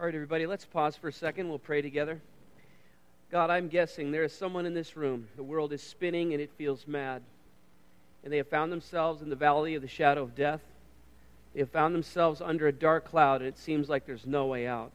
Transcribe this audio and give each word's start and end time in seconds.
All 0.00 0.06
right, 0.06 0.14
everybody, 0.14 0.46
let's 0.46 0.64
pause 0.64 0.96
for 0.96 1.08
a 1.08 1.12
second. 1.12 1.50
We'll 1.50 1.58
pray 1.58 1.82
together. 1.82 2.22
God, 3.30 3.50
I'm 3.50 3.68
guessing 3.68 4.10
there 4.10 4.24
is 4.24 4.32
someone 4.32 4.64
in 4.64 4.72
this 4.72 4.96
room. 4.96 5.28
The 5.36 5.42
world 5.42 5.74
is 5.74 5.82
spinning 5.82 6.32
and 6.32 6.40
it 6.40 6.50
feels 6.56 6.86
mad. 6.86 7.20
And 8.24 8.32
they 8.32 8.38
have 8.38 8.48
found 8.48 8.72
themselves 8.72 9.20
in 9.20 9.28
the 9.28 9.36
valley 9.36 9.74
of 9.74 9.82
the 9.82 9.88
shadow 9.88 10.22
of 10.22 10.34
death. 10.34 10.62
They 11.52 11.60
have 11.60 11.68
found 11.68 11.94
themselves 11.94 12.40
under 12.40 12.66
a 12.66 12.72
dark 12.72 13.04
cloud 13.04 13.42
and 13.42 13.48
it 13.48 13.58
seems 13.58 13.90
like 13.90 14.06
there's 14.06 14.24
no 14.24 14.46
way 14.46 14.66
out. 14.66 14.90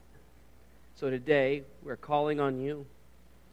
So 0.96 1.08
today, 1.08 1.62
we're 1.84 1.94
calling 1.94 2.40
on 2.40 2.60
you. 2.60 2.84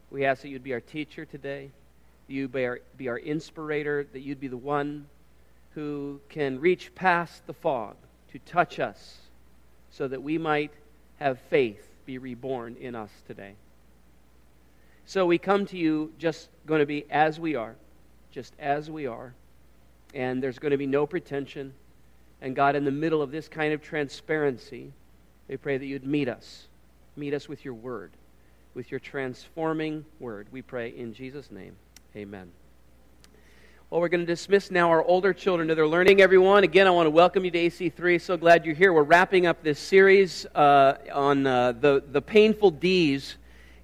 We 0.09 0.25
ask 0.25 0.41
that 0.41 0.49
you'd 0.49 0.63
be 0.63 0.73
our 0.73 0.81
teacher 0.81 1.23
today, 1.23 1.69
that 2.25 2.33
you 2.33 2.47
be 2.47 2.65
our, 2.65 2.79
be 2.97 3.09
our 3.09 3.19
inspirator, 3.19 4.07
that 4.11 4.21
you'd 4.21 4.39
be 4.39 4.47
the 4.47 4.57
one 4.57 5.05
who 5.75 6.19
can 6.29 6.59
reach 6.59 6.95
past 6.95 7.45
the 7.45 7.53
fog 7.53 7.95
to 8.31 8.39
touch 8.39 8.79
us 8.79 9.19
so 9.91 10.07
that 10.07 10.23
we 10.23 10.39
might 10.39 10.71
have 11.19 11.39
faith 11.49 11.87
be 12.05 12.17
reborn 12.17 12.75
in 12.79 12.95
us 12.95 13.09
today. 13.27 13.55
So 15.05 15.25
we 15.25 15.37
come 15.37 15.65
to 15.67 15.77
you 15.77 16.13
just 16.17 16.49
going 16.65 16.79
to 16.79 16.85
be 16.85 17.05
as 17.09 17.39
we 17.39 17.55
are, 17.55 17.75
just 18.31 18.53
as 18.59 18.89
we 18.89 19.05
are, 19.05 19.33
and 20.13 20.41
there's 20.41 20.59
going 20.59 20.71
to 20.71 20.77
be 20.77 20.87
no 20.87 21.05
pretension. 21.05 21.73
And 22.41 22.55
God, 22.55 22.75
in 22.75 22.85
the 22.85 22.91
middle 22.91 23.21
of 23.21 23.31
this 23.31 23.47
kind 23.47 23.73
of 23.73 23.81
transparency, 23.81 24.91
we 25.47 25.57
pray 25.57 25.77
that 25.77 25.85
you'd 25.85 26.05
meet 26.05 26.29
us. 26.29 26.67
Meet 27.15 27.33
us 27.33 27.47
with 27.47 27.63
your 27.63 27.73
word, 27.73 28.11
with 28.73 28.91
your 28.91 28.99
transforming 28.99 30.05
word. 30.19 30.47
We 30.51 30.61
pray 30.61 30.89
in 30.89 31.13
Jesus' 31.13 31.51
name. 31.51 31.75
Amen. 32.15 32.62
Well, 33.93 34.01
we're 34.01 34.09
going 34.09 34.21
to 34.21 34.25
dismiss 34.25 34.71
now 34.71 34.89
our 34.89 35.03
older 35.03 35.33
children 35.33 35.67
to 35.67 35.75
their 35.75 35.87
learning, 35.87 36.19
everyone. 36.19 36.63
Again, 36.63 36.87
I 36.87 36.89
want 36.89 37.05
to 37.05 37.11
welcome 37.11 37.45
you 37.45 37.51
to 37.51 37.59
AC3. 37.59 38.19
So 38.19 38.35
glad 38.35 38.65
you're 38.65 38.73
here. 38.73 38.91
We're 38.91 39.03
wrapping 39.03 39.45
up 39.45 39.61
this 39.61 39.77
series 39.77 40.47
uh, 40.55 40.95
on 41.13 41.45
uh, 41.45 41.73
the, 41.73 42.03
the 42.11 42.19
painful 42.19 42.71
D's. 42.71 43.37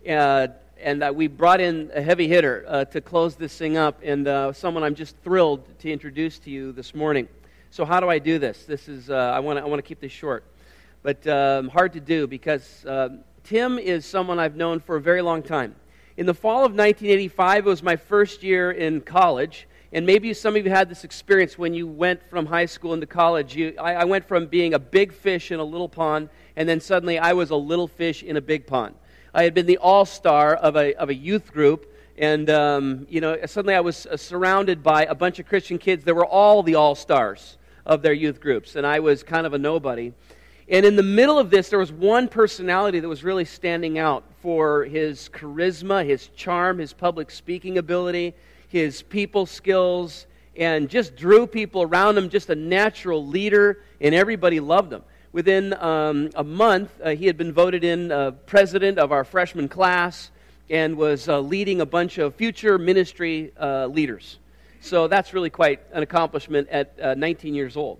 Uh, 0.09 0.47
and 0.81 1.05
we 1.15 1.27
brought 1.27 1.61
in 1.61 1.91
a 1.93 2.01
heavy 2.01 2.27
hitter 2.27 2.65
uh, 2.67 2.85
to 2.85 3.01
close 3.01 3.35
this 3.35 3.55
thing 3.55 3.77
up, 3.77 3.99
and 4.03 4.27
uh, 4.27 4.51
someone 4.51 4.83
I'm 4.83 4.95
just 4.95 5.15
thrilled 5.17 5.63
to 5.77 5.91
introduce 5.91 6.39
to 6.39 6.49
you 6.49 6.71
this 6.71 6.95
morning. 6.95 7.27
So, 7.69 7.85
how 7.85 7.99
do 7.99 8.09
I 8.09 8.17
do 8.17 8.39
this? 8.39 8.65
This 8.65 8.87
is, 8.87 9.11
uh, 9.11 9.13
I 9.13 9.39
want 9.41 9.59
to 9.59 9.63
I 9.63 9.67
wanna 9.67 9.83
keep 9.83 9.99
this 9.99 10.11
short, 10.11 10.43
but 11.03 11.27
um, 11.27 11.69
hard 11.69 11.93
to 11.93 11.99
do 11.99 12.25
because 12.25 12.83
Tim 13.43 13.77
is 13.77 14.07
someone 14.07 14.39
I've 14.39 14.55
known 14.55 14.79
for 14.79 14.95
a 14.95 15.01
very 15.01 15.21
long 15.21 15.43
time. 15.43 15.75
In 16.17 16.25
the 16.25 16.33
fall 16.33 16.65
of 16.65 16.71
1985, 16.71 17.67
it 17.67 17.69
was 17.69 17.83
my 17.83 17.95
first 17.95 18.41
year 18.41 18.71
in 18.71 19.01
college. 19.01 19.67
And 19.91 20.05
maybe 20.05 20.33
some 20.35 20.55
of 20.55 20.63
you 20.63 20.69
had 20.69 20.87
this 20.87 21.03
experience 21.03 21.57
when 21.57 21.73
you 21.73 21.87
went 21.87 22.21
from 22.29 22.45
high 22.45 22.67
school 22.67 22.93
into 22.93 23.07
college. 23.07 23.55
You, 23.55 23.73
I, 23.79 23.95
I 23.95 24.03
went 24.03 24.27
from 24.27 24.45
being 24.45 24.75
a 24.75 24.79
big 24.79 25.11
fish 25.11 25.51
in 25.51 25.59
a 25.59 25.63
little 25.63 25.89
pond, 25.89 26.29
and 26.55 26.69
then 26.69 26.79
suddenly 26.79 27.17
I 27.17 27.33
was 27.33 27.49
a 27.49 27.55
little 27.55 27.87
fish 27.87 28.21
in 28.21 28.37
a 28.37 28.41
big 28.41 28.67
pond. 28.67 28.93
I 29.33 29.43
had 29.43 29.55
been 29.55 29.65
the 29.65 29.77
all 29.77 30.05
star 30.05 30.53
of 30.53 30.75
a, 30.75 30.93
of 30.95 31.09
a 31.09 31.15
youth 31.15 31.51
group, 31.51 31.91
and 32.19 32.49
um, 32.51 33.07
you 33.09 33.19
know, 33.19 33.37
suddenly 33.47 33.73
I 33.73 33.79
was 33.79 34.05
uh, 34.05 34.15
surrounded 34.15 34.83
by 34.83 35.05
a 35.05 35.15
bunch 35.15 35.39
of 35.39 35.47
Christian 35.47 35.79
kids 35.79 36.03
that 36.03 36.13
were 36.13 36.25
all 36.25 36.61
the 36.61 36.75
all 36.75 36.93
stars 36.93 37.57
of 37.83 38.03
their 38.03 38.13
youth 38.13 38.39
groups, 38.39 38.75
and 38.75 38.85
I 38.85 38.99
was 38.99 39.23
kind 39.23 39.47
of 39.47 39.53
a 39.53 39.57
nobody. 39.57 40.13
And 40.67 40.85
in 40.85 40.95
the 40.95 41.03
middle 41.03 41.39
of 41.39 41.49
this, 41.49 41.69
there 41.69 41.79
was 41.79 41.91
one 41.91 42.27
personality 42.27 42.99
that 42.99 43.09
was 43.09 43.23
really 43.23 43.45
standing 43.45 43.97
out 43.97 44.23
for 44.43 44.83
his 44.85 45.29
charisma, 45.33 46.05
his 46.05 46.27
charm, 46.35 46.77
his 46.77 46.93
public 46.93 47.31
speaking 47.31 47.79
ability 47.79 48.35
his 48.69 49.01
people 49.01 49.45
skills, 49.45 50.25
and 50.55 50.89
just 50.89 51.15
drew 51.15 51.45
people 51.45 51.81
around 51.81 52.17
him, 52.17 52.29
just 52.29 52.49
a 52.49 52.55
natural 52.55 53.25
leader, 53.25 53.83
and 53.99 54.15
everybody 54.15 54.59
loved 54.59 54.93
him. 54.93 55.03
Within 55.31 55.73
um, 55.73 56.29
a 56.35 56.43
month, 56.43 56.89
uh, 57.03 57.09
he 57.09 57.27
had 57.27 57.37
been 57.37 57.51
voted 57.51 57.83
in 57.83 58.11
uh, 58.11 58.31
president 58.45 58.97
of 58.97 59.11
our 59.11 59.23
freshman 59.23 59.67
class 59.67 60.31
and 60.69 60.97
was 60.97 61.27
uh, 61.27 61.39
leading 61.39 61.81
a 61.81 61.85
bunch 61.85 62.17
of 62.17 62.35
future 62.35 62.77
ministry 62.77 63.51
uh, 63.59 63.87
leaders. 63.87 64.39
So 64.81 65.07
that's 65.07 65.33
really 65.33 65.49
quite 65.49 65.81
an 65.91 66.03
accomplishment 66.03 66.69
at 66.69 66.97
uh, 66.99 67.13
19 67.15 67.53
years 67.53 67.75
old. 67.75 67.99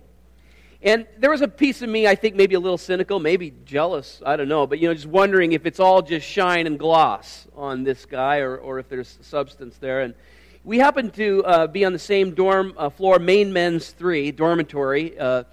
And 0.82 1.06
there 1.18 1.30
was 1.30 1.42
a 1.42 1.48
piece 1.48 1.82
of 1.82 1.90
me, 1.90 2.06
I 2.06 2.14
think, 2.14 2.36
maybe 2.36 2.54
a 2.54 2.60
little 2.60 2.78
cynical, 2.78 3.20
maybe 3.20 3.52
jealous, 3.66 4.22
I 4.24 4.36
don't 4.36 4.48
know, 4.48 4.66
but 4.66 4.78
you 4.78 4.88
know, 4.88 4.94
just 4.94 5.06
wondering 5.06 5.52
if 5.52 5.66
it's 5.66 5.78
all 5.78 6.00
just 6.00 6.26
shine 6.26 6.66
and 6.66 6.78
gloss 6.78 7.46
on 7.54 7.84
this 7.84 8.06
guy 8.06 8.38
or, 8.38 8.56
or 8.56 8.78
if 8.78 8.88
there's 8.88 9.18
substance 9.20 9.76
there. 9.76 10.00
And 10.00 10.14
we 10.62 10.78
happened 10.78 11.14
to 11.14 11.42
uh, 11.44 11.66
be 11.66 11.84
on 11.86 11.92
the 11.92 11.98
same 11.98 12.34
dorm 12.34 12.74
uh, 12.76 12.90
floor, 12.90 13.18
main 13.18 13.52
men's 13.52 13.90
three 13.90 14.30
dormitory 14.30 15.18
uh, 15.18 15.44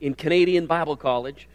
in 0.00 0.14
Canadian 0.14 0.66
Bible 0.66 0.96
College. 0.96 1.48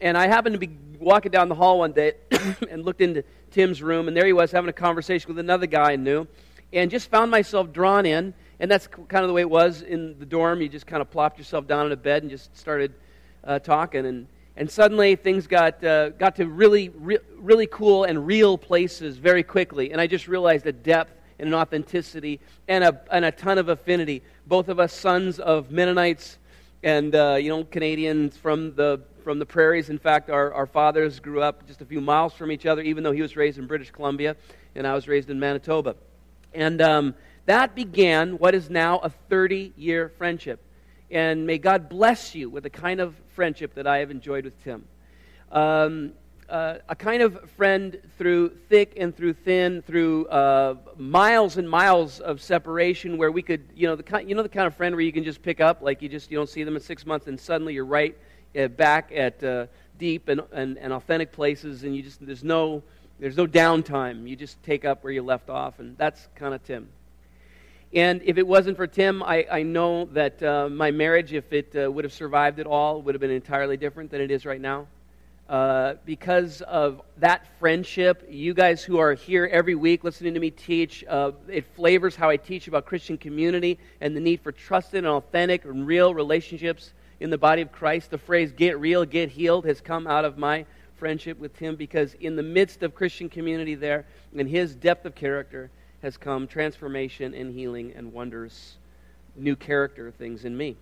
And 0.00 0.16
I 0.16 0.26
happened 0.26 0.54
to 0.54 0.58
be 0.58 0.70
walking 0.98 1.32
down 1.32 1.48
the 1.48 1.54
hall 1.54 1.78
one 1.78 1.92
day 1.92 2.12
and 2.70 2.84
looked 2.84 3.00
into 3.00 3.24
Tim's 3.50 3.82
room, 3.82 4.08
and 4.08 4.16
there 4.16 4.26
he 4.26 4.34
was 4.34 4.50
having 4.50 4.68
a 4.68 4.74
conversation 4.74 5.28
with 5.28 5.38
another 5.38 5.66
guy 5.66 5.92
I 5.92 5.96
knew, 5.96 6.26
and 6.72 6.90
just 6.90 7.10
found 7.10 7.30
myself 7.30 7.72
drawn 7.72 8.04
in. 8.04 8.34
And 8.60 8.70
that's 8.70 8.86
kind 8.86 9.24
of 9.24 9.28
the 9.28 9.32
way 9.32 9.40
it 9.40 9.48
was 9.48 9.80
in 9.80 10.18
the 10.18 10.26
dorm. 10.26 10.60
You 10.60 10.68
just 10.68 10.86
kind 10.86 11.00
of 11.00 11.10
plopped 11.10 11.38
yourself 11.38 11.66
down 11.66 11.86
in 11.86 11.92
a 11.92 11.96
bed 11.96 12.22
and 12.22 12.30
just 12.30 12.54
started 12.54 12.92
uh, 13.42 13.58
talking. 13.58 14.04
And, 14.04 14.26
and 14.54 14.70
suddenly 14.70 15.16
things 15.16 15.46
got, 15.46 15.82
uh, 15.82 16.10
got 16.10 16.36
to 16.36 16.46
really, 16.46 16.90
re- 16.90 17.18
really 17.38 17.66
cool 17.66 18.04
and 18.04 18.26
real 18.26 18.58
places 18.58 19.16
very 19.16 19.42
quickly. 19.42 19.92
And 19.92 20.00
I 20.00 20.06
just 20.06 20.28
realized 20.28 20.66
the 20.66 20.74
depth 20.74 21.14
and 21.40 21.48
an 21.48 21.54
authenticity 21.54 22.38
and 22.68 22.84
a, 22.84 23.00
and 23.10 23.24
a 23.24 23.32
ton 23.32 23.58
of 23.58 23.68
affinity. 23.68 24.22
Both 24.46 24.68
of 24.68 24.78
us 24.78 24.92
sons 24.92 25.40
of 25.40 25.70
Mennonites 25.70 26.38
and, 26.82 27.14
uh, 27.14 27.38
you 27.40 27.48
know, 27.48 27.64
Canadians 27.64 28.36
from 28.36 28.74
the, 28.74 29.00
from 29.24 29.38
the 29.38 29.46
prairies. 29.46 29.90
In 29.90 29.98
fact, 29.98 30.30
our, 30.30 30.52
our 30.52 30.66
fathers 30.66 31.18
grew 31.18 31.42
up 31.42 31.66
just 31.66 31.80
a 31.80 31.84
few 31.84 32.00
miles 32.00 32.34
from 32.34 32.52
each 32.52 32.66
other, 32.66 32.82
even 32.82 33.02
though 33.02 33.12
he 33.12 33.22
was 33.22 33.36
raised 33.36 33.58
in 33.58 33.66
British 33.66 33.90
Columbia 33.90 34.36
and 34.74 34.86
I 34.86 34.94
was 34.94 35.08
raised 35.08 35.30
in 35.30 35.40
Manitoba. 35.40 35.96
And 36.54 36.80
um, 36.80 37.14
that 37.46 37.74
began 37.74 38.38
what 38.38 38.54
is 38.54 38.70
now 38.70 38.98
a 38.98 39.10
30 39.10 39.72
year 39.76 40.10
friendship. 40.18 40.60
And 41.10 41.46
may 41.46 41.58
God 41.58 41.88
bless 41.88 42.34
you 42.34 42.48
with 42.48 42.62
the 42.62 42.70
kind 42.70 43.00
of 43.00 43.14
friendship 43.34 43.74
that 43.74 43.86
I 43.86 43.98
have 43.98 44.10
enjoyed 44.10 44.44
with 44.44 44.62
Tim. 44.62 44.84
Um, 45.50 46.12
uh, 46.50 46.78
a 46.88 46.96
kind 46.96 47.22
of 47.22 47.48
friend 47.52 48.00
through 48.18 48.50
thick 48.68 48.94
and 48.96 49.16
through 49.16 49.32
thin, 49.32 49.82
through 49.82 50.26
uh, 50.26 50.74
miles 50.96 51.56
and 51.56 51.70
miles 51.70 52.18
of 52.20 52.42
separation, 52.42 53.16
where 53.16 53.30
we 53.30 53.40
could, 53.40 53.62
you 53.74 53.86
know, 53.86 53.94
the 53.94 54.02
kind, 54.02 54.28
you 54.28 54.34
know, 54.34 54.42
the 54.42 54.48
kind 54.48 54.66
of 54.66 54.74
friend 54.74 54.94
where 54.94 55.04
you 55.04 55.12
can 55.12 55.22
just 55.22 55.42
pick 55.42 55.60
up, 55.60 55.80
like 55.80 56.02
you 56.02 56.08
just 56.08 56.30
you 56.30 56.36
don't 56.36 56.48
see 56.48 56.64
them 56.64 56.74
in 56.74 56.82
six 56.82 57.06
months, 57.06 57.28
and 57.28 57.38
suddenly 57.38 57.72
you're 57.72 57.84
right 57.84 58.18
uh, 58.58 58.66
back 58.66 59.12
at 59.14 59.42
uh, 59.44 59.66
deep 59.98 60.28
and, 60.28 60.42
and, 60.52 60.76
and 60.78 60.92
authentic 60.92 61.30
places, 61.30 61.84
and 61.84 61.94
you 61.94 62.02
just 62.02 62.24
there's 62.26 62.44
no 62.44 62.82
there's 63.20 63.36
no 63.36 63.46
downtime. 63.46 64.28
You 64.28 64.34
just 64.34 64.60
take 64.64 64.84
up 64.84 65.04
where 65.04 65.12
you 65.12 65.22
left 65.22 65.50
off, 65.50 65.78
and 65.78 65.96
that's 65.96 66.28
kind 66.34 66.52
of 66.52 66.64
Tim. 66.64 66.88
And 67.92 68.22
if 68.24 68.38
it 68.38 68.46
wasn't 68.46 68.76
for 68.76 68.86
Tim, 68.86 69.22
I, 69.22 69.46
I 69.50 69.62
know 69.62 70.04
that 70.06 70.42
uh, 70.42 70.68
my 70.68 70.90
marriage, 70.90 71.32
if 71.32 71.52
it 71.52 71.74
would 71.92 72.04
have 72.04 72.12
survived 72.12 72.60
at 72.60 72.66
all, 72.66 73.02
would 73.02 73.14
have 73.14 73.20
been 73.20 73.30
entirely 73.32 73.76
different 73.76 74.10
than 74.10 74.20
it 74.20 74.30
is 74.30 74.46
right 74.46 74.60
now. 74.60 74.86
Uh, 75.50 75.96
because 76.04 76.62
of 76.62 77.02
that 77.16 77.44
friendship. 77.58 78.24
You 78.30 78.54
guys 78.54 78.84
who 78.84 78.98
are 78.98 79.14
here 79.14 79.50
every 79.50 79.74
week 79.74 80.04
listening 80.04 80.34
to 80.34 80.38
me 80.38 80.52
teach, 80.52 81.04
uh, 81.08 81.32
it 81.48 81.66
flavors 81.74 82.14
how 82.14 82.30
I 82.30 82.36
teach 82.36 82.68
about 82.68 82.86
Christian 82.86 83.18
community 83.18 83.76
and 84.00 84.14
the 84.14 84.20
need 84.20 84.42
for 84.42 84.52
trusted 84.52 84.98
and 84.98 85.08
authentic 85.08 85.64
and 85.64 85.84
real 85.84 86.14
relationships 86.14 86.92
in 87.18 87.30
the 87.30 87.36
body 87.36 87.62
of 87.62 87.72
Christ. 87.72 88.12
The 88.12 88.18
phrase 88.18 88.52
get 88.52 88.78
real, 88.78 89.04
get 89.04 89.28
healed 89.28 89.64
has 89.66 89.80
come 89.80 90.06
out 90.06 90.24
of 90.24 90.38
my 90.38 90.66
friendship 90.98 91.36
with 91.40 91.56
him 91.56 91.74
because 91.74 92.14
in 92.20 92.36
the 92.36 92.44
midst 92.44 92.84
of 92.84 92.94
Christian 92.94 93.28
community 93.28 93.74
there, 93.74 94.06
in 94.32 94.46
his 94.46 94.76
depth 94.76 95.04
of 95.04 95.16
character, 95.16 95.68
has 96.00 96.16
come 96.16 96.46
transformation 96.46 97.34
and 97.34 97.52
healing 97.52 97.92
and 97.96 98.12
wonders, 98.12 98.78
new 99.34 99.56
character 99.56 100.12
things 100.12 100.44
in 100.44 100.56
me. 100.56 100.76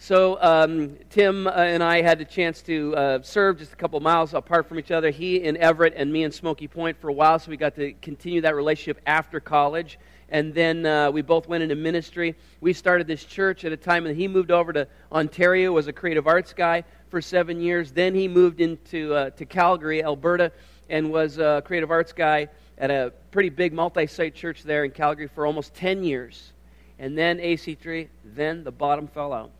So 0.00 0.40
um, 0.40 0.96
Tim 1.10 1.48
uh, 1.48 1.50
and 1.50 1.82
I 1.82 2.02
had 2.02 2.20
the 2.20 2.24
chance 2.24 2.62
to 2.62 2.94
uh, 2.94 3.22
serve 3.22 3.58
just 3.58 3.72
a 3.72 3.76
couple 3.76 3.98
miles 3.98 4.32
apart 4.32 4.68
from 4.68 4.78
each 4.78 4.92
other. 4.92 5.10
He 5.10 5.42
in 5.42 5.56
Everett 5.56 5.92
and 5.96 6.12
me 6.12 6.22
in 6.22 6.30
Smokey 6.30 6.68
Point 6.68 6.96
for 7.00 7.08
a 7.08 7.12
while, 7.12 7.36
so 7.40 7.50
we 7.50 7.56
got 7.56 7.74
to 7.74 7.92
continue 7.94 8.40
that 8.42 8.54
relationship 8.54 9.02
after 9.06 9.40
college. 9.40 9.98
And 10.28 10.54
then 10.54 10.86
uh, 10.86 11.10
we 11.10 11.22
both 11.22 11.48
went 11.48 11.64
into 11.64 11.74
ministry. 11.74 12.36
We 12.60 12.74
started 12.74 13.08
this 13.08 13.24
church 13.24 13.64
at 13.64 13.72
a 13.72 13.76
time 13.76 14.04
when 14.04 14.14
he 14.14 14.28
moved 14.28 14.52
over 14.52 14.72
to 14.72 14.86
Ontario, 15.10 15.72
was 15.72 15.88
a 15.88 15.92
creative 15.92 16.28
arts 16.28 16.52
guy 16.52 16.84
for 17.08 17.20
seven 17.20 17.60
years. 17.60 17.90
Then 17.90 18.14
he 18.14 18.28
moved 18.28 18.60
into 18.60 19.12
uh, 19.14 19.30
to 19.30 19.44
Calgary, 19.46 20.04
Alberta, 20.04 20.52
and 20.88 21.10
was 21.10 21.38
a 21.38 21.60
creative 21.66 21.90
arts 21.90 22.12
guy 22.12 22.48
at 22.78 22.92
a 22.92 23.12
pretty 23.32 23.48
big 23.48 23.72
multi-site 23.72 24.36
church 24.36 24.62
there 24.62 24.84
in 24.84 24.92
Calgary 24.92 25.26
for 25.26 25.44
almost 25.44 25.74
10 25.74 26.04
years. 26.04 26.52
And 27.00 27.18
then 27.18 27.38
AC3, 27.38 28.06
then 28.24 28.62
the 28.62 28.72
bottom 28.72 29.08
fell 29.08 29.32
out 29.32 29.50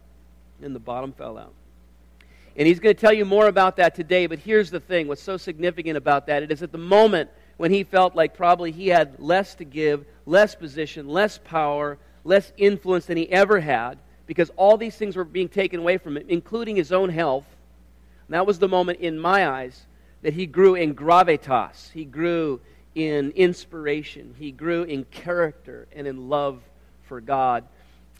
and 0.62 0.74
the 0.74 0.80
bottom 0.80 1.12
fell 1.12 1.38
out. 1.38 1.52
And 2.56 2.66
he's 2.66 2.80
going 2.80 2.94
to 2.94 3.00
tell 3.00 3.12
you 3.12 3.24
more 3.24 3.46
about 3.46 3.76
that 3.76 3.94
today, 3.94 4.26
but 4.26 4.40
here's 4.40 4.70
the 4.70 4.80
thing 4.80 5.06
what's 5.06 5.22
so 5.22 5.36
significant 5.36 5.96
about 5.96 6.26
that 6.26 6.42
it 6.42 6.50
is 6.50 6.62
at 6.62 6.72
the 6.72 6.78
moment 6.78 7.30
when 7.56 7.70
he 7.70 7.84
felt 7.84 8.16
like 8.16 8.36
probably 8.36 8.72
he 8.72 8.88
had 8.88 9.18
less 9.20 9.54
to 9.56 9.64
give, 9.64 10.04
less 10.26 10.54
position, 10.54 11.08
less 11.08 11.38
power, 11.38 11.98
less 12.24 12.52
influence 12.56 13.06
than 13.06 13.16
he 13.16 13.30
ever 13.30 13.60
had, 13.60 13.98
because 14.26 14.50
all 14.56 14.76
these 14.76 14.96
things 14.96 15.16
were 15.16 15.24
being 15.24 15.48
taken 15.48 15.80
away 15.80 15.98
from 15.98 16.16
him, 16.16 16.24
including 16.28 16.76
his 16.76 16.92
own 16.92 17.10
health. 17.10 17.46
And 18.26 18.34
that 18.34 18.46
was 18.46 18.58
the 18.58 18.68
moment, 18.68 19.00
in 19.00 19.18
my 19.18 19.48
eyes, 19.48 19.86
that 20.22 20.34
he 20.34 20.46
grew 20.46 20.74
in 20.74 20.94
gravitas, 20.94 21.90
he 21.92 22.04
grew 22.04 22.60
in 22.94 23.30
inspiration, 23.32 24.34
he 24.38 24.50
grew 24.50 24.82
in 24.82 25.04
character 25.04 25.86
and 25.94 26.06
in 26.06 26.28
love 26.28 26.60
for 27.04 27.20
God. 27.20 27.64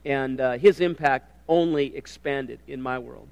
And 0.05 0.41
uh, 0.41 0.53
his 0.59 0.81
impact 0.81 1.33
only 1.49 1.97
expanded 1.97 2.61
in 2.67 2.81
my 2.81 2.99
world. 2.99 3.29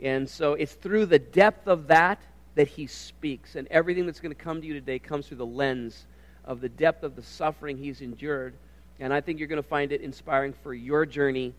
And 0.00 0.28
so 0.28 0.54
it's 0.54 0.74
through 0.74 1.06
the 1.06 1.18
depth 1.18 1.66
of 1.68 1.86
that 1.88 2.20
that 2.54 2.68
he 2.68 2.86
speaks. 2.86 3.56
And 3.56 3.66
everything 3.68 4.06
that's 4.06 4.20
going 4.20 4.34
to 4.34 4.42
come 4.42 4.60
to 4.60 4.66
you 4.66 4.74
today 4.74 4.98
comes 4.98 5.26
through 5.26 5.38
the 5.38 5.46
lens 5.46 6.06
of 6.44 6.60
the 6.60 6.68
depth 6.68 7.02
of 7.02 7.16
the 7.16 7.22
suffering 7.22 7.76
he's 7.76 8.00
endured. 8.00 8.54
And 9.00 9.12
I 9.12 9.20
think 9.20 9.38
you're 9.38 9.48
going 9.48 9.62
to 9.62 9.68
find 9.68 9.92
it 9.92 10.00
inspiring 10.00 10.54
for 10.62 10.74
your 10.74 11.06
journey 11.06 11.54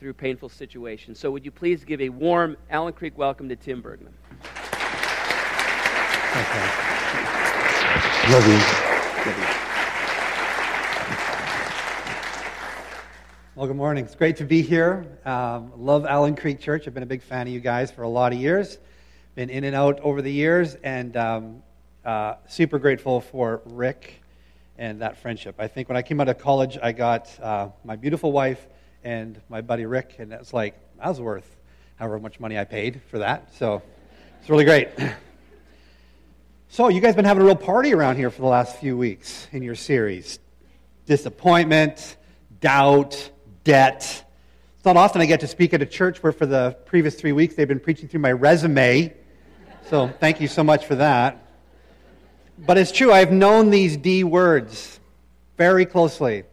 through 0.00 0.14
painful 0.14 0.48
situations. 0.48 1.18
So, 1.18 1.30
would 1.30 1.44
you 1.44 1.50
please 1.50 1.84
give 1.84 2.00
a 2.00 2.08
warm 2.08 2.56
Allen 2.70 2.92
Creek 2.92 3.18
welcome 3.18 3.48
to 3.48 3.56
Tim 3.56 3.82
Bergman? 3.82 4.14
Okay. 6.30 6.68
Love 8.30 8.46
you. 8.46 8.52
Love 9.26 9.38
you. 9.38 9.58
Well, 13.58 13.66
good 13.66 13.74
morning. 13.74 14.04
It's 14.04 14.14
great 14.14 14.36
to 14.36 14.44
be 14.44 14.62
here. 14.62 15.04
Um, 15.24 15.72
love 15.76 16.06
Allen 16.06 16.36
Creek 16.36 16.60
Church. 16.60 16.86
I've 16.86 16.94
been 16.94 17.02
a 17.02 17.06
big 17.06 17.22
fan 17.22 17.48
of 17.48 17.52
you 17.52 17.58
guys 17.58 17.90
for 17.90 18.02
a 18.02 18.08
lot 18.08 18.32
of 18.32 18.38
years. 18.38 18.78
Been 19.34 19.50
in 19.50 19.64
and 19.64 19.74
out 19.74 19.98
over 19.98 20.22
the 20.22 20.30
years, 20.30 20.76
and 20.76 21.16
um, 21.16 21.62
uh, 22.04 22.34
super 22.46 22.78
grateful 22.78 23.20
for 23.20 23.60
Rick 23.64 24.22
and 24.78 25.02
that 25.02 25.16
friendship. 25.16 25.56
I 25.58 25.66
think 25.66 25.88
when 25.88 25.96
I 25.96 26.02
came 26.02 26.20
out 26.20 26.28
of 26.28 26.38
college, 26.38 26.78
I 26.80 26.92
got 26.92 27.36
uh, 27.40 27.70
my 27.82 27.96
beautiful 27.96 28.30
wife 28.30 28.64
and 29.02 29.40
my 29.48 29.60
buddy 29.60 29.86
Rick, 29.86 30.14
and 30.20 30.32
it's 30.32 30.52
like, 30.52 30.78
that 30.98 31.08
was 31.08 31.20
worth 31.20 31.56
however 31.96 32.20
much 32.20 32.38
money 32.38 32.56
I 32.56 32.64
paid 32.64 33.02
for 33.10 33.18
that. 33.18 33.52
So 33.56 33.82
it's 34.40 34.48
really 34.48 34.66
great. 34.66 34.90
So, 36.70 36.88
you 36.88 37.00
guys 37.00 37.16
been 37.16 37.24
having 37.24 37.42
a 37.42 37.46
real 37.46 37.56
party 37.56 37.94
around 37.94 38.16
here 38.16 38.30
for 38.30 38.42
the 38.42 38.46
last 38.46 38.76
few 38.76 38.94
weeks 38.94 39.48
in 39.52 39.62
your 39.62 39.74
series. 39.74 40.38
Disappointment, 41.06 42.18
doubt, 42.60 43.30
debt. 43.68 44.24
It's 44.76 44.84
not 44.86 44.96
often 44.96 45.20
I 45.20 45.26
get 45.26 45.40
to 45.40 45.46
speak 45.46 45.74
at 45.74 45.82
a 45.82 45.86
church 45.86 46.22
where 46.22 46.32
for 46.32 46.46
the 46.46 46.74
previous 46.86 47.16
three 47.16 47.32
weeks 47.32 47.54
they've 47.54 47.68
been 47.68 47.78
preaching 47.78 48.08
through 48.08 48.20
my 48.20 48.32
resume. 48.32 49.12
So, 49.90 50.08
thank 50.08 50.40
you 50.40 50.48
so 50.48 50.64
much 50.64 50.86
for 50.86 50.94
that. 50.94 51.46
But 52.56 52.78
it's 52.78 52.90
true, 52.90 53.12
I've 53.12 53.30
known 53.30 53.68
these 53.68 53.98
D 53.98 54.24
words 54.24 54.98
very 55.58 55.84
closely, 55.84 56.44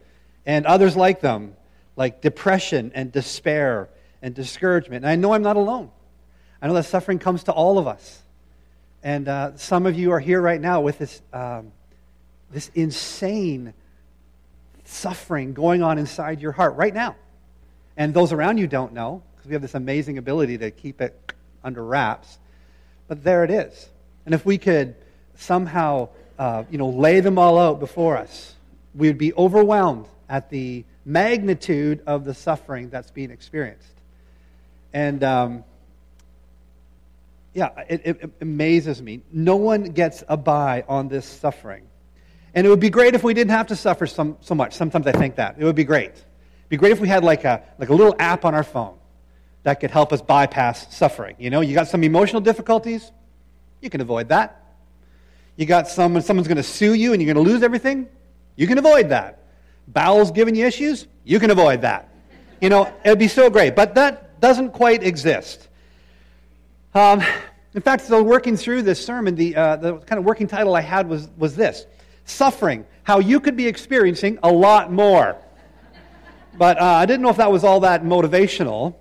and 0.44 0.66
others 0.66 0.94
like 0.94 1.22
them, 1.22 1.56
like 1.96 2.20
depression 2.20 2.92
and 2.94 3.10
despair 3.10 3.88
and 4.20 4.34
discouragement. 4.34 5.06
And 5.06 5.10
I 5.10 5.16
know 5.16 5.32
I'm 5.32 5.42
not 5.42 5.56
alone. 5.56 5.90
I 6.60 6.66
know 6.66 6.74
that 6.74 6.84
suffering 6.84 7.18
comes 7.18 7.44
to 7.44 7.52
all 7.52 7.78
of 7.78 7.86
us. 7.86 8.20
And 9.02 9.26
uh, 9.26 9.56
some 9.56 9.86
of 9.86 9.98
you 9.98 10.12
are 10.12 10.20
here 10.20 10.42
right 10.42 10.60
now 10.60 10.82
with 10.82 10.98
this, 10.98 11.22
um, 11.32 11.72
this 12.50 12.70
insane 12.74 13.72
suffering 14.86 15.52
going 15.52 15.82
on 15.82 15.98
inside 15.98 16.40
your 16.40 16.52
heart 16.52 16.76
right 16.76 16.94
now. 16.94 17.16
And 17.96 18.12
those 18.12 18.32
around 18.32 18.58
you 18.58 18.66
don't 18.66 18.92
know 18.92 19.22
because 19.34 19.48
we 19.48 19.52
have 19.54 19.62
this 19.62 19.74
amazing 19.74 20.18
ability 20.18 20.58
to 20.58 20.70
keep 20.70 21.00
it 21.00 21.18
under 21.64 21.84
wraps. 21.84 22.38
But 23.08 23.22
there 23.24 23.44
it 23.44 23.50
is. 23.50 23.88
And 24.24 24.34
if 24.34 24.44
we 24.44 24.58
could 24.58 24.94
somehow 25.36 26.08
uh, 26.38 26.64
you 26.70 26.78
know, 26.78 26.88
lay 26.88 27.20
them 27.20 27.38
all 27.38 27.58
out 27.58 27.80
before 27.80 28.16
us, 28.16 28.54
we 28.94 29.08
would 29.08 29.18
be 29.18 29.32
overwhelmed 29.34 30.06
at 30.28 30.50
the 30.50 30.84
magnitude 31.04 32.02
of 32.06 32.24
the 32.24 32.34
suffering 32.34 32.90
that's 32.90 33.10
being 33.10 33.30
experienced. 33.30 33.86
And 34.92 35.22
um, 35.22 35.64
yeah, 37.54 37.70
it, 37.88 38.02
it, 38.04 38.30
amazes 38.40 39.00
me. 39.00 39.22
No 39.32 39.56
one 39.56 39.84
gets 39.84 40.24
a 40.28 40.36
buy 40.36 40.84
on 40.88 41.08
this 41.08 41.24
suffering. 41.24 41.86
And 42.56 42.66
it 42.66 42.70
would 42.70 42.80
be 42.80 42.88
great 42.88 43.14
if 43.14 43.22
we 43.22 43.34
didn't 43.34 43.50
have 43.50 43.66
to 43.66 43.76
suffer 43.76 44.06
some, 44.06 44.38
so 44.40 44.54
much. 44.54 44.72
Sometimes 44.72 45.06
I 45.06 45.12
think 45.12 45.36
that. 45.36 45.56
It 45.58 45.64
would 45.64 45.76
be 45.76 45.84
great. 45.84 46.12
It'd 46.12 46.70
be 46.70 46.78
great 46.78 46.90
if 46.90 47.00
we 47.00 47.06
had 47.06 47.22
like 47.22 47.44
a, 47.44 47.62
like 47.78 47.90
a 47.90 47.94
little 47.94 48.16
app 48.18 48.46
on 48.46 48.54
our 48.54 48.64
phone 48.64 48.96
that 49.62 49.78
could 49.78 49.90
help 49.90 50.10
us 50.10 50.22
bypass 50.22 50.96
suffering. 50.96 51.36
You 51.38 51.50
know, 51.50 51.60
you 51.60 51.74
got 51.74 51.86
some 51.86 52.02
emotional 52.02 52.40
difficulties, 52.40 53.12
you 53.82 53.90
can 53.90 54.00
avoid 54.00 54.30
that. 54.30 54.62
You 55.56 55.66
got 55.66 55.86
some, 55.86 56.18
someone's 56.22 56.48
going 56.48 56.56
to 56.56 56.62
sue 56.62 56.94
you 56.94 57.12
and 57.12 57.20
you're 57.20 57.32
going 57.32 57.44
to 57.44 57.52
lose 57.52 57.62
everything, 57.62 58.08
you 58.56 58.66
can 58.66 58.78
avoid 58.78 59.10
that. 59.10 59.42
Bowels 59.88 60.30
giving 60.30 60.54
you 60.54 60.64
issues, 60.64 61.06
you 61.24 61.38
can 61.38 61.50
avoid 61.50 61.82
that. 61.82 62.08
You 62.62 62.70
know, 62.70 62.90
it'd 63.04 63.18
be 63.18 63.28
so 63.28 63.50
great. 63.50 63.76
But 63.76 63.94
that 63.96 64.40
doesn't 64.40 64.70
quite 64.70 65.02
exist. 65.02 65.68
Um, 66.94 67.22
in 67.74 67.82
fact, 67.82 68.06
so 68.06 68.22
working 68.22 68.56
through 68.56 68.80
this 68.80 69.04
sermon, 69.04 69.34
the, 69.34 69.54
uh, 69.54 69.76
the 69.76 69.98
kind 69.98 70.18
of 70.18 70.24
working 70.24 70.46
title 70.46 70.74
I 70.74 70.80
had 70.80 71.06
was, 71.06 71.28
was 71.36 71.54
this 71.54 71.84
Suffering, 72.26 72.84
how 73.04 73.18
you 73.18 73.40
could 73.40 73.56
be 73.56 73.66
experiencing 73.66 74.38
a 74.42 74.52
lot 74.52 74.92
more. 74.92 75.36
But 76.58 76.80
uh, 76.80 76.84
I 76.84 77.06
didn't 77.06 77.22
know 77.22 77.30
if 77.30 77.38
that 77.38 77.50
was 77.50 77.64
all 77.64 77.80
that 77.80 78.04
motivational. 78.04 78.94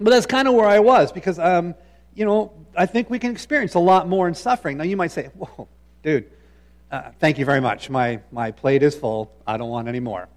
But 0.00 0.10
that's 0.10 0.26
kind 0.26 0.48
of 0.48 0.54
where 0.54 0.66
I 0.66 0.78
was 0.78 1.12
because, 1.12 1.38
um, 1.38 1.74
you 2.14 2.24
know, 2.24 2.52
I 2.76 2.86
think 2.86 3.10
we 3.10 3.18
can 3.18 3.30
experience 3.30 3.74
a 3.74 3.78
lot 3.78 4.08
more 4.08 4.28
in 4.28 4.34
suffering. 4.34 4.78
Now, 4.78 4.84
you 4.84 4.96
might 4.96 5.10
say, 5.10 5.30
whoa, 5.36 5.68
dude, 6.02 6.24
uh, 6.90 7.10
thank 7.18 7.38
you 7.38 7.44
very 7.44 7.60
much. 7.60 7.90
My, 7.90 8.20
my 8.32 8.50
plate 8.50 8.82
is 8.82 8.96
full. 8.96 9.30
I 9.46 9.56
don't 9.56 9.68
want 9.68 9.88
any 9.88 10.00
more. 10.00 10.28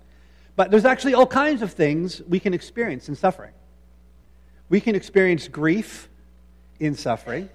But 0.56 0.70
there's 0.70 0.86
actually 0.86 1.14
all 1.14 1.26
kinds 1.26 1.62
of 1.62 1.72
things 1.72 2.22
we 2.28 2.40
can 2.40 2.54
experience 2.54 3.10
in 3.10 3.16
suffering. 3.16 3.54
We 4.70 4.82
can 4.82 4.96
experience 4.96 5.48
grief 5.48 6.10
in 6.80 6.96
suffering, 6.96 7.50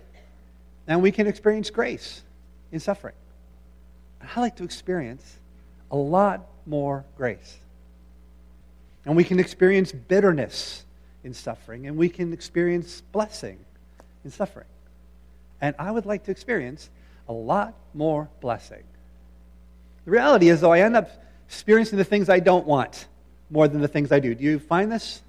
and 0.86 1.02
we 1.02 1.12
can 1.12 1.26
experience 1.26 1.70
grace 1.70 2.22
in 2.72 2.80
suffering. 2.80 3.14
I 4.20 4.40
like 4.40 4.56
to 4.56 4.64
experience 4.64 5.38
a 5.90 5.96
lot 5.96 6.46
more 6.66 7.04
grace. 7.16 7.58
And 9.04 9.16
we 9.16 9.24
can 9.24 9.40
experience 9.40 9.92
bitterness 9.92 10.84
in 11.24 11.32
suffering, 11.34 11.86
and 11.86 11.96
we 11.96 12.08
can 12.08 12.32
experience 12.32 13.02
blessing 13.12 13.58
in 14.24 14.30
suffering. 14.30 14.66
And 15.60 15.74
I 15.78 15.90
would 15.90 16.06
like 16.06 16.24
to 16.24 16.30
experience 16.30 16.90
a 17.28 17.32
lot 17.32 17.74
more 17.94 18.28
blessing. 18.40 18.82
The 20.04 20.10
reality 20.10 20.48
is, 20.48 20.60
though, 20.60 20.72
I 20.72 20.80
end 20.80 20.96
up 20.96 21.10
experiencing 21.48 21.98
the 21.98 22.04
things 22.04 22.28
I 22.28 22.40
don't 22.40 22.66
want 22.66 23.06
more 23.50 23.66
than 23.68 23.80
the 23.80 23.88
things 23.88 24.12
I 24.12 24.20
do. 24.20 24.34
Do 24.34 24.44
you 24.44 24.58
find 24.58 24.92
this? 24.92 25.22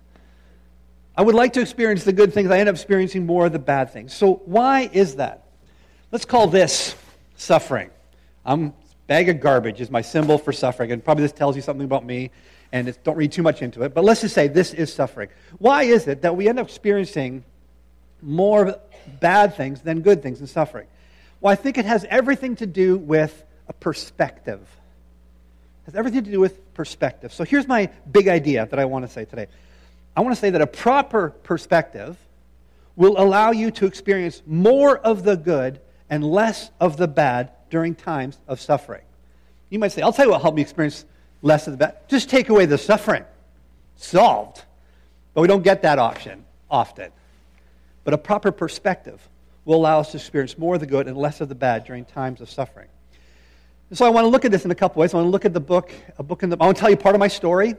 I 1.15 1.21
would 1.21 1.35
like 1.35 1.53
to 1.53 1.61
experience 1.61 2.03
the 2.03 2.13
good 2.13 2.33
things. 2.33 2.51
I 2.51 2.59
end 2.59 2.69
up 2.69 2.75
experiencing 2.75 3.25
more 3.25 3.47
of 3.47 3.51
the 3.51 3.59
bad 3.59 3.91
things. 3.91 4.13
So, 4.13 4.35
why 4.45 4.89
is 4.93 5.15
that? 5.15 5.43
Let's 6.11 6.25
call 6.25 6.47
this 6.47 6.95
suffering. 7.35 7.89
I'm 8.49 8.73
bag 9.05 9.29
of 9.29 9.39
garbage 9.39 9.79
is 9.79 9.91
my 9.91 10.01
symbol 10.01 10.39
for 10.39 10.51
suffering, 10.51 10.91
and 10.91 11.03
probably 11.03 11.21
this 11.21 11.31
tells 11.31 11.55
you 11.55 11.61
something 11.61 11.85
about 11.85 12.03
me. 12.03 12.31
And 12.71 12.95
don't 13.03 13.15
read 13.15 13.31
too 13.31 13.41
much 13.41 13.61
into 13.63 13.81
it, 13.81 13.95
but 13.95 14.03
let's 14.03 14.21
just 14.21 14.35
say 14.35 14.47
this 14.47 14.73
is 14.73 14.93
suffering. 14.93 15.29
Why 15.57 15.83
is 15.83 16.07
it 16.07 16.21
that 16.21 16.35
we 16.35 16.47
end 16.47 16.59
up 16.59 16.67
experiencing 16.67 17.43
more 18.21 18.75
bad 19.19 19.55
things 19.55 19.81
than 19.81 20.01
good 20.01 20.21
things 20.21 20.39
in 20.39 20.45
suffering? 20.45 20.87
Well, 21.41 21.51
I 21.51 21.55
think 21.55 21.79
it 21.79 21.85
has 21.85 22.05
everything 22.09 22.55
to 22.57 22.67
do 22.67 22.97
with 22.97 23.43
a 23.67 23.73
perspective. 23.73 24.61
It 24.61 25.91
has 25.91 25.95
everything 25.95 26.23
to 26.25 26.31
do 26.31 26.39
with 26.39 26.73
perspective. 26.75 27.33
So 27.33 27.43
here's 27.43 27.67
my 27.67 27.89
big 28.11 28.27
idea 28.27 28.67
that 28.67 28.77
I 28.77 28.85
want 28.85 29.05
to 29.05 29.11
say 29.11 29.25
today. 29.25 29.47
I 30.15 30.21
want 30.21 30.35
to 30.35 30.39
say 30.39 30.51
that 30.51 30.61
a 30.61 30.67
proper 30.67 31.29
perspective 31.29 32.17
will 32.95 33.19
allow 33.19 33.49
you 33.49 33.71
to 33.71 33.87
experience 33.87 34.43
more 34.45 34.97
of 34.97 35.23
the 35.23 35.37
good 35.37 35.81
and 36.09 36.23
less 36.23 36.69
of 36.79 36.97
the 36.97 37.07
bad 37.07 37.51
during 37.69 37.95
times 37.95 38.37
of 38.47 38.59
suffering. 38.59 39.01
You 39.69 39.79
might 39.79 39.91
say, 39.91 40.01
I'll 40.01 40.13
tell 40.13 40.25
you 40.25 40.31
what 40.31 40.41
helped 40.41 40.55
me 40.55 40.61
experience 40.61 41.05
less 41.41 41.67
of 41.67 41.73
the 41.73 41.77
bad. 41.77 42.07
Just 42.07 42.29
take 42.29 42.49
away 42.49 42.65
the 42.65 42.77
suffering. 42.77 43.23
Solved. 43.95 44.63
But 45.33 45.41
we 45.41 45.47
don't 45.47 45.63
get 45.63 45.81
that 45.83 45.99
option 45.99 46.45
often. 46.69 47.11
But 48.03 48.13
a 48.13 48.17
proper 48.17 48.51
perspective 48.51 49.27
will 49.65 49.75
allow 49.75 49.99
us 49.99 50.11
to 50.11 50.17
experience 50.17 50.57
more 50.57 50.75
of 50.75 50.79
the 50.79 50.87
good 50.87 51.07
and 51.07 51.17
less 51.17 51.41
of 51.41 51.49
the 51.49 51.55
bad 51.55 51.85
during 51.85 52.05
times 52.05 52.41
of 52.41 52.49
suffering. 52.49 52.87
And 53.89 53.97
so 53.97 54.05
I 54.05 54.09
want 54.09 54.25
to 54.25 54.29
look 54.29 54.45
at 54.45 54.51
this 54.51 54.65
in 54.65 54.71
a 54.71 54.75
couple 54.75 54.99
ways. 54.99 55.13
I 55.13 55.17
want 55.17 55.27
to 55.27 55.31
look 55.31 55.45
at 55.45 55.53
the 55.53 55.59
book, 55.59 55.91
a 56.17 56.23
book 56.23 56.43
in 56.43 56.49
the. 56.49 56.57
I 56.59 56.65
want 56.65 56.77
to 56.77 56.81
tell 56.81 56.89
you 56.89 56.97
part 56.97 57.15
of 57.15 57.19
my 57.19 57.27
story, 57.27 57.75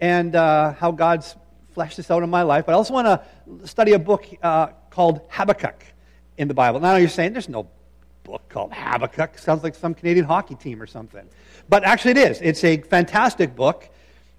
and 0.00 0.34
uh, 0.34 0.72
how 0.74 0.90
God's 0.90 1.36
fleshed 1.72 1.96
this 1.96 2.10
out 2.10 2.22
in 2.22 2.30
my 2.30 2.42
life. 2.42 2.66
But 2.66 2.72
I 2.72 2.74
also 2.76 2.94
want 2.94 3.06
to 3.06 3.66
study 3.66 3.92
a 3.92 3.98
book 3.98 4.26
uh, 4.42 4.68
called 4.90 5.20
Habakkuk 5.28 5.84
in 6.38 6.48
the 6.48 6.54
Bible. 6.54 6.80
Now 6.80 6.96
you're 6.96 7.08
saying 7.08 7.32
there's 7.32 7.48
no 7.48 7.68
book 8.26 8.48
called 8.48 8.72
Habakkuk. 8.72 9.38
Sounds 9.38 9.62
like 9.62 9.74
some 9.74 9.94
Canadian 9.94 10.26
hockey 10.26 10.56
team 10.56 10.82
or 10.82 10.86
something. 10.86 11.26
But 11.68 11.84
actually, 11.84 12.12
it 12.12 12.18
is. 12.18 12.40
It's 12.42 12.64
a 12.64 12.78
fantastic 12.78 13.54
book. 13.54 13.88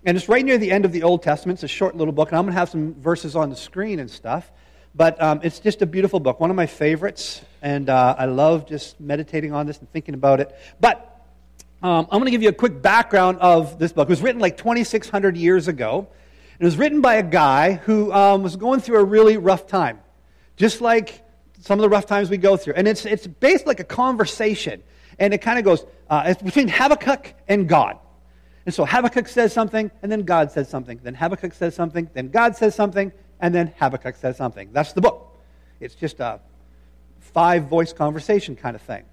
And 0.06 0.16
it's 0.18 0.30
right 0.30 0.46
near 0.46 0.58
the 0.58 0.72
end 0.72 0.86
of 0.86 0.92
the 0.92 1.04
Old 1.04 1.24
Testament. 1.24 1.58
It's 1.58 1.64
a 1.64 1.68
short 1.68 1.96
little 1.96 2.14
book. 2.14 2.30
And 2.30 2.38
I'm 2.38 2.44
going 2.46 2.54
to 2.54 2.60
have 2.60 2.70
some 2.70 2.94
verses 2.96 3.36
on 3.36 3.50
the 3.50 3.56
screen 3.56 4.00
and 4.00 4.12
stuff. 4.12 4.52
But 4.94 5.22
um, 5.22 5.40
it's 5.44 5.60
just 5.60 5.82
a 5.82 5.86
beautiful 5.86 6.20
book. 6.20 6.40
One 6.40 6.50
of 6.50 6.56
my 6.56 6.66
favorites. 6.66 7.42
And 7.62 7.90
uh, 7.90 8.16
I 8.18 8.26
love 8.26 8.68
just 8.68 9.00
meditating 9.00 9.54
on 9.54 9.66
this 9.66 9.80
and 9.80 9.92
thinking 9.92 10.14
about 10.14 10.40
it. 10.40 10.56
But 10.80 11.04
um, 11.82 12.08
I'm 12.12 12.20
going 12.20 12.26
to 12.26 12.32
give 12.32 12.44
you 12.44 12.50
a 12.50 12.54
quick 12.54 12.82
background 12.82 13.40
of 13.40 13.80
this 13.80 13.94
book. 13.94 14.08
It 14.08 14.12
was 14.12 14.22
written 14.22 14.42
like 14.42 14.58
2,600 14.58 15.38
years 15.38 15.68
ago. 15.68 16.08
It 16.60 16.66
was 16.66 16.78
written 16.78 17.02
by 17.02 17.16
a 17.16 17.24
guy 17.24 17.74
who 17.74 18.12
um, 18.12 18.44
was 18.44 18.56
going 18.56 18.80
through 18.80 19.00
a 19.00 19.04
really 19.04 19.38
rough 19.38 19.68
time. 19.68 20.00
Just 20.56 20.82
like 20.82 21.24
some 21.60 21.80
of 21.80 21.84
the 21.84 21.90
rough 21.90 22.06
times 22.06 22.30
we 22.30 22.38
go 22.38 22.58
through. 22.58 22.74
And 22.76 22.88
it's, 22.88 23.06
it's 23.06 23.28
based 23.28 23.66
like 23.66 23.80
a 23.80 23.84
conversation. 23.84 24.84
And 25.20 25.34
it 25.34 25.40
kind 25.40 25.58
of 25.58 25.66
goes, 25.66 25.86
uh, 26.10 26.24
it's 26.28 26.42
between 26.42 26.68
Habakkuk 26.68 27.34
and 27.48 27.68
God. 27.68 27.98
And 28.66 28.74
so 28.74 28.86
Habakkuk 28.86 29.28
says 29.28 29.54
something, 29.54 29.90
and 30.02 30.12
then 30.12 30.24
God 30.24 30.52
says 30.52 30.70
something. 30.70 31.00
Then 31.02 31.16
Habakkuk 31.16 31.54
says 31.54 31.74
something, 31.74 32.10
then 32.14 32.30
God 32.30 32.56
says 32.56 32.76
something, 32.76 33.12
and 33.40 33.56
then 33.56 33.74
Habakkuk 33.80 34.16
says 34.16 34.36
something. 34.36 34.70
That's 34.74 34.94
the 34.94 35.02
book. 35.02 35.38
It's 35.80 35.96
just 35.96 36.20
a 36.20 36.42
five 37.20 37.66
voice 37.66 37.94
conversation 37.94 38.56
kind 38.56 38.76
of 38.76 38.82
thing. 38.82 39.04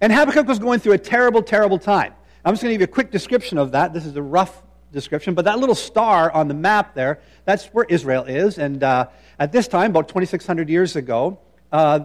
And 0.00 0.12
Habakkuk 0.12 0.46
was 0.46 0.58
going 0.58 0.80
through 0.80 0.92
a 0.92 0.98
terrible, 0.98 1.42
terrible 1.42 1.78
time. 1.78 2.14
I'm 2.44 2.52
just 2.52 2.62
going 2.62 2.70
to 2.70 2.74
give 2.74 2.82
you 2.82 2.92
a 2.92 2.94
quick 2.94 3.10
description 3.10 3.58
of 3.58 3.72
that. 3.72 3.92
This 3.92 4.06
is 4.06 4.14
a 4.14 4.22
rough 4.22 4.62
description, 4.92 5.34
but 5.34 5.46
that 5.46 5.58
little 5.58 5.74
star 5.74 6.30
on 6.30 6.48
the 6.48 6.54
map 6.54 6.94
there, 6.94 7.20
that's 7.44 7.66
where 7.66 7.86
Israel 7.88 8.24
is. 8.24 8.58
And 8.58 8.84
uh, 8.84 9.08
at 9.38 9.52
this 9.52 9.66
time, 9.66 9.90
about 9.90 10.08
2,600 10.08 10.68
years 10.68 10.96
ago, 10.96 11.40
uh, 11.72 12.00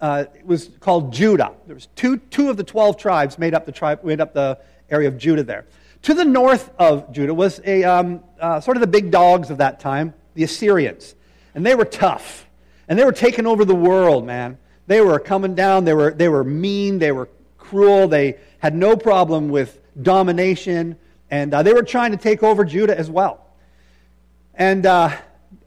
uh, 0.00 0.24
it 0.34 0.44
was 0.44 0.70
called 0.80 1.12
Judah. 1.12 1.52
There 1.66 1.74
was 1.74 1.86
two, 1.94 2.16
two 2.16 2.50
of 2.50 2.56
the 2.56 2.64
12 2.64 2.96
tribes 2.96 3.38
made 3.38 3.54
up 3.54 3.66
the, 3.66 3.72
tribe, 3.72 4.02
made 4.02 4.20
up 4.20 4.34
the 4.34 4.58
area 4.90 5.08
of 5.08 5.16
Judah 5.16 5.44
there. 5.44 5.64
To 6.02 6.14
the 6.14 6.24
north 6.24 6.70
of 6.78 7.12
Judah 7.12 7.32
was 7.32 7.60
a, 7.64 7.84
um, 7.84 8.24
uh, 8.40 8.60
sort 8.60 8.76
of 8.76 8.80
the 8.80 8.88
big 8.88 9.12
dogs 9.12 9.50
of 9.50 9.58
that 9.58 9.78
time, 9.78 10.12
the 10.34 10.42
Assyrians. 10.42 11.14
And 11.54 11.64
they 11.64 11.76
were 11.76 11.84
tough. 11.84 12.46
And 12.88 12.98
they 12.98 13.04
were 13.04 13.12
taking 13.12 13.46
over 13.46 13.64
the 13.64 13.74
world, 13.74 14.26
man. 14.26 14.58
They 14.88 15.00
were 15.00 15.20
coming 15.20 15.54
down. 15.54 15.84
They 15.84 15.94
were, 15.94 16.10
they 16.10 16.28
were 16.28 16.42
mean. 16.42 16.98
They 16.98 17.12
were 17.12 17.28
cruel. 17.56 18.08
They 18.08 18.38
had 18.58 18.74
no 18.74 18.96
problem 18.96 19.48
with 19.48 19.78
domination. 20.02 20.96
And 21.30 21.54
uh, 21.54 21.62
they 21.62 21.72
were 21.72 21.84
trying 21.84 22.10
to 22.10 22.16
take 22.16 22.42
over 22.42 22.64
Judah 22.64 22.98
as 22.98 23.08
well. 23.08 23.46
And 24.54 24.84
uh, 24.84 25.16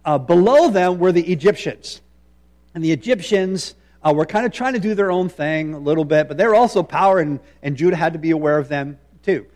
uh, 0.04 0.18
below 0.18 0.70
them 0.70 1.00
were 1.00 1.14
the 1.14 1.24
Egyptians. 1.32 2.02
And 2.76 2.84
the 2.84 2.92
Egyptians 2.92 3.74
uh, 4.04 4.14
were 4.14 4.26
kind 4.26 4.46
of 4.46 4.52
trying 4.52 4.74
to 4.74 4.80
do 4.80 4.94
their 4.94 5.10
own 5.10 5.30
thing 5.30 5.74
a 5.74 5.80
little 5.80 6.06
bit, 6.06 6.28
but 6.28 6.38
they 6.38 6.46
were 6.46 6.54
also 6.54 6.84
power, 6.84 7.20
and, 7.20 7.40
and 7.64 7.76
Judah 7.76 7.96
had 7.96 8.14
to 8.14 8.20
be 8.20 8.32
aware 8.32 8.60
of 8.60 8.68
them 8.68 9.00
too. 9.24 9.48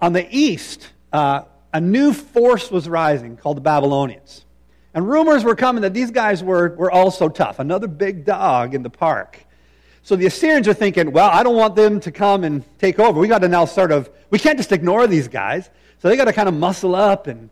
On 0.00 0.12
the 0.12 0.28
east, 0.30 0.90
uh, 1.12 1.42
a 1.72 1.80
new 1.80 2.12
force 2.12 2.70
was 2.70 2.88
rising 2.88 3.36
called 3.36 3.56
the 3.56 3.62
Babylonians. 3.62 4.44
And 4.92 5.08
rumors 5.08 5.42
were 5.42 5.56
coming 5.56 5.82
that 5.82 5.94
these 5.94 6.10
guys 6.10 6.44
were, 6.44 6.76
were 6.76 6.90
also 6.90 7.28
tough, 7.28 7.58
another 7.58 7.88
big 7.88 8.24
dog 8.24 8.74
in 8.74 8.82
the 8.82 8.90
park. 8.90 9.44
So 10.02 10.14
the 10.14 10.26
Assyrians 10.26 10.68
are 10.68 10.74
thinking, 10.74 11.10
well, 11.10 11.30
I 11.30 11.42
don't 11.42 11.56
want 11.56 11.74
them 11.74 11.98
to 12.00 12.12
come 12.12 12.44
and 12.44 12.62
take 12.78 13.00
over. 13.00 13.18
We 13.18 13.26
got 13.26 13.38
to 13.38 13.48
now 13.48 13.64
sort 13.64 13.90
of, 13.90 14.10
we 14.30 14.38
can't 14.38 14.58
just 14.58 14.70
ignore 14.70 15.06
these 15.06 15.28
guys. 15.28 15.70
So 15.98 16.08
they 16.08 16.16
got 16.16 16.26
to 16.26 16.32
kind 16.34 16.48
of 16.48 16.54
muscle 16.54 16.94
up 16.94 17.26
and 17.26 17.48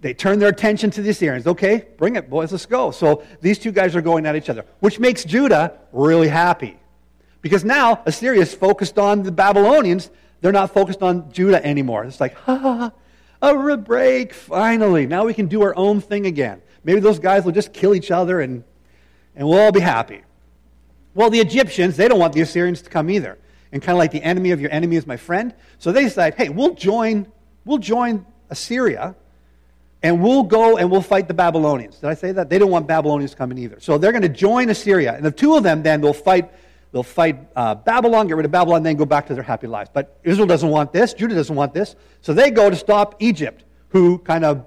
they 0.00 0.14
turn 0.14 0.38
their 0.38 0.48
attention 0.48 0.90
to 0.92 1.02
the 1.02 1.10
Assyrians. 1.10 1.46
Okay, 1.46 1.86
bring 1.98 2.16
it, 2.16 2.30
boys, 2.30 2.52
let's 2.52 2.66
go. 2.66 2.90
So 2.90 3.22
these 3.40 3.58
two 3.58 3.70
guys 3.70 3.94
are 3.94 4.00
going 4.00 4.24
at 4.26 4.34
each 4.34 4.48
other, 4.48 4.64
which 4.80 4.98
makes 4.98 5.24
Judah 5.24 5.78
really 5.92 6.28
happy. 6.28 6.78
Because 7.42 7.64
now 7.64 8.02
Assyria 8.06 8.40
is 8.40 8.54
focused 8.54 8.98
on 8.98 9.22
the 9.22 9.32
Babylonians. 9.32 10.10
They're 10.40 10.52
not 10.52 10.72
focused 10.72 11.02
on 11.02 11.30
Judah 11.32 11.64
anymore. 11.64 12.04
It's 12.04 12.20
like, 12.20 12.34
ha 12.44 12.56
ha, 12.56 12.76
ha, 12.76 12.92
a 13.42 13.76
break, 13.76 14.32
finally. 14.32 15.06
Now 15.06 15.24
we 15.24 15.34
can 15.34 15.46
do 15.46 15.62
our 15.62 15.76
own 15.76 16.00
thing 16.00 16.26
again. 16.26 16.62
Maybe 16.82 17.00
those 17.00 17.18
guys 17.18 17.44
will 17.44 17.52
just 17.52 17.72
kill 17.72 17.94
each 17.94 18.10
other 18.10 18.40
and, 18.40 18.64
and 19.36 19.46
we'll 19.46 19.58
all 19.58 19.72
be 19.72 19.80
happy. 19.80 20.22
Well, 21.14 21.28
the 21.28 21.40
Egyptians, 21.40 21.96
they 21.96 22.08
don't 22.08 22.18
want 22.18 22.32
the 22.32 22.40
Assyrians 22.40 22.80
to 22.82 22.90
come 22.90 23.10
either. 23.10 23.38
And 23.72 23.82
kind 23.82 23.94
of 23.94 23.98
like 23.98 24.12
the 24.12 24.22
enemy 24.22 24.50
of 24.50 24.60
your 24.60 24.70
enemy 24.72 24.96
is 24.96 25.06
my 25.06 25.16
friend. 25.16 25.54
So 25.78 25.92
they 25.92 26.04
decide, 26.04 26.34
hey, 26.34 26.48
we'll 26.48 26.74
join, 26.74 27.30
we'll 27.64 27.78
join 27.78 28.26
Assyria 28.48 29.14
and 30.02 30.22
we'll 30.22 30.42
go 30.42 30.78
and 30.78 30.90
we'll 30.90 31.02
fight 31.02 31.28
the 31.28 31.34
Babylonians. 31.34 31.98
Did 31.98 32.08
I 32.08 32.14
say 32.14 32.32
that? 32.32 32.48
They 32.48 32.58
don't 32.58 32.70
want 32.70 32.86
Babylonians 32.86 33.34
coming 33.34 33.58
either. 33.58 33.80
So 33.80 33.98
they're 33.98 34.12
going 34.12 34.22
to 34.22 34.28
join 34.28 34.70
Assyria. 34.70 35.14
And 35.14 35.24
the 35.24 35.30
two 35.30 35.56
of 35.56 35.62
them 35.62 35.82
then 35.82 36.00
will 36.00 36.14
fight, 36.14 36.50
they'll 36.92 37.02
fight 37.02 37.38
uh, 37.54 37.74
Babylon, 37.74 38.26
get 38.26 38.36
rid 38.36 38.46
of 38.46 38.52
Babylon, 38.52 38.82
then 38.82 38.96
go 38.96 39.04
back 39.04 39.26
to 39.26 39.34
their 39.34 39.42
happy 39.42 39.66
lives. 39.66 39.90
But 39.92 40.18
Israel 40.24 40.46
doesn't 40.46 40.68
want 40.68 40.92
this. 40.92 41.12
Judah 41.12 41.34
doesn't 41.34 41.54
want 41.54 41.74
this. 41.74 41.96
So 42.22 42.32
they 42.32 42.50
go 42.50 42.70
to 42.70 42.76
stop 42.76 43.16
Egypt, 43.18 43.64
who 43.88 44.18
kind 44.18 44.44
of, 44.44 44.64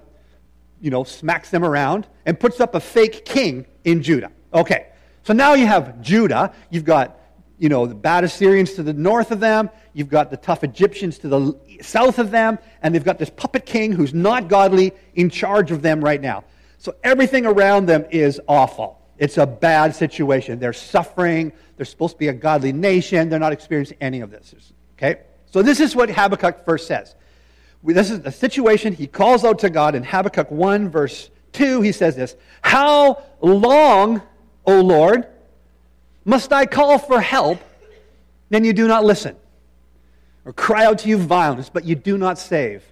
you 0.79 0.91
know, 0.91 1.03
smacks 1.03 1.49
them 1.49 1.63
around 1.63 2.07
and 2.25 2.39
puts 2.39 2.59
up 2.59 2.75
a 2.75 2.79
fake 2.79 3.25
king 3.25 3.65
in 3.85 4.03
Judah. 4.03 4.31
Okay. 4.53 4.87
So 5.23 5.33
now 5.33 5.53
you 5.55 5.65
have 5.65 6.01
Judah. 6.01 6.53
You've 6.69 6.85
got, 6.85 7.17
you 7.63 7.69
know, 7.69 7.85
the 7.85 7.95
bad 7.95 8.25
Assyrians 8.25 8.73
to 8.73 8.83
the 8.83 8.91
north 8.91 9.31
of 9.31 9.39
them. 9.39 9.69
You've 9.93 10.09
got 10.09 10.29
the 10.29 10.35
tough 10.35 10.65
Egyptians 10.65 11.17
to 11.19 11.29
the 11.29 11.57
south 11.81 12.19
of 12.19 12.29
them. 12.29 12.59
And 12.81 12.93
they've 12.93 13.05
got 13.05 13.19
this 13.19 13.29
puppet 13.29 13.65
king 13.65 13.93
who's 13.93 14.13
not 14.13 14.49
godly 14.49 14.91
in 15.15 15.29
charge 15.29 15.71
of 15.71 15.81
them 15.81 16.03
right 16.03 16.19
now. 16.19 16.43
So 16.77 16.93
everything 17.05 17.45
around 17.45 17.85
them 17.85 18.05
is 18.11 18.41
awful. 18.49 18.99
It's 19.17 19.37
a 19.37 19.47
bad 19.47 19.95
situation. 19.95 20.59
They're 20.59 20.73
suffering. 20.73 21.53
They're 21.77 21.85
supposed 21.85 22.15
to 22.15 22.19
be 22.19 22.27
a 22.27 22.33
godly 22.33 22.73
nation. 22.73 23.29
They're 23.29 23.39
not 23.39 23.53
experiencing 23.53 23.95
any 24.01 24.19
of 24.19 24.29
this. 24.29 24.73
Okay? 24.97 25.21
So 25.45 25.61
this 25.61 25.79
is 25.79 25.95
what 25.95 26.09
Habakkuk 26.09 26.65
first 26.65 26.85
says. 26.85 27.15
This 27.81 28.11
is 28.11 28.19
the 28.19 28.31
situation 28.33 28.91
he 28.91 29.07
calls 29.07 29.45
out 29.45 29.59
to 29.59 29.69
God 29.69 29.95
in 29.95 30.03
Habakkuk 30.03 30.51
1, 30.51 30.89
verse 30.89 31.29
2. 31.53 31.79
He 31.79 31.93
says 31.93 32.17
this 32.17 32.35
How 32.61 33.23
long 33.39 34.21
O 34.65 34.81
Lord, 34.81 35.27
must 36.25 36.53
I 36.53 36.65
call 36.65 36.97
for 36.97 37.19
help, 37.19 37.59
then 38.49 38.63
you 38.63 38.73
do 38.73 38.87
not 38.87 39.03
listen? 39.03 39.35
Or 40.45 40.53
cry 40.53 40.85
out 40.85 40.99
to 40.99 41.09
you 41.09 41.17
violence, 41.17 41.69
but 41.69 41.85
you 41.85 41.95
do 41.95 42.17
not 42.17 42.37
save? 42.37 42.83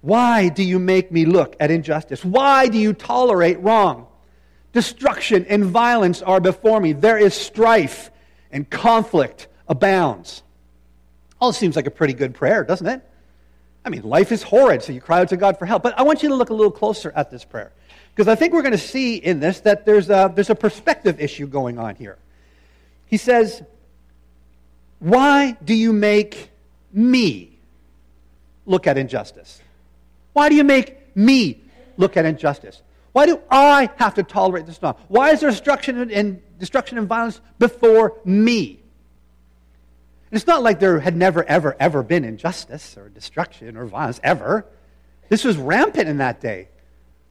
Why 0.00 0.48
do 0.48 0.62
you 0.62 0.78
make 0.78 1.12
me 1.12 1.24
look 1.24 1.56
at 1.60 1.70
injustice? 1.70 2.24
Why 2.24 2.68
do 2.68 2.78
you 2.78 2.92
tolerate 2.92 3.60
wrong? 3.60 4.06
Destruction 4.72 5.46
and 5.48 5.64
violence 5.64 6.22
are 6.22 6.40
before 6.40 6.80
me. 6.80 6.92
There 6.92 7.18
is 7.18 7.34
strife 7.34 8.10
and 8.50 8.68
conflict 8.68 9.48
abounds. 9.68 10.42
All 11.40 11.52
seems 11.52 11.76
like 11.76 11.86
a 11.86 11.90
pretty 11.90 12.14
good 12.14 12.34
prayer, 12.34 12.64
doesn't 12.64 12.86
it? 12.86 13.02
I 13.84 13.90
mean, 13.90 14.02
life 14.02 14.32
is 14.32 14.42
horrid, 14.42 14.82
so 14.82 14.92
you 14.92 15.00
cry 15.00 15.20
out 15.20 15.28
to 15.30 15.36
God 15.36 15.58
for 15.58 15.66
help. 15.66 15.82
But 15.82 15.98
I 15.98 16.02
want 16.02 16.22
you 16.22 16.28
to 16.28 16.34
look 16.34 16.50
a 16.50 16.54
little 16.54 16.70
closer 16.70 17.12
at 17.16 17.30
this 17.30 17.44
prayer. 17.44 17.72
Because 18.14 18.28
I 18.28 18.34
think 18.34 18.52
we're 18.52 18.62
going 18.62 18.72
to 18.72 18.78
see 18.78 19.16
in 19.16 19.40
this 19.40 19.60
that 19.60 19.84
there's 19.84 20.10
a, 20.10 20.30
there's 20.34 20.50
a 20.50 20.54
perspective 20.54 21.20
issue 21.20 21.46
going 21.46 21.78
on 21.78 21.96
here. 21.96 22.18
He 23.12 23.18
says, 23.18 23.62
Why 24.98 25.52
do 25.62 25.74
you 25.74 25.92
make 25.92 26.50
me 26.94 27.58
look 28.64 28.86
at 28.86 28.96
injustice? 28.96 29.60
Why 30.32 30.48
do 30.48 30.54
you 30.54 30.64
make 30.64 31.14
me 31.14 31.60
look 31.98 32.16
at 32.16 32.24
injustice? 32.24 32.80
Why 33.12 33.26
do 33.26 33.38
I 33.50 33.90
have 33.96 34.14
to 34.14 34.22
tolerate 34.22 34.64
this 34.64 34.80
now? 34.80 34.96
Why 35.08 35.32
is 35.32 35.40
there 35.40 35.50
destruction 35.50 36.10
and, 36.10 36.40
destruction 36.58 36.96
and 36.96 37.06
violence 37.06 37.42
before 37.58 38.16
me? 38.24 38.80
And 40.30 40.38
it's 40.38 40.46
not 40.46 40.62
like 40.62 40.80
there 40.80 40.98
had 40.98 41.14
never, 41.14 41.44
ever, 41.44 41.76
ever 41.78 42.02
been 42.02 42.24
injustice 42.24 42.96
or 42.96 43.10
destruction 43.10 43.76
or 43.76 43.84
violence, 43.84 44.20
ever. 44.24 44.64
This 45.28 45.44
was 45.44 45.58
rampant 45.58 46.08
in 46.08 46.16
that 46.16 46.40
day. 46.40 46.68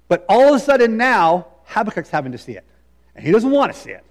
But 0.07 0.27
all 0.29 0.49
of 0.49 0.53
a 0.53 0.59
sudden 0.59 0.95
now, 0.95 1.47
Habakkuk's 1.65 2.11
having 2.11 2.33
to 2.33 2.37
see 2.37 2.51
it. 2.51 2.65
And 3.15 3.25
he 3.25 3.31
doesn't 3.31 3.49
want 3.49 3.73
to 3.73 3.79
see 3.79 3.89
it. 3.89 4.05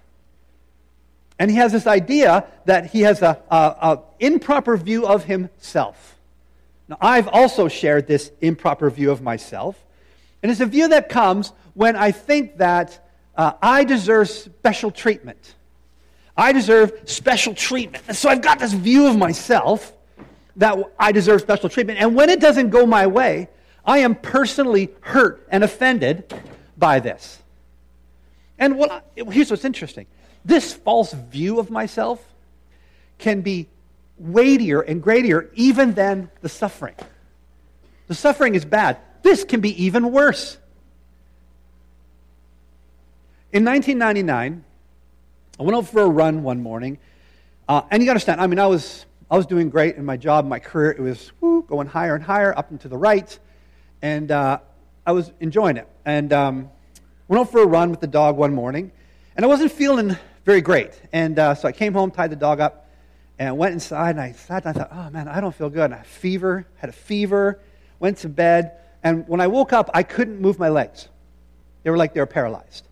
And 1.41 1.49
he 1.49 1.57
has 1.57 1.71
this 1.71 1.87
idea 1.87 2.45
that 2.65 2.91
he 2.91 3.01
has 3.01 3.23
an 3.23 3.97
improper 4.19 4.77
view 4.77 5.07
of 5.07 5.23
himself. 5.23 6.19
Now, 6.87 6.97
I've 7.01 7.27
also 7.27 7.67
shared 7.67 8.05
this 8.05 8.31
improper 8.41 8.91
view 8.91 9.09
of 9.09 9.23
myself. 9.23 9.83
And 10.43 10.51
it's 10.51 10.61
a 10.61 10.67
view 10.67 10.89
that 10.89 11.09
comes 11.09 11.51
when 11.73 11.95
I 11.95 12.11
think 12.11 12.57
that 12.57 13.03
uh, 13.35 13.53
I 13.59 13.85
deserve 13.85 14.29
special 14.29 14.91
treatment. 14.91 15.55
I 16.37 16.51
deserve 16.51 16.93
special 17.05 17.55
treatment. 17.55 18.03
And 18.07 18.15
so 18.15 18.29
I've 18.29 18.43
got 18.43 18.59
this 18.59 18.73
view 18.73 19.07
of 19.07 19.17
myself 19.17 19.93
that 20.57 20.77
I 20.99 21.11
deserve 21.11 21.41
special 21.41 21.69
treatment. 21.69 21.97
And 21.97 22.13
when 22.13 22.29
it 22.29 22.39
doesn't 22.39 22.69
go 22.69 22.85
my 22.85 23.07
way, 23.07 23.49
I 23.83 23.97
am 23.97 24.13
personally 24.13 24.91
hurt 25.01 25.47
and 25.49 25.63
offended 25.63 26.31
by 26.77 26.99
this. 26.99 27.41
And 28.59 28.77
what 28.77 28.91
I, 28.91 29.01
here's 29.31 29.49
what's 29.49 29.65
interesting 29.65 30.05
this 30.43 30.73
false 30.73 31.13
view 31.13 31.59
of 31.59 31.69
myself 31.69 32.23
can 33.17 33.41
be 33.41 33.67
weightier 34.17 34.81
and 34.81 35.01
greater 35.01 35.49
even 35.53 35.93
than 35.93 36.29
the 36.41 36.49
suffering. 36.49 36.95
The 38.07 38.15
suffering 38.15 38.55
is 38.55 38.65
bad. 38.65 38.97
This 39.21 39.43
can 39.43 39.61
be 39.61 39.85
even 39.85 40.11
worse. 40.11 40.57
In 43.51 43.65
1999, 43.65 44.63
I 45.59 45.63
went 45.63 45.75
out 45.75 45.87
for 45.87 46.01
a 46.01 46.09
run 46.09 46.43
one 46.43 46.63
morning, 46.63 46.97
uh, 47.67 47.81
and 47.91 48.01
you 48.01 48.09
understand, 48.09 48.41
I 48.41 48.47
mean, 48.47 48.59
I 48.59 48.67
was, 48.67 49.05
I 49.29 49.37
was 49.37 49.45
doing 49.45 49.69
great 49.69 49.95
in 49.97 50.05
my 50.05 50.17
job, 50.17 50.45
my 50.45 50.59
career. 50.59 50.91
It 50.91 51.01
was 51.01 51.31
whoo, 51.41 51.63
going 51.63 51.87
higher 51.87 52.15
and 52.15 52.23
higher, 52.23 52.57
up 52.57 52.71
and 52.71 52.79
to 52.81 52.87
the 52.87 52.97
right 52.97 53.37
and 54.01 54.31
uh, 54.31 54.59
I 55.05 55.11
was 55.11 55.31
enjoying 55.39 55.77
it. 55.77 55.87
And 56.05 56.33
um, 56.33 56.71
went 57.27 57.41
out 57.41 57.51
for 57.51 57.61
a 57.61 57.65
run 57.65 57.91
with 57.91 58.01
the 58.01 58.07
dog 58.07 58.37
one 58.37 58.53
morning, 58.53 58.91
and 59.35 59.45
I 59.45 59.47
wasn't 59.47 59.71
feeling 59.71 60.17
very 60.45 60.61
great. 60.61 60.99
And 61.11 61.37
uh, 61.37 61.55
so 61.55 61.67
I 61.67 61.71
came 61.71 61.93
home, 61.93 62.11
tied 62.11 62.31
the 62.31 62.35
dog 62.35 62.59
up, 62.59 62.89
and 63.37 63.57
went 63.57 63.73
inside, 63.73 64.11
and 64.11 64.21
I 64.21 64.31
sat 64.33 64.63
down. 64.63 64.75
I 64.75 64.79
thought, 64.79 64.89
oh 64.91 65.09
man, 65.09 65.27
I 65.27 65.41
don't 65.41 65.55
feel 65.55 65.69
good. 65.69 65.85
And 65.85 65.93
I 65.93 65.97
had 65.97 66.05
a 66.05 66.09
fever, 66.09 66.67
had 66.77 66.89
a 66.89 66.93
fever, 66.93 67.59
went 67.99 68.19
to 68.19 68.29
bed, 68.29 68.77
and 69.03 69.27
when 69.27 69.41
I 69.41 69.47
woke 69.47 69.73
up, 69.73 69.89
I 69.93 70.03
couldn't 70.03 70.39
move 70.39 70.59
my 70.59 70.69
legs. 70.69 71.07
They 71.83 71.89
were 71.89 71.97
like 71.97 72.13
they 72.13 72.19
were 72.19 72.27
paralyzed. 72.27 72.87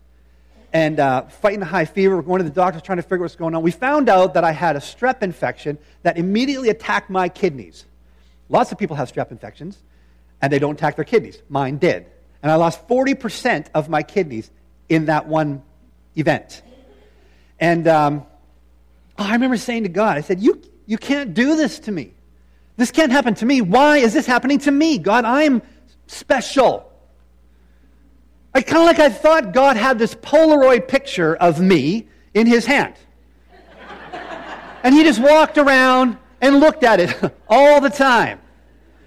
and 0.72 1.00
uh, 1.00 1.22
fighting 1.22 1.62
a 1.62 1.66
high 1.66 1.84
fever. 1.84 2.16
We're 2.16 2.22
going 2.22 2.38
to 2.38 2.44
the 2.44 2.54
doctor 2.54 2.80
trying 2.80 2.98
to 2.98 3.02
figure 3.02 3.20
what's 3.20 3.34
going 3.36 3.54
on. 3.54 3.62
We 3.62 3.72
found 3.72 4.08
out 4.08 4.34
that 4.34 4.44
I 4.44 4.52
had 4.52 4.76
a 4.76 4.80
strep 4.80 5.22
infection 5.22 5.78
that 6.02 6.16
immediately 6.16 6.68
attacked 6.68 7.10
my 7.10 7.28
kidneys. 7.28 7.86
Lots 8.48 8.70
of 8.72 8.78
people 8.78 8.96
have 8.96 9.12
strep 9.12 9.30
infections, 9.30 9.78
and 10.40 10.52
they 10.52 10.58
don't 10.58 10.74
attack 10.74 10.96
their 10.96 11.04
kidneys. 11.04 11.42
Mine 11.48 11.78
did. 11.78 12.06
And 12.42 12.50
I 12.50 12.54
lost 12.54 12.86
40% 12.88 13.66
of 13.74 13.88
my 13.88 14.02
kidneys 14.02 14.50
in 14.88 15.06
that 15.06 15.26
one 15.26 15.62
event. 16.16 16.62
And 17.60 17.86
um, 17.86 18.26
oh, 19.18 19.24
I 19.24 19.32
remember 19.32 19.58
saying 19.58 19.82
to 19.84 19.88
God, 19.90 20.16
I 20.16 20.22
said, 20.22 20.40
you, 20.40 20.60
you 20.86 20.98
can't 20.98 21.34
do 21.34 21.54
this 21.54 21.78
to 21.80 21.92
me. 21.92 22.14
This 22.76 22.90
can't 22.90 23.12
happen 23.12 23.34
to 23.34 23.46
me. 23.46 23.60
Why 23.60 23.98
is 23.98 24.14
this 24.14 24.24
happening 24.24 24.58
to 24.60 24.70
me? 24.70 24.96
God, 24.98 25.26
I'm 25.26 25.60
special. 26.06 26.90
I 28.54 28.62
kind 28.62 28.78
of 28.78 28.84
like 28.84 28.98
I 28.98 29.10
thought 29.10 29.52
God 29.52 29.76
had 29.76 29.98
this 29.98 30.14
Polaroid 30.14 30.88
picture 30.88 31.36
of 31.36 31.60
me 31.60 32.08
in 32.32 32.46
his 32.46 32.64
hand. 32.64 32.94
and 34.82 34.94
he 34.94 35.04
just 35.04 35.20
walked 35.20 35.58
around 35.58 36.16
and 36.40 36.58
looked 36.58 36.82
at 36.82 37.00
it 37.00 37.34
all 37.48 37.80
the 37.82 37.90
time. 37.90 38.40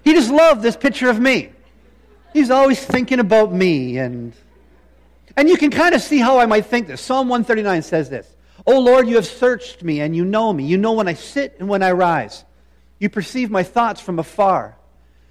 He 0.04 0.12
just 0.12 0.30
loved 0.30 0.62
this 0.62 0.76
picture 0.76 1.10
of 1.10 1.18
me. 1.18 1.50
He's 2.32 2.50
always 2.50 2.84
thinking 2.84 3.18
about 3.18 3.52
me 3.52 3.98
and 3.98 4.32
and 5.36 5.48
you 5.48 5.56
can 5.56 5.70
kind 5.70 5.94
of 5.94 6.00
see 6.00 6.18
how 6.18 6.38
I 6.38 6.46
might 6.46 6.66
think 6.66 6.86
this. 6.86 7.00
Psalm 7.00 7.28
139 7.28 7.82
says 7.82 8.08
this. 8.08 8.33
"O 8.66 8.80
Lord, 8.80 9.08
you 9.08 9.16
have 9.16 9.26
searched 9.26 9.82
me 9.82 10.00
and 10.00 10.14
you 10.14 10.24
know 10.24 10.52
me. 10.52 10.64
You 10.64 10.76
know 10.76 10.92
when 10.92 11.08
I 11.08 11.14
sit 11.14 11.56
and 11.58 11.68
when 11.68 11.82
I 11.82 11.92
rise. 11.92 12.44
You 12.98 13.08
perceive 13.08 13.50
my 13.50 13.62
thoughts 13.62 14.00
from 14.00 14.18
afar. 14.18 14.76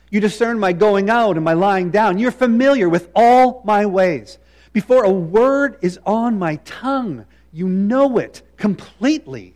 You 0.09 0.19
discern 0.19 0.59
my 0.59 0.73
going 0.73 1.09
out 1.09 1.37
and 1.37 1.43
my 1.43 1.53
lying 1.53 1.89
down. 1.89 2.19
You're 2.19 2.31
familiar 2.31 2.87
with 2.87 3.09
all 3.15 3.61
my 3.65 3.85
ways. 3.87 4.37
Before 4.71 5.03
a 5.03 5.11
word 5.11 5.77
is 5.81 5.99
on 6.05 6.37
my 6.37 6.57
tongue, 6.65 7.25
you 7.51 7.67
know 7.67 8.17
it 8.17 8.41
completely. 8.57 9.53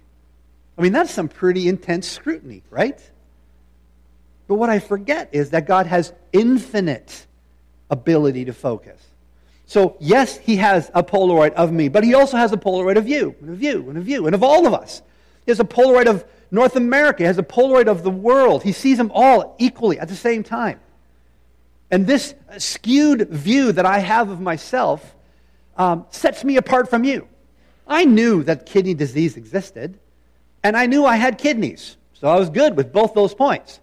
I 0.78 0.82
mean, 0.82 0.94
that's 0.94 1.12
some 1.12 1.28
pretty 1.28 1.68
intense 1.68 2.08
scrutiny, 2.08 2.64
right? 2.70 3.00
But 4.48 4.56
what 4.56 4.70
I 4.70 4.80
forget 4.80 5.30
is 5.32 5.52
that 5.52 5.68
God 5.68 5.88
has 5.88 6.14
infinite 6.34 7.26
ability 7.90 8.46
to 8.46 8.54
focus. 8.54 9.02
So, 9.68 9.96
yes, 10.00 10.38
He 10.38 10.56
has 10.58 10.90
a 10.96 11.04
Polaroid 11.04 11.54
of 11.54 11.72
me, 11.72 11.88
but 11.88 12.04
He 12.04 12.16
also 12.16 12.38
has 12.38 12.52
a 12.52 12.58
Polaroid 12.58 12.98
of 12.98 13.08
you, 13.08 13.36
and 13.42 13.52
of 13.52 13.62
you, 13.62 13.88
and 13.90 13.98
of 13.98 14.08
you, 14.08 14.26
and 14.26 14.34
of 14.34 14.42
all 14.42 14.66
of 14.66 14.74
us. 14.74 15.02
He 15.46 15.52
has 15.52 15.60
a 15.60 15.66
Polaroid 15.66 16.08
of 16.08 16.26
North 16.52 16.76
America 16.76 17.24
he 17.24 17.28
has 17.28 17.38
a 17.38 17.44
Polaroid 17.44 17.88
of 17.88 18.04
the 18.04 18.12
world. 18.12 18.64
He 18.64 18.72
sees 18.72 18.98
them 18.98 19.12
all 19.14 19.56
equally 19.60 20.00
at 20.00 20.08
the 20.08 20.16
same 20.16 20.44
time. 20.44 20.80
And 21.92 22.06
this 22.06 22.36
skewed 22.58 23.30
view 23.30 23.72
that 23.72 23.86
I 23.86 24.00
have 24.00 24.30
of 24.30 24.40
myself 24.42 25.16
um, 25.78 26.06
sets 26.10 26.44
me 26.44 26.58
apart 26.58 26.90
from 26.90 27.04
you. 27.04 27.28
I 27.88 28.06
knew 28.06 28.44
that 28.44 28.66
kidney 28.66 28.94
disease 28.94 29.38
existed, 29.38 30.00
and 30.64 30.76
I 30.76 30.86
knew 30.86 31.06
I 31.06 31.16
had 31.16 31.38
kidneys. 31.38 31.96
So 32.14 32.28
I 32.28 32.38
was 32.38 32.50
good 32.50 32.76
with 32.76 32.92
both 32.92 33.14
those 33.14 33.34
points. 33.34 33.80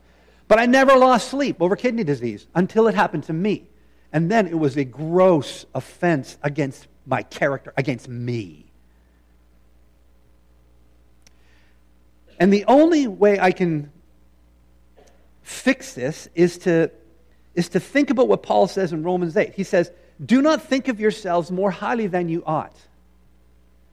But 0.49 0.59
I 0.59 0.67
never 0.67 0.97
lost 0.97 1.29
sleep 1.29 1.57
over 1.61 1.77
kidney 1.77 2.05
disease 2.05 2.47
until 2.55 2.89
it 2.89 2.95
happened 2.95 3.25
to 3.25 3.33
me. 3.33 3.69
And 4.15 4.31
then 4.31 4.47
it 4.47 4.57
was 4.57 4.77
a 4.77 4.85
gross 4.85 5.67
offense 5.75 6.39
against 6.41 6.87
my 7.05 7.25
character, 7.25 7.75
against 7.77 8.09
me. 8.09 8.65
And 12.39 12.53
the 12.53 12.65
only 12.67 13.09
way 13.09 13.41
I 13.41 13.51
can 13.51 13.91
fix 15.43 15.95
this 15.95 16.29
is 16.37 16.59
to, 16.59 16.93
is 17.57 17.71
to 17.71 17.81
think 17.81 18.11
about 18.11 18.29
what 18.29 18.45
Paul 18.45 18.69
says 18.69 18.93
in 18.93 19.03
Romans 19.03 19.37
8. 19.37 19.53
He 19.55 19.65
says, 19.65 19.91
Do 20.25 20.41
not 20.41 20.63
think 20.63 20.87
of 20.87 21.01
yourselves 21.01 21.51
more 21.51 21.73
highly 21.73 22.07
than 22.07 22.29
you 22.29 22.45
ought, 22.47 22.77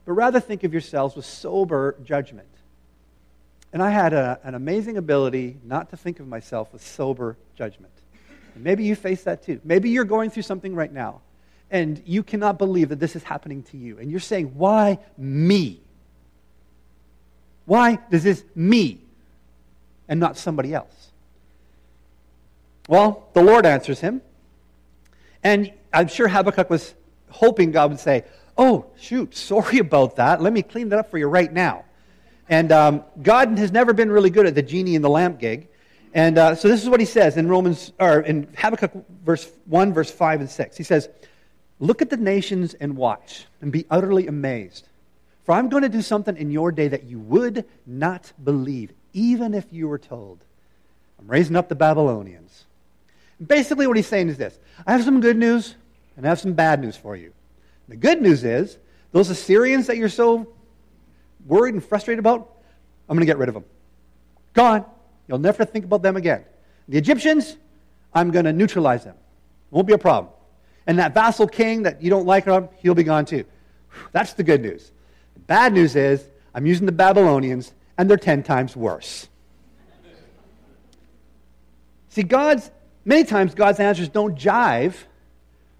but 0.04 0.12
rather 0.12 0.38
think 0.38 0.62
of 0.62 0.72
yourselves 0.72 1.16
with 1.16 1.24
sober 1.24 1.96
judgment. 2.04 2.48
And 3.72 3.82
I 3.82 3.90
had 3.90 4.12
a, 4.12 4.38
an 4.44 4.54
amazing 4.54 4.96
ability 4.98 5.56
not 5.64 5.90
to 5.90 5.96
think 5.96 6.20
of 6.20 6.28
myself 6.28 6.72
with 6.72 6.86
sober 6.86 7.36
judgment. 7.56 7.91
Maybe 8.56 8.84
you 8.84 8.94
face 8.94 9.24
that 9.24 9.42
too. 9.42 9.60
Maybe 9.64 9.90
you're 9.90 10.04
going 10.04 10.30
through 10.30 10.42
something 10.42 10.74
right 10.74 10.92
now, 10.92 11.20
and 11.70 12.02
you 12.04 12.22
cannot 12.22 12.58
believe 12.58 12.90
that 12.90 13.00
this 13.00 13.16
is 13.16 13.22
happening 13.22 13.62
to 13.64 13.76
you. 13.76 13.98
And 13.98 14.10
you're 14.10 14.20
saying, 14.20 14.52
Why 14.54 14.98
me? 15.16 15.80
Why 17.64 17.98
does 18.10 18.24
this 18.24 18.44
me 18.54 19.00
and 20.08 20.18
not 20.18 20.36
somebody 20.36 20.74
else? 20.74 21.10
Well, 22.88 23.28
the 23.32 23.42
Lord 23.42 23.64
answers 23.64 24.00
him. 24.00 24.20
And 25.44 25.72
I'm 25.92 26.08
sure 26.08 26.28
Habakkuk 26.28 26.68
was 26.70 26.94
hoping 27.30 27.72
God 27.72 27.90
would 27.90 28.00
say, 28.00 28.24
Oh, 28.58 28.86
shoot, 28.98 29.34
sorry 29.34 29.78
about 29.88 30.16
that. 30.16 30.42
Let 30.42 30.52
me 30.52 30.62
clean 30.62 30.88
that 30.90 30.98
up 30.98 31.10
for 31.10 31.18
you 31.18 31.26
right 31.26 31.52
now. 31.52 31.84
And 32.48 32.70
um, 32.72 33.04
God 33.22 33.56
has 33.58 33.72
never 33.72 33.92
been 33.92 34.10
really 34.10 34.30
good 34.30 34.46
at 34.46 34.54
the 34.54 34.62
genie 34.62 34.94
in 34.94 35.02
the 35.02 35.08
lamp 35.08 35.38
gig. 35.38 35.68
And 36.14 36.36
uh, 36.36 36.54
so 36.54 36.68
this 36.68 36.82
is 36.82 36.88
what 36.88 37.00
he 37.00 37.06
says 37.06 37.36
in 37.36 37.48
Romans, 37.48 37.92
or 37.98 38.20
in 38.20 38.48
Habakkuk 38.56 38.92
verse 39.24 39.50
1, 39.66 39.94
verse 39.94 40.10
5 40.10 40.40
and 40.40 40.50
6. 40.50 40.76
He 40.76 40.82
says, 40.82 41.08
Look 41.80 42.02
at 42.02 42.10
the 42.10 42.16
nations 42.16 42.74
and 42.74 42.96
watch, 42.96 43.46
and 43.60 43.72
be 43.72 43.86
utterly 43.90 44.26
amazed. 44.26 44.86
For 45.44 45.52
I'm 45.52 45.68
going 45.68 45.82
to 45.82 45.88
do 45.88 46.02
something 46.02 46.36
in 46.36 46.50
your 46.50 46.70
day 46.70 46.88
that 46.88 47.04
you 47.04 47.18
would 47.18 47.64
not 47.86 48.32
believe, 48.44 48.92
even 49.12 49.54
if 49.54 49.72
you 49.72 49.88
were 49.88 49.98
told. 49.98 50.38
I'm 51.18 51.26
raising 51.26 51.56
up 51.56 51.68
the 51.68 51.74
Babylonians. 51.74 52.64
Basically, 53.44 53.86
what 53.86 53.96
he's 53.96 54.06
saying 54.06 54.28
is 54.28 54.36
this 54.36 54.58
I 54.86 54.92
have 54.92 55.02
some 55.02 55.20
good 55.20 55.36
news 55.36 55.74
and 56.16 56.26
I 56.26 56.28
have 56.28 56.40
some 56.40 56.52
bad 56.52 56.80
news 56.80 56.96
for 56.96 57.16
you. 57.16 57.32
The 57.88 57.96
good 57.96 58.22
news 58.22 58.44
is 58.44 58.78
those 59.10 59.30
Assyrians 59.30 59.86
that 59.88 59.96
you're 59.96 60.08
so 60.08 60.48
worried 61.46 61.74
and 61.74 61.84
frustrated 61.84 62.20
about, 62.20 62.48
I'm 63.08 63.16
going 63.16 63.26
to 63.26 63.26
get 63.26 63.38
rid 63.38 63.48
of 63.48 63.54
them. 63.54 63.64
Gone. 64.52 64.84
You'll 65.28 65.38
never 65.38 65.64
think 65.64 65.84
about 65.84 66.02
them 66.02 66.16
again. 66.16 66.44
The 66.88 66.98
Egyptians, 66.98 67.56
I'm 68.12 68.30
going 68.30 68.44
to 68.44 68.52
neutralize 68.52 69.04
them. 69.04 69.16
Won't 69.70 69.86
be 69.86 69.92
a 69.92 69.98
problem. 69.98 70.32
And 70.86 70.98
that 70.98 71.14
vassal 71.14 71.46
king 71.46 71.84
that 71.84 72.02
you 72.02 72.10
don't 72.10 72.26
like, 72.26 72.44
him, 72.44 72.68
he'll 72.78 72.94
be 72.94 73.04
gone 73.04 73.24
too. 73.24 73.44
That's 74.12 74.32
the 74.34 74.42
good 74.42 74.60
news. 74.60 74.92
The 75.34 75.40
Bad 75.40 75.72
news 75.72 75.96
is, 75.96 76.24
I'm 76.54 76.66
using 76.66 76.86
the 76.86 76.92
Babylonians, 76.92 77.72
and 77.96 78.10
they're 78.10 78.16
10 78.16 78.42
times 78.42 78.76
worse. 78.76 79.28
See, 82.08 82.22
God's, 82.22 82.70
many 83.04 83.24
times 83.24 83.54
God's 83.54 83.80
answers 83.80 84.08
don't 84.08 84.38
jive 84.38 84.94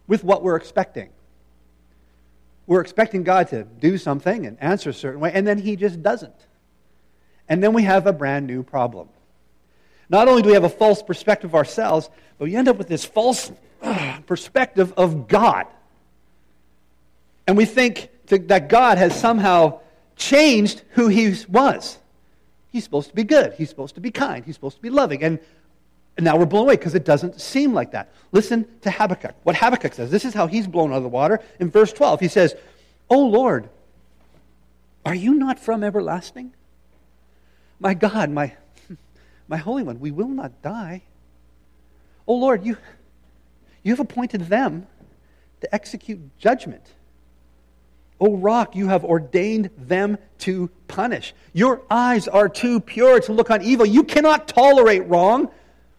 with 0.07 0.25
what 0.25 0.43
we're 0.43 0.57
expecting. 0.57 1.11
We're 2.67 2.81
expecting 2.81 3.23
God 3.23 3.49
to 3.49 3.65
do 3.65 3.99
something 3.99 4.47
and 4.47 4.57
answer 4.63 4.91
a 4.91 4.95
certain 4.95 5.21
way, 5.21 5.33
and 5.35 5.47
then 5.47 5.59
He 5.59 5.77
just 5.77 6.03
doesn't. 6.03 6.47
And 7.49 7.63
then 7.63 7.75
we 7.75 7.83
have 7.83 8.07
a 8.07 8.13
brand 8.13 8.47
new 8.47 8.63
problem. 8.63 9.09
Not 10.13 10.29
only 10.29 10.43
do 10.43 10.49
we 10.49 10.55
have 10.55 10.65
a 10.65 10.69
false 10.69 11.03
perspective 11.03 11.51
of 11.51 11.55
ourselves, 11.55 12.11
but 12.39 12.45
we 12.45 12.55
end 12.55 12.69
up 12.69 12.77
with 12.77 12.87
this 12.87 13.03
false 13.03 13.51
uh, 13.81 14.19
perspective 14.27 14.93
of 14.99 15.27
God. 15.27 15.67
And 17.47 17.57
we 17.57 17.65
think 17.65 18.11
that 18.27 18.69
God 18.69 18.99
has 18.99 19.19
somehow 19.19 19.81
changed 20.17 20.83
who 20.91 21.09
he 21.09 21.35
was. 21.49 21.99
He's 22.71 22.85
supposed 22.85 23.09
to 23.09 23.15
be 23.15 23.25
good. 23.25 23.55
He's 23.55 23.71
supposed 23.71 23.95
to 23.95 24.03
be 24.03 24.11
kind. 24.11 24.45
He's 24.45 24.55
supposed 24.55 24.77
to 24.77 24.83
be 24.83 24.91
loving. 24.91 25.25
And, 25.25 25.39
now 26.19 26.37
we're 26.37 26.45
blown 26.45 26.65
away 26.65 26.77
because 26.77 26.95
it 26.95 27.07
doesn't 27.07 27.41
seem 27.41 27.73
like 27.73 27.93
that. 27.93 28.13
Listen 28.33 28.67
to 28.83 28.91
Habakkuk. 28.91 29.35
What 29.45 29.57
Habakkuk 29.57 29.95
says. 29.95 30.11
This 30.11 30.27
is 30.27 30.35
how 30.35 30.47
he's 30.47 30.67
blown 30.67 30.93
out 30.93 30.99
of 30.99 31.03
the 31.03 31.09
water. 31.09 31.41
In 31.59 31.71
verse 31.71 31.91
12, 31.91 32.21
he 32.21 32.29
says, 32.29 32.55
O 33.09 33.19
Lord, 33.19 33.71
are 35.07 35.15
you 35.15 35.35
not 35.35 35.59
from 35.59 35.83
everlasting? 35.83 36.53
My 37.81 37.95
God, 37.95 38.29
my, 38.29 38.53
my 39.53 39.59
Holy 39.59 39.83
One, 39.83 40.01
we 40.01 40.11
will 40.11 40.29
not 40.29 40.63
die. 40.63 41.03
O 42.27 42.35
Lord, 42.37 42.65
you, 42.65 42.79
you 43.83 43.93
have 43.93 44.01
appointed 44.01 44.47
them 44.47 44.87
to 45.61 45.75
execute 45.75 46.39
judgment. 46.39 46.83
O 48.19 48.35
rock, 48.35 48.75
you 48.75 48.89
have 48.89 49.05
ordained 49.05 49.69
them 49.77 50.17
to 50.39 50.71
punish. 50.89 51.35
Your 51.53 51.83
eyes 51.91 52.29
are 52.29 52.49
too 52.49 52.81
pure 52.81 53.21
to 53.21 53.33
look 53.35 53.51
on 53.51 53.61
evil. 53.61 53.85
You 53.85 54.05
cannot 54.05 54.49
tolerate 54.49 55.07
wrong. 55.07 55.51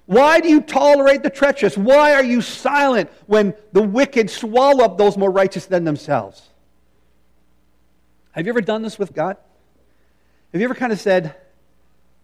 Why 0.07 0.39
do 0.39 0.49
you 0.49 0.59
tolerate 0.59 1.21
the 1.21 1.29
treacherous? 1.29 1.77
Why 1.77 2.15
are 2.15 2.23
you 2.23 2.41
silent 2.41 3.11
when 3.27 3.53
the 3.71 3.83
wicked 3.83 4.31
swallow 4.31 4.83
up 4.83 4.97
those 4.97 5.15
more 5.15 5.29
righteous 5.29 5.67
than 5.67 5.83
themselves? 5.83 6.41
Have 8.31 8.47
you 8.47 8.51
ever 8.51 8.61
done 8.61 8.81
this 8.81 8.97
with 8.97 9.13
God? 9.13 9.37
Have 10.53 10.59
you 10.59 10.65
ever 10.65 10.73
kind 10.73 10.91
of 10.91 10.99
said, 10.99 11.35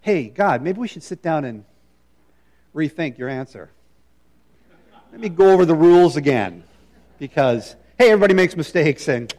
hey, 0.02 0.30
God, 0.30 0.62
maybe 0.62 0.80
we 0.80 0.88
should 0.88 1.04
sit 1.04 1.22
down 1.22 1.46
and 1.46 1.64
rethink 2.76 3.18
your 3.18 3.30
answer? 3.30 3.70
Let 5.12 5.22
me 5.22 5.30
go 5.30 5.52
over 5.52 5.66
the 5.66 5.76
rules 5.76 6.18
again. 6.18 6.64
Because, 7.18 7.76
hey, 7.98 8.12
everybody 8.12 8.34
makes 8.34 8.56
mistakes, 8.56 9.08
and 9.08 9.34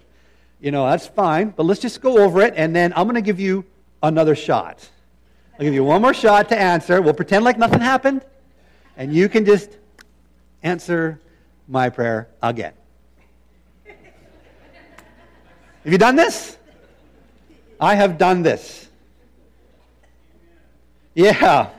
you 0.61 0.71
know, 0.71 0.89
that's 0.89 1.07
fine, 1.07 1.51
but 1.51 1.65
let's 1.65 1.81
just 1.81 2.03
go 2.03 2.19
over 2.19 2.43
it, 2.43 2.53
and 2.57 2.77
then 2.77 2.93
I'm 2.95 3.05
going 3.05 3.15
to 3.15 3.23
give 3.23 3.41
you 3.41 3.65
another 4.03 4.35
shot. 4.35 4.87
I'll 5.55 5.65
give 5.65 5.73
you 5.73 5.85
one 5.85 6.03
more 6.03 6.13
shot 6.13 6.49
to 6.51 6.59
answer. 6.59 7.01
We'll 7.01 7.15
pretend 7.15 7.45
like 7.45 7.57
nothing 7.57 7.81
happened, 7.81 8.23
and 8.97 9.15
you 9.15 9.29
can 9.29 9.47
just 9.47 9.71
answer 10.63 11.21
my 11.69 11.89
prayer 11.89 12.29
again. 12.43 12.75
Have 13.87 15.93
you 15.93 15.99
done 15.99 16.17
this? 16.17 16.59
I 17.81 17.95
have 17.95 18.19
done 18.19 18.43
this. 18.43 18.90
Yeah. 21.15 21.71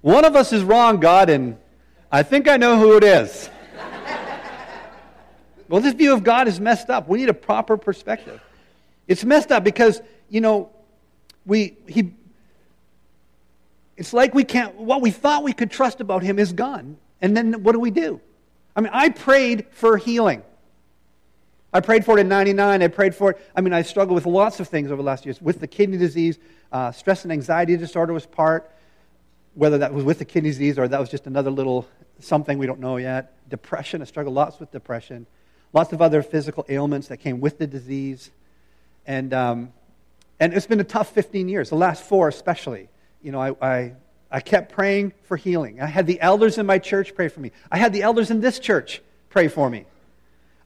One 0.00 0.24
of 0.24 0.36
us 0.36 0.52
is 0.52 0.62
wrong, 0.62 1.00
God, 1.00 1.30
and 1.30 1.58
I 2.10 2.22
think 2.22 2.48
I 2.48 2.56
know 2.56 2.78
who 2.78 2.96
it 2.96 3.04
is. 3.04 3.50
well, 5.68 5.80
this 5.80 5.94
view 5.94 6.12
of 6.12 6.24
God 6.24 6.48
is 6.48 6.60
messed 6.60 6.90
up. 6.90 7.08
We 7.08 7.18
need 7.18 7.28
a 7.28 7.34
proper 7.34 7.76
perspective. 7.76 8.40
It's 9.06 9.24
messed 9.24 9.52
up 9.52 9.64
because, 9.64 10.00
you 10.28 10.40
know, 10.40 10.70
we, 11.46 11.76
he, 11.86 12.12
it's 13.96 14.12
like 14.12 14.34
we 14.34 14.44
can't, 14.44 14.74
what 14.76 15.00
we 15.00 15.10
thought 15.10 15.42
we 15.42 15.52
could 15.52 15.70
trust 15.70 16.00
about 16.00 16.22
him 16.22 16.38
is 16.38 16.52
gone. 16.52 16.96
And 17.20 17.36
then 17.36 17.62
what 17.62 17.72
do 17.72 17.80
we 17.80 17.90
do? 17.90 18.20
I 18.76 18.80
mean, 18.80 18.90
I 18.92 19.08
prayed 19.08 19.66
for 19.70 19.96
healing. 19.96 20.42
I 21.72 21.80
prayed 21.80 22.04
for 22.04 22.16
it 22.16 22.22
in 22.22 22.28
99. 22.28 22.82
I 22.82 22.88
prayed 22.88 23.14
for 23.14 23.32
it. 23.32 23.50
I 23.54 23.60
mean, 23.60 23.74
I 23.74 23.82
struggled 23.82 24.14
with 24.14 24.26
lots 24.26 24.58
of 24.58 24.68
things 24.68 24.90
over 24.90 25.02
the 25.02 25.06
last 25.06 25.26
years. 25.26 25.40
With 25.40 25.60
the 25.60 25.66
kidney 25.66 25.98
disease, 25.98 26.38
uh, 26.72 26.92
stress 26.92 27.24
and 27.24 27.32
anxiety 27.32 27.76
disorder 27.76 28.12
was 28.12 28.24
part, 28.24 28.70
whether 29.54 29.78
that 29.78 29.92
was 29.92 30.04
with 30.04 30.18
the 30.18 30.24
kidney 30.24 30.50
disease 30.50 30.78
or 30.78 30.88
that 30.88 30.98
was 30.98 31.10
just 31.10 31.26
another 31.26 31.50
little 31.50 31.86
something 32.20 32.58
we 32.58 32.66
don't 32.66 32.80
know 32.80 32.96
yet. 32.96 33.48
Depression, 33.48 34.00
I 34.00 34.06
struggled 34.06 34.34
lots 34.34 34.58
with 34.58 34.70
depression. 34.72 35.26
Lots 35.72 35.92
of 35.92 36.00
other 36.00 36.22
physical 36.22 36.64
ailments 36.68 37.08
that 37.08 37.18
came 37.18 37.40
with 37.40 37.58
the 37.58 37.66
disease. 37.66 38.30
And, 39.06 39.34
um, 39.34 39.72
and 40.40 40.54
it's 40.54 40.66
been 40.66 40.80
a 40.80 40.84
tough 40.84 41.12
15 41.12 41.48
years, 41.48 41.68
the 41.68 41.76
last 41.76 42.02
four 42.02 42.28
especially. 42.28 42.88
You 43.22 43.32
know, 43.32 43.40
I, 43.40 43.54
I, 43.60 43.94
I 44.30 44.40
kept 44.40 44.72
praying 44.72 45.12
for 45.24 45.36
healing. 45.36 45.80
I 45.82 45.86
had 45.86 46.06
the 46.06 46.20
elders 46.20 46.56
in 46.56 46.64
my 46.64 46.78
church 46.78 47.14
pray 47.14 47.28
for 47.28 47.40
me. 47.40 47.52
I 47.70 47.76
had 47.76 47.92
the 47.92 48.02
elders 48.02 48.30
in 48.30 48.40
this 48.40 48.58
church 48.58 49.02
pray 49.28 49.48
for 49.48 49.68
me. 49.68 49.84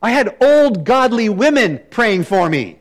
I 0.03 0.11
had 0.11 0.35
old 0.41 0.83
godly 0.83 1.29
women 1.29 1.79
praying 1.89 2.25
for 2.25 2.49
me. 2.49 2.77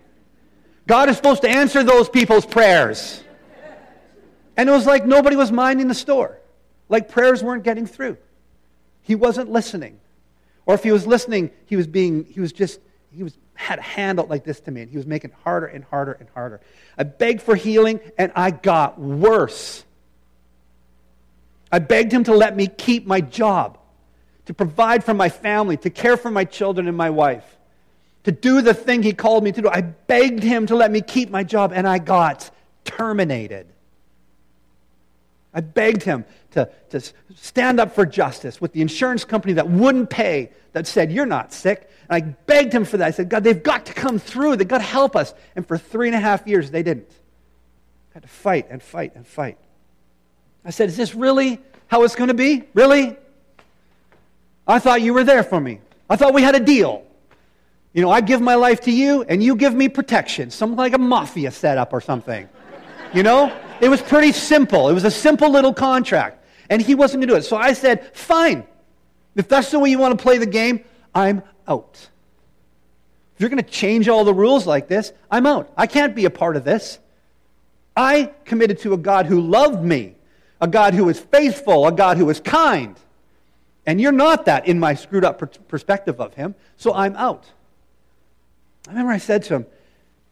God 0.89 1.09
is 1.09 1.17
supposed 1.17 1.43
to 1.43 1.49
answer 1.49 1.85
those 1.85 2.09
people's 2.09 2.45
prayers. 2.45 3.23
And 4.57 4.69
it 4.69 4.73
was 4.73 4.85
like 4.85 5.07
nobody 5.07 5.37
was 5.37 5.53
minding 5.53 5.87
the 5.87 5.95
store. 5.95 6.41
Like 6.89 7.09
prayers 7.09 7.43
weren't 7.43 7.63
getting 7.63 7.87
through. 7.87 8.19
He 9.03 9.15
wasn't 9.15 9.51
listening. 9.53 10.01
Or 10.67 10.75
if 10.75 10.83
he 10.83 10.91
was 10.91 11.07
listening, 11.07 11.53
he 11.67 11.77
was 11.77 11.87
being, 11.87 12.25
he 12.25 12.41
was 12.41 12.53
just, 12.53 12.81
he 13.13 13.23
was 13.23 13.39
had 13.55 13.79
a 13.79 13.83
handle 13.83 14.27
like 14.27 14.43
this 14.45 14.59
to 14.61 14.71
me, 14.71 14.83
and 14.83 14.91
he 14.91 14.97
was 14.97 15.07
making 15.07 15.31
it 15.31 15.37
harder 15.45 15.67
and 15.67 15.85
harder 15.85 16.13
and 16.13 16.29
harder. 16.31 16.61
I 16.99 17.05
begged 17.05 17.43
for 17.43 17.55
healing, 17.55 18.01
and 18.19 18.33
I 18.35 18.51
got 18.51 18.99
worse. 18.99 19.85
I 21.71 21.79
begged 21.79 22.13
him 22.13 22.25
to 22.25 22.35
let 22.35 22.57
me 22.57 22.67
keep 22.67 23.07
my 23.07 23.21
job 23.21 23.79
to 24.47 24.55
provide 24.55 25.05
for 25.05 25.15
my 25.15 25.29
family, 25.29 25.77
to 25.79 25.91
care 25.91 26.17
for 26.17 26.31
my 26.31 26.45
children 26.45 26.89
and 26.89 26.97
my 26.97 27.11
wife, 27.11 27.57
to 28.25 28.33
do 28.33 28.63
the 28.63 28.75
thing 28.75 29.03
he 29.03 29.13
called 29.13 29.45
me 29.45 29.53
to 29.53 29.63
do. 29.63 29.69
I 29.69 29.83
begged 29.83 30.43
him 30.43 30.67
to 30.67 30.77
let 30.77 30.91
me 30.91 31.01
keep 31.01 31.31
my 31.31 31.45
job, 31.45 31.73
and 31.73 31.87
I 31.87 31.99
got 31.99 32.51
terminated. 32.85 33.67
I 35.55 35.61
begged 35.61 36.03
him 36.03 36.25
to, 36.53 36.71
to 36.91 37.01
stand 37.35 37.79
up 37.79 37.95
for 37.95 38.07
justice 38.07 38.61
with 38.61 38.73
the 38.73 38.81
insurance 38.81 39.25
company 39.25 39.55
that 39.55 39.69
wouldn't 39.69 40.09
pay, 40.09 40.51
that 40.73 40.87
said, 40.87 41.13
You're 41.13 41.27
not 41.27 41.53
sick. 41.53 41.91
And 42.09 42.25
I 42.25 42.29
begged 42.47 42.73
him 42.73 42.85
for 42.85 42.97
that. 42.97 43.07
I 43.07 43.11
said, 43.11 43.29
God, 43.29 43.45
they've 43.45 43.63
got 43.63 43.87
to 43.87 43.95
come 43.95 44.19
through. 44.19 44.57
They've 44.57 44.67
got 44.67 44.79
to 44.79 44.85
help 44.85 45.15
us. 45.15 45.35
And 45.55 45.67
for 45.67 45.77
three 45.77 46.09
and 46.09 46.17
a 46.17 46.21
half 46.21 46.47
years, 46.47 46.71
they 46.71 46.83
didn't. 46.83 47.11
I 47.11 48.15
had 48.15 48.23
to 48.23 48.29
fight 48.29 48.67
and 48.71 48.83
fight 48.83 49.15
and 49.15 49.27
fight. 49.27 49.59
I 50.65 50.71
said, 50.71 50.89
Is 50.89 50.97
this 50.97 51.15
really 51.15 51.61
how 51.89 52.05
it's 52.05 52.15
going 52.15 52.29
to 52.29 52.35
be? 52.35 52.65
Really? 52.73 53.17
I 54.67 54.79
thought 54.79 55.03
you 55.03 55.15
were 55.15 55.25
there 55.25 55.43
for 55.43 55.61
me. 55.61 55.81
I 56.09 56.17
thought 56.17 56.35
we 56.35 56.43
had 56.43 56.55
a 56.55 56.61
deal. 56.61 57.05
You 57.93 58.03
know, 58.03 58.11
I 58.11 58.21
give 58.21 58.41
my 58.41 58.55
life 58.55 58.83
to 58.83 58.93
you 58.93 59.23
and 59.23 59.43
you 59.43 59.57
give 59.57 59.75
me 59.75 59.89
protection, 59.89 60.51
something 60.51 60.77
like 60.77 60.95
a 60.95 60.99
mafia 60.99 61.51
setup 61.51 61.93
or 61.93 62.01
something. 62.01 62.49
You 63.13 63.23
know? 63.23 63.55
It 63.81 63.89
was 63.89 64.01
pretty 64.01 64.33
simple. 64.33 64.89
It 64.89 64.95
was 64.95 65.05
a 65.05 65.11
simple 65.11 65.51
little 65.51 65.75
contract. 65.75 66.45
And 66.71 66.81
he 66.81 66.95
wasn't 66.95 67.21
going 67.21 67.29
to 67.29 67.35
do 67.35 67.39
it. 67.39 67.43
So 67.43 67.57
I 67.57 67.73
said, 67.73 68.17
fine. 68.17 68.65
If 69.35 69.49
that's 69.49 69.71
the 69.71 69.79
way 69.79 69.91
you 69.91 69.99
want 69.99 70.17
to 70.17 70.23
play 70.23 70.39
the 70.39 70.47
game, 70.47 70.85
I'm 71.15 71.43
out. 71.67 72.09
If 73.35 73.41
you're 73.41 73.51
going 73.51 73.63
to 73.63 73.69
change 73.69 74.09
all 74.09 74.25
the 74.25 74.33
rules 74.33 74.67
like 74.67 74.89
this, 74.89 75.13
I'm 75.31 75.47
out. 75.47 75.73
I 75.77 75.87
can't 75.87 76.15
be 76.15 76.27
a 76.27 76.31
part 76.31 76.57
of 76.57 76.65
this. 76.65 76.99
I 77.97 78.33
committed 78.45 78.79
to 78.81 78.95
a 78.95 78.97
God 78.97 79.27
who 79.27 79.41
loved 79.41 79.83
me, 79.85 80.15
a 80.61 80.69
God 80.69 80.95
who 80.95 81.05
was 81.05 81.19
faithful, 81.19 81.87
a 81.87 81.93
God 81.93 82.17
who 82.17 82.27
was 82.27 82.41
kind. 82.41 82.97
And 83.85 84.01
you're 84.01 84.13
not 84.13 84.45
that 84.45 84.67
in 84.67 84.79
my 84.79 84.95
screwed 84.95 85.25
up 85.25 85.69
perspective 85.69 86.21
of 86.21 86.35
him, 86.35 86.55
so 86.77 86.95
I'm 86.95 87.17
out. 87.17 87.51
I 88.87 88.91
remember 88.91 89.13
I 89.13 89.19
said 89.19 89.43
to 89.45 89.55
him, 89.57 89.67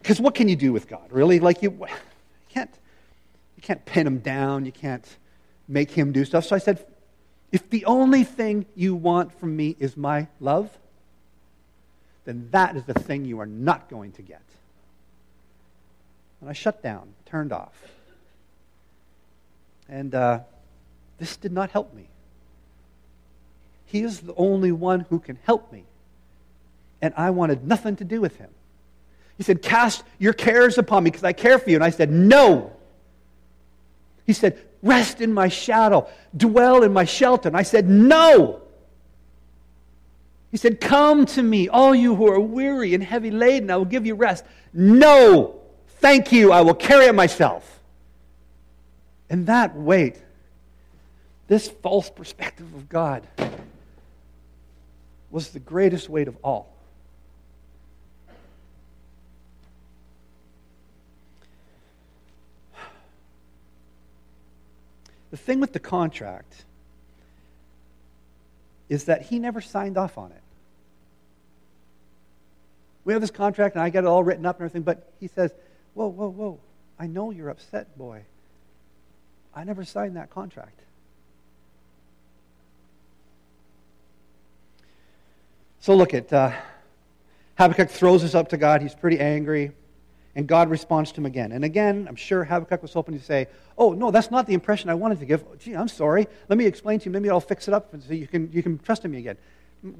because 0.01 0.21
what 0.21 0.35
can 0.35 0.49
you 0.49 0.57
do 0.57 0.73
with 0.73 0.89
God, 0.89 1.07
really? 1.11 1.41
Like, 1.41 1.63
you, 1.63 1.71
you, 1.71 1.87
can't, 2.49 2.71
you 3.57 3.63
can't 3.63 3.85
pin 3.85 4.07
him 4.07 4.19
down, 4.19 4.65
you 4.65 4.73
can't 4.73 5.05
make 5.69 5.91
him 5.91 6.13
do 6.13 6.25
stuff. 6.25 6.47
So 6.47 6.57
I 6.57 6.59
said, 6.59 6.85
if 7.53 7.69
the 7.71 7.85
only 7.85 8.25
thing 8.25 8.67
you 8.77 8.95
want 8.95 9.39
from 9.39 9.57
me 9.57 9.77
is 9.79 9.97
my 9.97 10.29
love, 10.39 10.71
then 12.25 12.49
that 12.53 12.77
is 12.77 12.85
the 12.85 12.95
thing 12.95 13.25
you 13.25 13.41
are 13.41 13.47
not 13.47 13.89
going 13.89 14.13
to 14.13 14.23
get. 14.23 14.43
And 16.41 16.49
I 16.49 16.53
shut 16.53 16.83
down, 16.83 17.15
turned 17.27 17.53
off. 17.53 17.75
And 19.89 20.15
uh, 20.15 20.41
this 21.19 21.37
did 21.37 21.53
not 21.53 21.71
help 21.71 21.93
me. 21.93 22.07
He 23.91 24.03
is 24.03 24.21
the 24.21 24.35
only 24.37 24.71
one 24.71 25.01
who 25.01 25.19
can 25.19 25.37
help 25.43 25.73
me. 25.73 25.85
And 27.03 27.13
I 27.17 27.31
wanted 27.31 27.67
nothing 27.67 27.97
to 27.97 28.05
do 28.05 28.21
with 28.21 28.37
him. 28.37 28.51
He 29.37 29.43
said, 29.43 29.63
Cast 29.63 30.05
your 30.19 30.33
cares 30.33 30.79
upon 30.79 31.03
me 31.03 31.11
because 31.11 31.25
I 31.25 31.33
care 31.33 31.59
for 31.59 31.71
you. 31.71 31.77
And 31.77 31.85
I 31.85 31.91
said, 31.91 32.11
No. 32.11 32.73
He 34.27 34.33
said, 34.33 34.59
Rest 34.83 35.21
in 35.21 35.33
my 35.33 35.49
shadow, 35.49 36.09
dwell 36.37 36.85
in 36.85 36.93
my 36.93 37.05
shelter. 37.05 37.49
And 37.49 37.57
I 37.57 37.63
said, 37.63 37.89
No. 37.89 38.61
He 40.53 40.57
said, 40.57 40.81
Come 40.81 41.27
to 41.27 41.43
me, 41.43 41.69
all 41.69 41.95
you 41.95 42.15
who 42.15 42.29
are 42.29 42.39
weary 42.39 42.95
and 42.95 43.03
heavy 43.03 43.33
laden, 43.33 43.71
I 43.71 43.77
will 43.77 43.85
give 43.87 44.07
you 44.07 44.15
rest. 44.15 44.45
No. 44.73 45.61
Thank 45.99 46.31
you, 46.31 46.53
I 46.53 46.61
will 46.61 46.75
carry 46.75 47.07
it 47.07 47.15
myself. 47.15 47.81
And 49.29 49.47
that 49.47 49.75
weight, 49.75 50.17
this 51.49 51.69
false 51.69 52.09
perspective 52.09 52.73
of 52.75 52.89
God, 52.89 53.27
was 55.31 55.51
the 55.51 55.61
greatest 55.61 56.09
weight 56.09 56.29
of 56.29 56.37
all. 56.43 56.75
The 65.31 65.37
thing 65.37 65.61
with 65.61 65.73
the 65.73 65.79
contract 65.79 66.65
is 68.89 69.05
that 69.05 69.23
he 69.23 69.39
never 69.39 69.61
signed 69.61 69.97
off 69.97 70.19
on 70.19 70.33
it. 70.33 70.43
We 73.05 73.13
have 73.13 73.23
this 73.23 73.31
contract, 73.31 73.77
and 73.77 73.83
I 73.83 73.91
get 73.91 74.05
it 74.05 74.09
all 74.09 74.25
written 74.25 74.45
up 74.45 74.57
and 74.57 74.67
everything, 74.67 74.83
but 74.83 75.13
he 75.21 75.29
says, 75.29 75.53
Whoa, 75.95 76.09
whoa, 76.09 76.29
whoa. 76.29 76.61
I 76.99 77.07
know 77.07 77.31
you're 77.31 77.49
upset, 77.49 77.97
boy. 77.97 78.23
I 79.55 79.65
never 79.65 79.85
signed 79.85 80.17
that 80.17 80.31
contract. 80.31 80.81
So 85.81 85.95
look 85.95 86.13
at 86.13 86.31
uh, 86.33 86.53
Habakkuk 87.57 87.89
throws 87.89 88.23
this 88.23 88.35
up 88.35 88.49
to 88.51 88.59
God. 88.59 88.83
He's 88.83 88.95
pretty 88.95 89.19
angry. 89.19 89.73
And 90.37 90.47
God 90.47 90.71
responds 90.71 91.11
to 91.13 91.21
him 91.21 91.27
again. 91.27 91.53
And 91.53 91.65
again, 91.65 92.07
I'm 92.09 92.17
sure 92.17 92.45
Habakkuk 92.45 92.83
was 92.83 92.93
hoping 92.93 93.19
to 93.19 93.25
say, 93.25 93.49
Oh, 93.77 93.93
no, 93.93 94.11
that's 94.11 94.31
not 94.31 94.47
the 94.47 94.55
impression 94.55 94.91
I 94.91 94.95
wanted 94.95 95.19
to 95.21 95.27
give. 95.27 95.43
Gee, 95.59 95.75
I'm 95.75 95.89
sorry. 95.89 96.29
Let 96.49 96.59
me 96.59 96.67
explain 96.67 97.01
to 97.01 97.07
you. 97.07 97.11
Maybe 97.11 97.31
I'll 97.31 97.41
fix 97.41 97.67
it 97.67 97.75
up 97.75 97.93
so 98.07 98.13
you 98.13 98.29
can, 98.29 98.51
you 98.53 98.63
can 98.63 98.79
trust 98.79 99.05
in 99.05 99.11
me 99.11 99.19
again. 99.19 99.37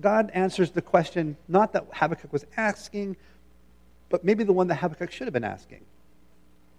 God 0.01 0.31
answers 0.35 0.71
the 0.71 0.83
question, 0.83 1.37
not 1.49 1.73
that 1.73 1.87
Habakkuk 1.93 2.33
was 2.33 2.45
asking, 2.57 3.17
but 4.11 4.23
maybe 4.23 4.45
the 4.45 4.53
one 4.53 4.67
that 4.69 4.77
Habakkuk 4.77 5.11
should 5.11 5.27
have 5.27 5.33
been 5.33 5.45
asking. 5.45 5.81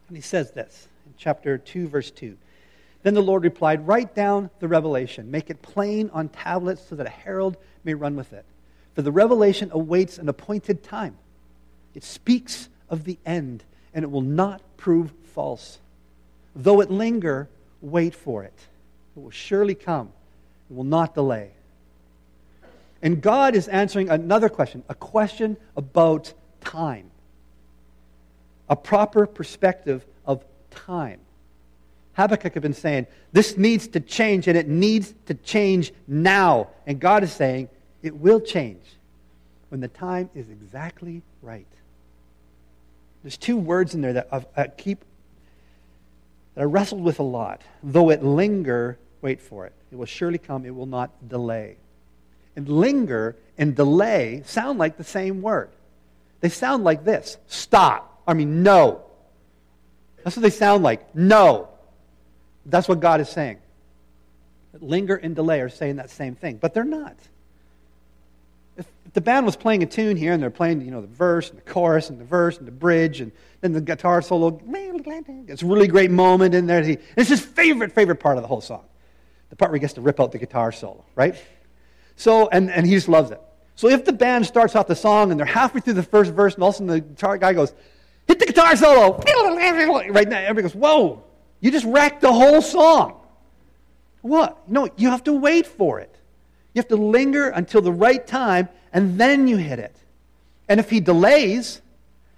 And 0.08 0.16
he 0.16 0.22
says 0.22 0.52
this 0.52 0.88
in 1.08 1.14
chapter 1.18 1.58
2, 1.58 1.88
verse 1.88 2.12
2. 2.12 2.38
Then 3.02 3.16
the 3.16 3.24
Lord 3.24 3.44
replied, 3.44 3.88
Write 3.88 4.14
down 4.14 4.52
the 4.60 4.68
revelation, 4.68 5.32
make 5.32 5.50
it 5.50 5.62
plain 5.64 6.12
on 6.14 6.30
tablets 6.30 6.88
so 6.88 6.96
that 6.96 7.08
a 7.08 7.10
herald 7.10 7.58
may 7.84 7.96
run 7.96 8.16
with 8.16 8.32
it. 8.32 8.46
For 8.96 9.02
the 9.02 9.12
revelation 9.12 9.70
awaits 9.72 10.18
an 10.18 10.28
appointed 10.28 10.84
time. 10.84 11.18
It 11.94 12.04
speaks 12.04 12.70
of 12.90 13.04
the 13.04 13.18
end, 13.26 13.64
and 13.94 14.04
it 14.04 14.12
will 14.12 14.22
not 14.22 14.62
prove 14.78 15.12
false. 15.34 15.80
Though 16.56 16.82
it 16.82 16.92
linger, 16.92 17.48
wait 17.82 18.14
for 18.14 18.44
it. 18.44 18.54
It 19.16 19.20
will 19.20 19.32
surely 19.32 19.76
come. 19.76 20.10
It 20.70 20.76
will 20.76 20.84
not 20.84 21.16
delay. 21.16 21.52
And 23.02 23.22
God 23.22 23.56
is 23.56 23.68
answering 23.68 24.10
another 24.10 24.50
question, 24.50 24.84
a 24.90 24.96
question 24.96 25.58
about 25.76 26.34
time. 26.62 27.10
A 28.70 28.76
proper 28.76 29.26
perspective 29.26 30.06
of 30.26 30.46
time. 30.70 31.20
Habakkuk 32.14 32.54
had 32.54 32.62
been 32.62 32.74
saying, 32.74 33.08
this 33.32 33.58
needs 33.58 33.88
to 33.90 34.00
change, 34.00 34.48
and 34.48 34.58
it 34.58 34.68
needs 34.68 35.14
to 35.26 35.34
change 35.34 35.94
now. 36.08 36.68
And 36.86 37.00
God 37.00 37.24
is 37.24 37.32
saying, 37.32 37.70
it 38.04 38.16
will 38.16 38.40
change 38.40 38.84
when 39.70 39.80
the 39.80 39.88
time 39.88 40.30
is 40.36 40.50
exactly 40.50 41.22
right. 41.42 41.68
There's 43.24 43.38
two 43.38 43.58
words 43.58 43.94
in 43.94 44.02
there 44.02 44.14
that 44.14 44.48
I 44.58 44.68
keep 44.68 45.04
that 46.56 46.62
I 46.62 46.66
wrestled 46.66 47.02
with 47.02 47.20
a 47.20 47.24
lot. 47.24 47.62
Though 47.82 48.10
it 48.10 48.24
linger, 48.24 48.98
wait 49.22 49.42
for 49.42 49.66
it. 49.66 49.74
It 49.92 49.96
will 49.96 50.06
surely 50.06 50.38
come, 50.38 50.66
it 50.66 50.76
will 50.76 50.86
not 50.86 51.30
delay. 51.30 51.78
And 52.56 52.68
linger 52.68 53.38
and 53.58 53.76
delay 53.76 54.44
sound 54.46 54.80
like 54.80 54.98
the 54.98 55.04
same 55.04 55.42
word. 55.42 55.70
They 56.42 56.50
sound 56.50 56.84
like 56.84 57.04
this 57.04 57.38
stop. 57.48 58.22
I 58.28 58.34
mean, 58.34 58.64
no. 58.64 59.04
That's 60.24 60.36
what 60.36 60.44
they 60.44 60.50
sound 60.50 60.84
like. 60.84 61.16
No. 61.16 61.70
That's 62.66 62.88
what 62.88 63.00
God 63.00 63.22
is 63.22 63.30
saying. 63.30 63.58
Linger 64.80 65.16
and 65.16 65.36
delay 65.36 65.62
are 65.62 65.70
saying 65.70 65.98
that 65.98 66.10
same 66.10 66.36
thing, 66.36 66.58
but 66.58 66.74
they're 66.74 66.84
not. 66.84 67.16
The 69.14 69.22
band 69.22 69.46
was 69.46 69.58
playing 69.58 69.84
a 69.84 69.86
tune 69.86 70.16
here 70.16 70.32
and 70.32 70.42
they're 70.42 70.50
playing, 70.50 70.82
you 70.82 70.92
know, 70.92 71.02
the 71.02 71.08
verse 71.08 71.50
and 71.50 71.58
the 71.58 71.64
chorus 71.64 72.10
and 72.10 72.20
the 72.20 72.24
verse 72.24 72.58
and 72.58 72.68
the 72.68 72.72
bridge 72.72 73.20
and 73.20 73.32
then 73.60 73.74
the 73.74 73.82
guitar 73.82 74.22
solo, 74.22 74.62
it's 75.48 75.64
a 75.64 75.66
really 75.66 75.88
great 75.88 76.12
moment 76.12 76.56
in 76.56 76.66
there. 76.66 76.82
It's 77.18 77.30
his 77.30 77.42
favorite, 77.42 77.92
favorite 77.92 78.22
part 78.22 78.38
of 78.38 78.44
the 78.44 78.48
whole 78.48 78.62
song. 78.62 78.86
The 79.50 79.58
part 79.58 79.72
where 79.72 79.78
he 79.78 79.82
gets 79.82 79.94
to 79.94 80.02
rip 80.02 80.22
out 80.22 80.32
the 80.32 80.38
guitar 80.38 80.72
solo, 80.72 81.04
right? 81.16 81.36
So, 82.16 82.48
and, 82.48 82.72
and 82.72 82.86
he 82.86 82.94
just 82.94 83.10
loves 83.10 83.32
it. 83.32 83.42
So 83.76 83.90
if 83.90 84.06
the 84.06 84.14
band 84.14 84.46
starts 84.46 84.76
off 84.76 84.88
the 84.88 84.96
song 84.96 85.32
and 85.32 85.40
they're 85.40 85.46
halfway 85.46 85.82
through 85.82 85.94
the 85.94 86.04
first 86.04 86.32
verse 86.32 86.54
and 86.54 86.64
all 86.64 86.70
of 86.70 86.76
a 86.76 86.78
sudden 86.78 86.88
the 86.88 87.02
guitar 87.02 87.38
guy 87.38 87.52
goes, 87.52 87.74
hit 88.28 88.40
the 88.40 88.46
guitar 88.46 88.76
solo, 88.78 89.18
right 89.18 90.30
now, 90.30 90.40
everybody 90.40 90.62
goes, 90.62 90.76
whoa, 90.76 91.24
you 91.60 91.70
just 91.70 91.86
wrecked 91.86 92.22
the 92.22 92.32
whole 92.32 92.62
song. 92.62 93.20
What? 94.22 94.70
No, 94.70 94.88
you 94.98 95.10
have 95.10 95.24
to 95.26 95.34
wait 95.34 95.68
for 95.68 96.00
it. 96.00 96.16
You 96.74 96.80
have 96.80 96.88
to 96.90 96.96
linger 96.96 97.50
until 97.50 97.82
the 97.82 97.92
right 97.92 98.26
time, 98.26 98.70
and 98.94 99.20
then 99.20 99.48
you 99.48 99.58
hit 99.58 99.80
it. 99.80 99.96
And 100.70 100.80
if 100.80 100.90
he 100.90 101.00
delays, 101.00 101.82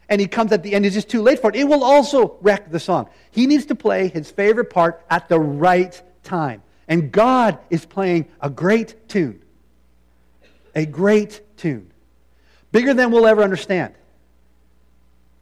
and 0.10 0.20
he 0.20 0.28
comes 0.28 0.52
at 0.52 0.64
the 0.64 0.74
end, 0.74 0.86
it's 0.86 0.96
just 0.96 1.10
too 1.10 1.22
late 1.22 1.40
for 1.40 1.50
it, 1.50 1.56
it 1.56 1.64
will 1.66 1.84
also 1.84 2.38
wreck 2.42 2.72
the 2.72 2.80
song. 2.80 3.10
He 3.32 3.48
needs 3.48 3.66
to 3.68 3.76
play 3.76 4.08
his 4.08 4.30
favorite 4.30 4.70
part 4.70 5.04
at 5.10 5.30
the 5.30 5.40
right 5.40 6.00
time. 6.24 6.62
And 6.88 7.12
God 7.12 7.58
is 7.70 7.86
playing 7.86 8.28
a 8.42 8.50
great 8.50 9.08
tune. 9.08 9.42
A 10.76 10.86
great 10.86 11.42
tune. 11.58 11.90
Bigger 12.72 12.94
than 12.94 13.12
we'll 13.12 13.28
ever 13.28 13.44
understand. 13.44 13.94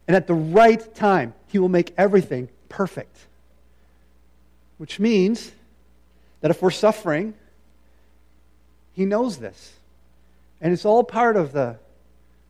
And 0.06 0.16
at 0.16 0.26
the 0.26 0.34
right 0.34 0.94
time, 0.94 1.34
he 1.48 1.58
will 1.58 1.68
make 1.68 1.94
everything 1.96 2.48
perfect. 2.68 3.16
Which 4.78 5.00
means 5.00 5.52
that 6.40 6.50
if 6.50 6.60
we're 6.60 6.70
suffering, 6.70 7.34
he 8.94 9.04
knows 9.04 9.38
this. 9.38 9.74
And 10.60 10.72
it's 10.72 10.84
all 10.84 11.02
part 11.02 11.36
of, 11.36 11.52
the, 11.52 11.76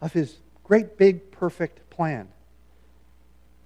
of 0.00 0.12
his 0.12 0.36
great, 0.64 0.98
big, 0.98 1.30
perfect 1.30 1.88
plan. 1.90 2.28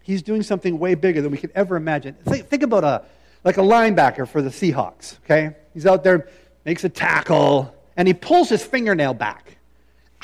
He's 0.03 0.23
doing 0.23 0.43
something 0.43 0.79
way 0.79 0.95
bigger 0.95 1.21
than 1.21 1.33
we 1.33 1.39
could 1.39 1.53
ever 1.55 1.77
imagine. 1.77 2.15
Think, 2.25 2.47
think 2.47 2.63
about 2.63 2.85
a, 2.85 3.03
like 3.43 3.57
a 3.57 3.63
linebacker 3.63 4.29
for 4.29 4.41
the 4.41 4.51
Seahawks, 4.51 5.19
okay? 5.25 5.57
He's 5.75 5.87
out 5.87 6.05
there, 6.05 6.29
makes 6.65 6.85
a 6.85 6.89
tackle, 6.89 7.75
and 7.97 8.07
he 8.07 8.15
pulls 8.15 8.49
his 8.49 8.65
fingernail 8.65 9.15
back. 9.15 9.57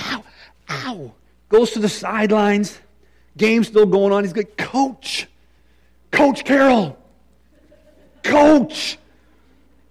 Ow, 0.00 0.24
ow. 0.70 1.12
Goes 1.48 1.72
to 1.72 1.80
the 1.80 1.88
sidelines. 1.88 2.78
Game's 3.36 3.66
still 3.68 3.86
going 3.86 4.12
on. 4.12 4.24
He's 4.24 4.36
like, 4.36 4.56
Coach, 4.56 5.26
Coach 6.10 6.44
Carroll, 6.44 6.96
Coach. 8.22 8.98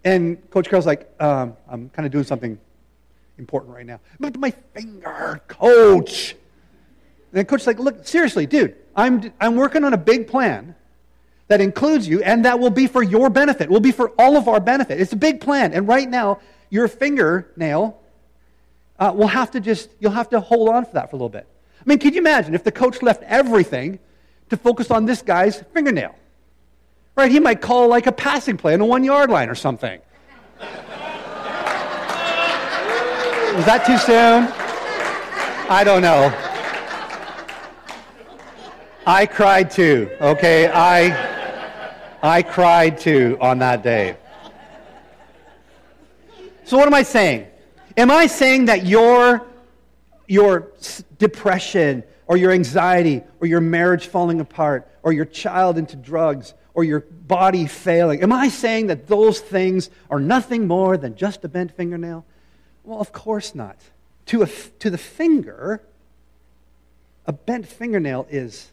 And 0.03 0.49
Coach 0.49 0.67
Carroll's 0.67 0.85
like, 0.85 1.09
um, 1.19 1.55
I'm 1.69 1.89
kind 1.89 2.05
of 2.05 2.11
doing 2.11 2.23
something 2.23 2.59
important 3.37 3.73
right 3.75 3.85
now. 3.85 3.99
But 4.19 4.37
my 4.37 4.51
finger, 4.73 5.41
Coach. 5.47 6.35
And 7.33 7.47
Coach's 7.47 7.67
like, 7.67 7.79
look, 7.79 8.07
seriously, 8.07 8.45
dude, 8.45 8.75
I'm, 8.95 9.31
I'm 9.39 9.55
working 9.55 9.83
on 9.83 9.93
a 9.93 9.97
big 9.97 10.27
plan 10.27 10.75
that 11.47 11.61
includes 11.61 12.07
you, 12.07 12.23
and 12.23 12.45
that 12.45 12.59
will 12.59 12.69
be 12.69 12.87
for 12.87 13.03
your 13.03 13.29
benefit, 13.29 13.69
will 13.69 13.79
be 13.79 13.91
for 13.91 14.09
all 14.17 14.37
of 14.37 14.47
our 14.47 14.59
benefit. 14.59 15.01
It's 15.01 15.13
a 15.13 15.17
big 15.17 15.41
plan. 15.41 15.73
And 15.73 15.87
right 15.87 16.09
now, 16.09 16.39
your 16.69 16.87
fingernail 16.87 17.99
uh, 18.97 19.11
will 19.15 19.27
have 19.27 19.51
to 19.51 19.59
just, 19.59 19.89
you'll 19.99 20.11
have 20.11 20.29
to 20.29 20.39
hold 20.39 20.69
on 20.69 20.85
for 20.85 20.93
that 20.93 21.09
for 21.09 21.15
a 21.15 21.19
little 21.19 21.29
bit. 21.29 21.47
I 21.79 21.83
mean, 21.85 21.99
could 21.99 22.13
you 22.13 22.21
imagine 22.21 22.55
if 22.55 22.63
the 22.63 22.71
coach 22.71 23.01
left 23.01 23.23
everything 23.23 23.99
to 24.49 24.57
focus 24.57 24.91
on 24.91 25.05
this 25.05 25.21
guy's 25.21 25.61
fingernail? 25.73 26.15
Right? 27.15 27.31
He 27.31 27.39
might 27.39 27.61
call 27.61 27.87
like 27.87 28.07
a 28.07 28.11
passing 28.11 28.57
play 28.57 28.73
on 28.73 28.81
a 28.81 28.85
one 28.85 29.03
yard 29.03 29.29
line 29.29 29.49
or 29.49 29.55
something. 29.55 29.99
Was 33.55 33.65
that 33.65 33.85
too 33.85 33.97
soon? 33.97 34.47
I 35.69 35.83
don't 35.83 36.01
know. 36.01 36.33
I 39.05 39.25
cried 39.25 39.71
too, 39.71 40.09
okay? 40.21 40.69
I, 40.69 41.11
I 42.21 42.43
cried 42.43 42.97
too 42.97 43.37
on 43.41 43.59
that 43.59 43.83
day. 43.83 44.15
So, 46.63 46.77
what 46.77 46.87
am 46.87 46.93
I 46.93 47.03
saying? 47.03 47.47
Am 47.97 48.09
I 48.09 48.27
saying 48.27 48.65
that 48.65 48.85
your, 48.85 49.45
your 50.27 50.71
depression 51.17 52.03
or 52.27 52.37
your 52.37 52.51
anxiety 52.51 53.21
or 53.41 53.47
your 53.47 53.59
marriage 53.59 54.07
falling 54.07 54.39
apart 54.39 54.89
or 55.03 55.11
your 55.11 55.25
child 55.25 55.77
into 55.77 55.97
drugs 55.97 56.53
or 56.73 56.83
your 56.83 57.01
body 57.01 57.67
failing. 57.67 58.23
Am 58.23 58.31
I 58.31 58.49
saying 58.49 58.87
that 58.87 59.07
those 59.07 59.39
things 59.39 59.89
are 60.09 60.19
nothing 60.19 60.67
more 60.67 60.97
than 60.97 61.15
just 61.15 61.43
a 61.43 61.49
bent 61.49 61.75
fingernail? 61.75 62.25
Well, 62.83 62.99
of 62.99 63.11
course 63.11 63.53
not. 63.53 63.77
To, 64.27 64.43
a, 64.43 64.47
to 64.79 64.89
the 64.89 64.97
finger, 64.97 65.81
a 67.25 67.33
bent 67.33 67.67
fingernail 67.67 68.27
is, 68.29 68.69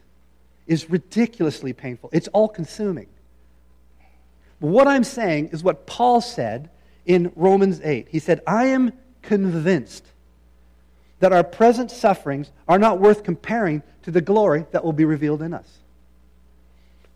is 0.67 0.89
ridiculously 0.89 1.73
painful. 1.73 2.09
It's 2.13 2.27
all 2.29 2.47
consuming. 2.47 3.07
But 4.61 4.67
what 4.67 4.87
I'm 4.87 5.03
saying 5.03 5.49
is 5.49 5.63
what 5.63 5.85
Paul 5.85 6.21
said 6.21 6.69
in 7.05 7.31
Romans 7.35 7.81
8. 7.83 8.07
He 8.09 8.19
said, 8.19 8.41
I 8.45 8.67
am 8.67 8.93
convinced 9.21 10.05
that 11.19 11.33
our 11.33 11.43
present 11.43 11.91
sufferings 11.91 12.51
are 12.67 12.79
not 12.79 12.99
worth 12.99 13.23
comparing 13.23 13.83
to 14.03 14.11
the 14.11 14.21
glory 14.21 14.65
that 14.71 14.83
will 14.83 14.93
be 14.93 15.05
revealed 15.05 15.41
in 15.41 15.53
us. 15.53 15.78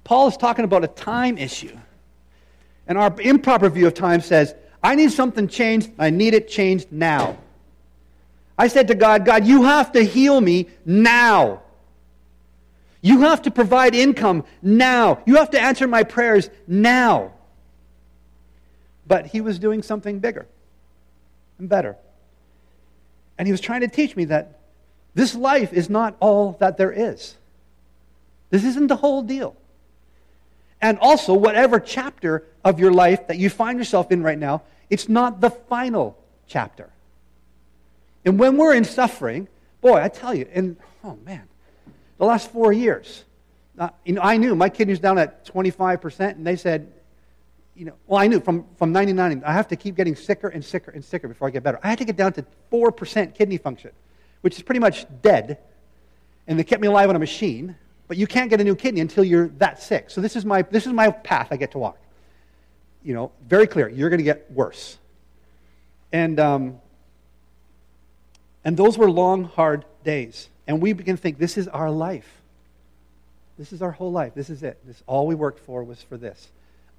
Paul 0.03 0.27
is 0.27 0.37
talking 0.37 0.65
about 0.65 0.83
a 0.83 0.87
time 0.87 1.37
issue. 1.37 1.77
And 2.87 2.97
our 2.97 3.13
improper 3.21 3.69
view 3.69 3.87
of 3.87 3.93
time 3.93 4.21
says, 4.21 4.53
I 4.81 4.95
need 4.95 5.11
something 5.11 5.47
changed. 5.47 5.91
I 5.97 6.09
need 6.09 6.33
it 6.33 6.49
changed 6.49 6.91
now. 6.91 7.37
I 8.57 8.67
said 8.67 8.87
to 8.89 8.95
God, 8.95 9.25
God, 9.25 9.45
you 9.45 9.63
have 9.63 9.93
to 9.93 10.03
heal 10.03 10.39
me 10.39 10.67
now. 10.85 11.61
You 13.01 13.21
have 13.21 13.41
to 13.43 13.51
provide 13.51 13.95
income 13.95 14.43
now. 14.61 15.21
You 15.25 15.37
have 15.37 15.51
to 15.51 15.59
answer 15.59 15.87
my 15.87 16.03
prayers 16.03 16.49
now. 16.67 17.33
But 19.07 19.27
he 19.27 19.41
was 19.41 19.59
doing 19.59 19.81
something 19.81 20.19
bigger 20.19 20.47
and 21.59 21.67
better. 21.67 21.97
And 23.37 23.47
he 23.47 23.51
was 23.51 23.61
trying 23.61 23.81
to 23.81 23.87
teach 23.87 24.15
me 24.15 24.25
that 24.25 24.59
this 25.15 25.35
life 25.35 25.73
is 25.73 25.89
not 25.89 26.15
all 26.19 26.53
that 26.59 26.77
there 26.77 26.91
is. 26.91 27.35
This 28.49 28.63
isn't 28.63 28.87
the 28.87 28.95
whole 28.95 29.21
deal. 29.21 29.55
And 30.83 30.99
also, 30.99 31.33
whatever 31.33 31.79
chapter 31.79 32.45
of 32.65 32.77
your 32.77 32.91
life 32.91 33.27
that 33.27 33.37
you 33.37 33.49
find 33.49 33.79
yourself 33.79 34.11
in 34.11 34.21
right 34.21 34.37
now, 34.37 34.63
it's 34.89 35.07
not 35.07 35.39
the 35.39 35.49
final 35.49 36.17
chapter. 36.45 36.89
And 38.25 38.37
when 38.37 38.57
we're 38.57 38.73
in 38.73 38.83
suffering, 38.83 39.47
boy, 39.79 40.01
I 40.01 40.09
tell 40.09 40.35
you, 40.35 40.45
and 40.53 40.75
oh 41.05 41.17
man, 41.25 41.47
the 42.17 42.25
last 42.25 42.51
four 42.51 42.73
years, 42.73 43.23
uh, 43.79 43.91
you 44.03 44.13
know, 44.13 44.21
I 44.21 44.35
knew 44.35 44.55
my 44.55 44.67
kidney 44.67 44.91
was 44.91 44.99
down 44.99 45.17
at 45.17 45.45
25%, 45.45 46.31
and 46.31 46.45
they 46.45 46.57
said, 46.57 46.91
you 47.75 47.85
know, 47.85 47.93
well, 48.05 48.19
I 48.19 48.27
knew 48.27 48.41
from, 48.41 48.65
from 48.75 48.91
99, 48.91 49.41
I 49.45 49.53
have 49.53 49.69
to 49.69 49.77
keep 49.77 49.95
getting 49.95 50.17
sicker 50.17 50.49
and 50.49 50.63
sicker 50.65 50.91
and 50.91 51.03
sicker 51.03 51.29
before 51.29 51.47
I 51.47 51.51
get 51.51 51.63
better. 51.63 51.79
I 51.81 51.87
had 51.87 51.99
to 51.99 52.05
get 52.05 52.17
down 52.17 52.33
to 52.33 52.45
4% 52.73 53.33
kidney 53.33 53.57
function, 53.57 53.91
which 54.41 54.57
is 54.57 54.63
pretty 54.63 54.81
much 54.81 55.05
dead. 55.21 55.59
And 56.45 56.59
they 56.59 56.65
kept 56.65 56.81
me 56.81 56.89
alive 56.89 57.09
on 57.09 57.15
a 57.15 57.19
machine. 57.19 57.77
But 58.07 58.17
you 58.17 58.27
can't 58.27 58.49
get 58.49 58.59
a 58.59 58.63
new 58.63 58.75
kidney 58.75 59.01
until 59.01 59.23
you're 59.23 59.47
that 59.59 59.81
sick. 59.81 60.09
So 60.09 60.21
this 60.21 60.35
is 60.35 60.45
my, 60.45 60.61
this 60.63 60.85
is 60.85 60.93
my 60.93 61.09
path 61.11 61.47
I 61.51 61.57
get 61.57 61.71
to 61.71 61.77
walk. 61.77 61.97
You 63.03 63.13
know, 63.13 63.31
very 63.47 63.67
clear. 63.67 63.89
You're 63.89 64.09
going 64.09 64.19
to 64.19 64.23
get 64.23 64.51
worse. 64.51 64.97
And, 66.11 66.39
um, 66.39 66.79
and 68.63 68.77
those 68.77 68.97
were 68.97 69.09
long, 69.09 69.45
hard 69.45 69.85
days. 70.03 70.49
And 70.67 70.81
we 70.81 70.93
begin 70.93 71.15
to 71.15 71.21
think 71.21 71.37
this 71.37 71.57
is 71.57 71.67
our 71.67 71.91
life. 71.91 72.29
This 73.57 73.73
is 73.73 73.81
our 73.81 73.91
whole 73.91 74.11
life. 74.11 74.33
This 74.33 74.49
is 74.49 74.63
it. 74.63 74.79
This 74.85 75.03
all 75.05 75.27
we 75.27 75.35
worked 75.35 75.59
for 75.59 75.83
was 75.83 76.01
for 76.01 76.17
this. 76.17 76.49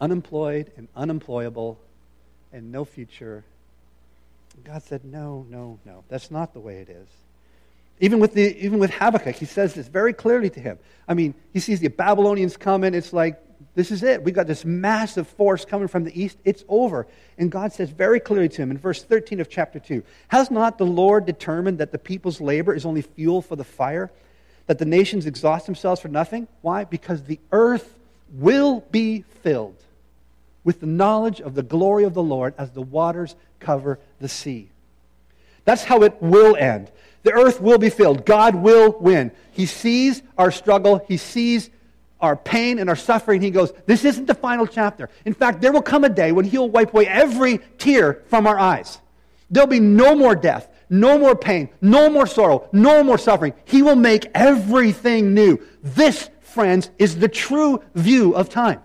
Unemployed 0.00 0.70
and 0.76 0.88
unemployable 0.94 1.78
and 2.52 2.70
no 2.70 2.84
future. 2.84 3.44
God 4.62 4.82
said, 4.82 5.04
No, 5.04 5.46
no, 5.48 5.78
no. 5.84 6.04
That's 6.08 6.30
not 6.30 6.52
the 6.52 6.60
way 6.60 6.76
it 6.78 6.88
is. 6.88 7.08
Even 8.00 8.20
with, 8.20 8.34
the, 8.34 8.56
even 8.64 8.78
with 8.78 8.90
Habakkuk, 8.90 9.36
he 9.36 9.44
says 9.44 9.74
this 9.74 9.86
very 9.86 10.12
clearly 10.12 10.50
to 10.50 10.60
him. 10.60 10.78
I 11.06 11.14
mean, 11.14 11.34
he 11.52 11.60
sees 11.60 11.80
the 11.80 11.88
Babylonians 11.88 12.56
coming. 12.56 12.94
It's 12.94 13.12
like, 13.12 13.40
this 13.74 13.90
is 13.90 14.02
it. 14.02 14.22
We've 14.22 14.34
got 14.34 14.46
this 14.46 14.64
massive 14.64 15.28
force 15.28 15.64
coming 15.64 15.88
from 15.88 16.04
the 16.04 16.20
east. 16.20 16.38
It's 16.44 16.64
over. 16.68 17.06
And 17.38 17.50
God 17.50 17.72
says 17.72 17.90
very 17.90 18.20
clearly 18.20 18.48
to 18.48 18.62
him 18.62 18.70
in 18.70 18.78
verse 18.78 19.02
13 19.02 19.40
of 19.40 19.48
chapter 19.48 19.78
2 19.78 20.02
Has 20.28 20.50
not 20.50 20.78
the 20.78 20.86
Lord 20.86 21.26
determined 21.26 21.78
that 21.78 21.92
the 21.92 21.98
people's 21.98 22.40
labor 22.40 22.74
is 22.74 22.84
only 22.84 23.02
fuel 23.02 23.42
for 23.42 23.56
the 23.56 23.64
fire? 23.64 24.10
that 24.66 24.78
the 24.78 24.84
nations 24.84 25.26
exhaust 25.26 25.66
themselves 25.66 26.00
for 26.00 26.08
nothing? 26.08 26.48
Why? 26.62 26.84
Because 26.84 27.24
the 27.24 27.38
earth 27.52 27.98
will 28.32 28.80
be 28.90 29.24
filled 29.42 29.76
with 30.62 30.80
the 30.80 30.86
knowledge 30.86 31.40
of 31.40 31.54
the 31.54 31.62
glory 31.62 32.04
of 32.04 32.14
the 32.14 32.22
Lord 32.22 32.54
as 32.56 32.70
the 32.70 32.82
waters 32.82 33.36
cover 33.60 33.98
the 34.20 34.28
sea. 34.28 34.70
That's 35.64 35.84
how 35.84 36.02
it 36.02 36.20
will 36.20 36.56
end. 36.56 36.90
The 37.24 37.32
earth 37.32 37.60
will 37.60 37.78
be 37.78 37.90
filled. 37.90 38.24
God 38.24 38.54
will 38.54 38.96
win. 39.00 39.32
He 39.50 39.66
sees 39.66 40.22
our 40.38 40.50
struggle. 40.50 41.04
He 41.08 41.16
sees 41.16 41.70
our 42.20 42.36
pain 42.36 42.78
and 42.78 42.88
our 42.88 42.96
suffering. 42.96 43.42
He 43.42 43.50
goes, 43.50 43.72
This 43.86 44.04
isn't 44.04 44.26
the 44.26 44.34
final 44.34 44.66
chapter. 44.66 45.10
In 45.24 45.34
fact, 45.34 45.60
there 45.60 45.72
will 45.72 45.82
come 45.82 46.04
a 46.04 46.08
day 46.08 46.32
when 46.32 46.44
He'll 46.44 46.68
wipe 46.68 46.92
away 46.92 47.06
every 47.08 47.58
tear 47.78 48.22
from 48.26 48.46
our 48.46 48.58
eyes. 48.58 49.00
There'll 49.50 49.68
be 49.68 49.80
no 49.80 50.14
more 50.14 50.34
death, 50.34 50.68
no 50.90 51.18
more 51.18 51.34
pain, 51.34 51.70
no 51.80 52.10
more 52.10 52.26
sorrow, 52.26 52.68
no 52.72 53.02
more 53.02 53.18
suffering. 53.18 53.54
He 53.64 53.82
will 53.82 53.96
make 53.96 54.26
everything 54.34 55.34
new. 55.34 55.58
This, 55.82 56.28
friends, 56.40 56.90
is 56.98 57.18
the 57.18 57.28
true 57.28 57.82
view 57.94 58.34
of 58.34 58.48
time. 58.48 58.80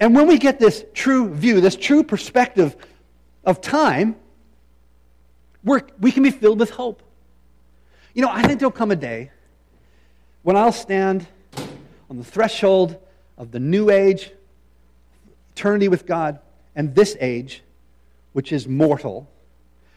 And 0.00 0.16
when 0.16 0.26
we 0.26 0.38
get 0.38 0.58
this 0.58 0.84
true 0.94 1.32
view, 1.32 1.60
this 1.60 1.76
true 1.76 2.02
perspective 2.02 2.76
of 3.44 3.60
time, 3.60 4.16
we're, 5.64 5.82
we 6.00 6.12
can 6.12 6.22
be 6.22 6.30
filled 6.30 6.58
with 6.58 6.70
hope. 6.70 7.02
You 8.14 8.22
know, 8.22 8.30
I 8.30 8.42
think 8.42 8.60
there'll 8.60 8.72
come 8.72 8.90
a 8.90 8.96
day 8.96 9.30
when 10.42 10.56
I'll 10.56 10.72
stand 10.72 11.26
on 12.08 12.16
the 12.16 12.24
threshold 12.24 12.96
of 13.36 13.50
the 13.50 13.60
new 13.60 13.90
age, 13.90 14.30
eternity 15.54 15.88
with 15.88 16.06
God, 16.06 16.38
and 16.74 16.94
this 16.94 17.16
age, 17.20 17.62
which 18.32 18.52
is 18.52 18.66
mortal. 18.66 19.30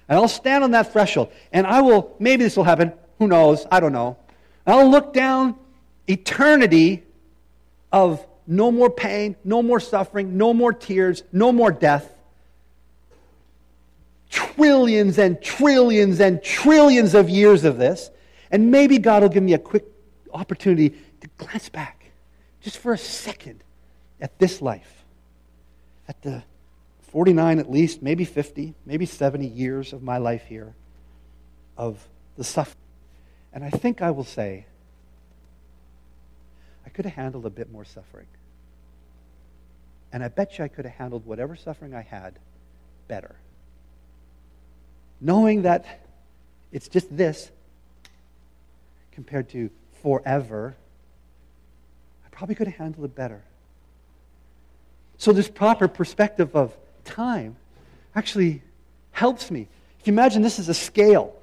And 0.07 0.17
I'll 0.17 0.27
stand 0.27 0.63
on 0.63 0.71
that 0.71 0.91
threshold, 0.91 1.31
and 1.51 1.65
I 1.65 1.81
will, 1.81 2.15
maybe 2.19 2.43
this 2.43 2.57
will 2.57 2.65
happen, 2.65 2.93
who 3.19 3.27
knows, 3.27 3.65
I 3.71 3.79
don't 3.79 3.93
know. 3.93 4.17
I'll 4.67 4.89
look 4.89 5.13
down 5.13 5.55
eternity 6.07 7.03
of 7.91 8.25
no 8.45 8.71
more 8.71 8.89
pain, 8.89 9.35
no 9.43 9.61
more 9.61 9.79
suffering, 9.79 10.37
no 10.37 10.53
more 10.53 10.73
tears, 10.73 11.23
no 11.31 11.51
more 11.51 11.71
death. 11.71 12.13
Trillions 14.55 15.17
and 15.17 15.41
trillions 15.41 16.19
and 16.19 16.43
trillions 16.43 17.13
of 17.13 17.29
years 17.29 17.63
of 17.63 17.77
this. 17.77 18.09
And 18.51 18.71
maybe 18.71 18.99
God 18.99 19.23
will 19.23 19.29
give 19.29 19.43
me 19.43 19.53
a 19.53 19.59
quick 19.59 19.85
opportunity 20.33 20.89
to 21.21 21.27
glance 21.37 21.69
back, 21.69 22.11
just 22.61 22.77
for 22.77 22.93
a 22.93 22.97
second, 22.97 23.63
at 24.21 24.37
this 24.39 24.61
life. 24.61 25.03
At 26.07 26.21
the 26.21 26.43
49 27.13 27.59
at 27.59 27.69
least, 27.69 28.01
maybe 28.01 28.25
50, 28.25 28.73
maybe 28.85 29.05
70 29.05 29.47
years 29.47 29.93
of 29.93 30.01
my 30.01 30.17
life 30.17 30.45
here 30.45 30.73
of 31.77 32.07
the 32.37 32.43
suffering. 32.43 32.77
And 33.53 33.63
I 33.63 33.69
think 33.69 34.01
I 34.01 34.11
will 34.11 34.23
say, 34.23 34.65
I 36.85 36.89
could 36.89 37.05
have 37.05 37.13
handled 37.13 37.45
a 37.45 37.49
bit 37.49 37.71
more 37.71 37.85
suffering. 37.85 38.27
And 40.11 40.23
I 40.23 40.27
bet 40.27 40.57
you 40.57 40.65
I 40.65 40.67
could 40.67 40.85
have 40.85 40.95
handled 40.95 41.25
whatever 41.25 41.55
suffering 41.55 41.93
I 41.93 42.01
had 42.01 42.39
better. 43.07 43.35
Knowing 45.23 45.63
that 45.63 46.05
it's 46.71 46.87
just 46.87 47.15
this 47.15 47.49
compared 49.11 49.49
to 49.49 49.69
forever, 50.01 50.75
I 52.25 52.29
probably 52.29 52.55
could 52.55 52.67
have 52.67 52.75
handled 52.75 53.05
it 53.05 53.15
better. 53.15 53.41
So, 55.17 55.31
this 55.31 55.49
proper 55.49 55.87
perspective 55.87 56.55
of 56.55 56.75
time 57.05 57.55
actually 58.15 58.61
helps 59.11 59.49
me. 59.49 59.67
If 59.99 60.07
you 60.07 60.13
imagine 60.13 60.41
this 60.41 60.59
is 60.59 60.69
a 60.69 60.73
scale, 60.73 61.33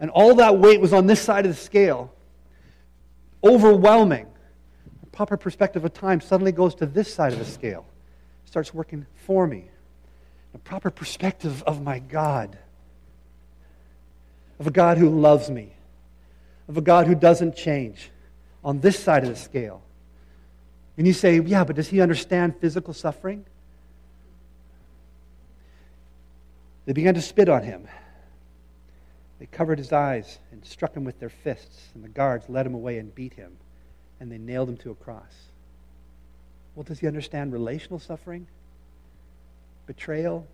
and 0.00 0.10
all 0.10 0.36
that 0.36 0.58
weight 0.58 0.80
was 0.80 0.92
on 0.92 1.06
this 1.06 1.20
side 1.20 1.44
of 1.44 1.54
the 1.54 1.60
scale, 1.60 2.12
overwhelming 3.42 4.26
proper 5.16 5.38
perspective 5.38 5.82
of 5.82 5.94
time 5.94 6.20
suddenly 6.20 6.52
goes 6.52 6.74
to 6.74 6.84
this 6.84 7.12
side 7.12 7.32
of 7.32 7.38
the 7.38 7.44
scale, 7.44 7.86
starts 8.44 8.74
working 8.74 9.06
for 9.24 9.46
me. 9.46 9.64
The 10.52 10.58
proper 10.58 10.90
perspective 10.90 11.62
of 11.62 11.82
my 11.82 12.00
God, 12.00 12.58
of 14.58 14.66
a 14.66 14.70
God 14.70 14.98
who 14.98 15.08
loves 15.08 15.50
me, 15.50 15.72
of 16.68 16.76
a 16.76 16.80
God 16.80 17.06
who 17.06 17.14
doesn't 17.14 17.56
change 17.56 18.10
on 18.64 18.80
this 18.80 18.98
side 18.98 19.22
of 19.22 19.28
the 19.28 19.36
scale. 19.36 19.82
And 20.96 21.06
you 21.06 21.12
say, 21.12 21.38
yeah, 21.40 21.64
but 21.64 21.76
does 21.76 21.88
he 21.88 22.00
understand 22.00 22.56
physical 22.60 22.94
suffering? 22.94 23.44
They 26.86 26.92
began 26.92 27.14
to 27.14 27.22
spit 27.22 27.48
on 27.48 27.62
him. 27.62 27.86
They 29.38 29.46
covered 29.46 29.78
his 29.78 29.92
eyes 29.92 30.38
and 30.52 30.64
struck 30.64 30.94
him 30.94 31.04
with 31.04 31.20
their 31.20 31.28
fists, 31.28 31.90
and 31.94 32.02
the 32.02 32.08
guards 32.08 32.48
led 32.48 32.64
him 32.64 32.74
away 32.74 32.98
and 32.98 33.14
beat 33.14 33.34
him 33.34 33.58
and 34.20 34.30
they 34.30 34.38
nailed 34.38 34.68
him 34.68 34.76
to 34.78 34.90
a 34.90 34.94
cross. 34.94 35.34
Well, 36.74 36.84
does 36.84 36.98
he 36.98 37.06
understand 37.06 37.52
relational 37.52 37.98
suffering? 37.98 38.46
Betrayal? 39.86 40.46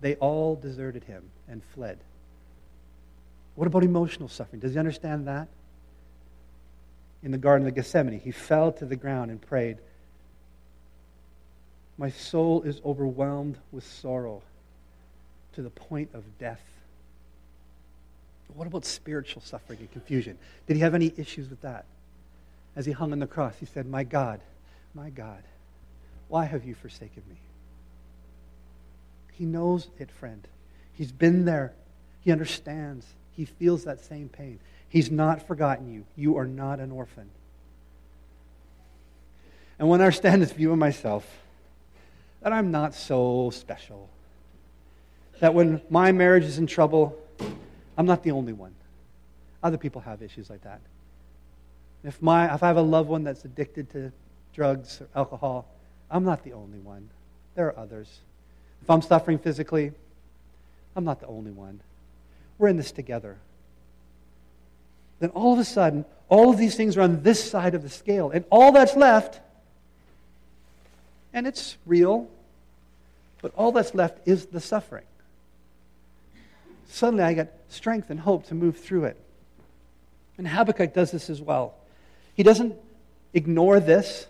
They 0.00 0.14
all 0.16 0.54
deserted 0.54 1.04
him 1.04 1.30
and 1.48 1.62
fled. 1.74 1.98
What 3.58 3.66
about 3.66 3.82
emotional 3.82 4.28
suffering? 4.28 4.60
Does 4.60 4.74
he 4.74 4.78
understand 4.78 5.26
that? 5.26 5.48
In 7.24 7.32
the 7.32 7.38
Garden 7.38 7.66
of 7.66 7.74
Gethsemane, 7.74 8.20
he 8.20 8.30
fell 8.30 8.70
to 8.72 8.86
the 8.86 8.94
ground 8.94 9.32
and 9.32 9.42
prayed, 9.42 9.78
My 11.98 12.10
soul 12.10 12.62
is 12.62 12.80
overwhelmed 12.84 13.58
with 13.72 13.84
sorrow 13.84 14.42
to 15.54 15.62
the 15.62 15.70
point 15.70 16.10
of 16.14 16.22
death. 16.38 16.62
What 18.54 18.68
about 18.68 18.84
spiritual 18.84 19.42
suffering 19.42 19.80
and 19.80 19.90
confusion? 19.90 20.38
Did 20.68 20.76
he 20.76 20.82
have 20.82 20.94
any 20.94 21.12
issues 21.16 21.50
with 21.50 21.60
that? 21.62 21.84
as 22.78 22.86
he 22.86 22.92
hung 22.92 23.10
on 23.10 23.18
the 23.18 23.26
cross, 23.26 23.54
he 23.58 23.66
said, 23.66 23.86
My 23.86 24.04
God, 24.04 24.38
my 24.94 25.10
God, 25.10 25.42
why 26.28 26.44
have 26.44 26.64
you 26.64 26.76
forsaken 26.76 27.24
me? 27.28 27.34
He 29.32 29.44
knows 29.44 29.88
it, 29.98 30.12
friend. 30.12 30.46
He's 30.92 31.10
been 31.10 31.44
there. 31.44 31.72
He 32.20 32.30
understands. 32.30 33.04
He 33.38 33.44
feels 33.44 33.84
that 33.84 34.04
same 34.04 34.28
pain. 34.28 34.58
He's 34.88 35.12
not 35.12 35.46
forgotten 35.46 35.88
you. 35.88 36.04
You 36.16 36.38
are 36.38 36.44
not 36.44 36.80
an 36.80 36.90
orphan. 36.90 37.30
And 39.78 39.88
when 39.88 40.00
I 40.00 40.10
stand 40.10 40.42
this 40.42 40.50
view 40.50 40.72
of 40.72 40.78
myself, 40.78 41.24
that 42.42 42.52
I'm 42.52 42.72
not 42.72 42.94
so 42.94 43.50
special, 43.50 44.08
that 45.38 45.54
when 45.54 45.80
my 45.88 46.10
marriage 46.10 46.42
is 46.42 46.58
in 46.58 46.66
trouble, 46.66 47.16
I'm 47.96 48.06
not 48.06 48.24
the 48.24 48.32
only 48.32 48.52
one. 48.52 48.74
Other 49.62 49.78
people 49.78 50.00
have 50.00 50.20
issues 50.20 50.50
like 50.50 50.64
that. 50.64 50.80
If, 52.02 52.20
my, 52.20 52.52
if 52.52 52.64
I 52.64 52.66
have 52.66 52.76
a 52.76 52.82
loved 52.82 53.08
one 53.08 53.22
that's 53.22 53.44
addicted 53.44 53.88
to 53.90 54.10
drugs 54.52 55.00
or 55.00 55.06
alcohol, 55.14 55.68
I'm 56.10 56.24
not 56.24 56.42
the 56.42 56.54
only 56.54 56.80
one. 56.80 57.08
There 57.54 57.68
are 57.68 57.78
others. 57.78 58.18
If 58.82 58.90
I'm 58.90 59.02
suffering 59.02 59.38
physically, 59.38 59.92
I'm 60.96 61.04
not 61.04 61.20
the 61.20 61.28
only 61.28 61.52
one. 61.52 61.80
We're 62.58 62.68
in 62.68 62.76
this 62.76 62.92
together. 62.92 63.36
Then 65.20 65.30
all 65.30 65.52
of 65.52 65.58
a 65.58 65.64
sudden, 65.64 66.04
all 66.28 66.50
of 66.50 66.58
these 66.58 66.76
things 66.76 66.96
are 66.96 67.02
on 67.02 67.22
this 67.22 67.42
side 67.42 67.74
of 67.74 67.82
the 67.82 67.88
scale, 67.88 68.30
and 68.30 68.44
all 68.50 68.72
that's 68.72 68.96
left, 68.96 69.40
and 71.32 71.46
it's 71.46 71.76
real, 71.86 72.28
but 73.40 73.52
all 73.56 73.72
that's 73.72 73.94
left 73.94 74.26
is 74.26 74.46
the 74.46 74.60
suffering. 74.60 75.04
Suddenly, 76.88 77.24
I 77.24 77.34
get 77.34 77.60
strength 77.68 78.10
and 78.10 78.18
hope 78.18 78.46
to 78.48 78.54
move 78.54 78.78
through 78.78 79.04
it. 79.04 79.16
And 80.38 80.46
Habakkuk 80.46 80.94
does 80.94 81.10
this 81.10 81.28
as 81.28 81.40
well. 81.40 81.74
He 82.34 82.42
doesn't 82.42 82.76
ignore 83.34 83.80
this. 83.80 84.22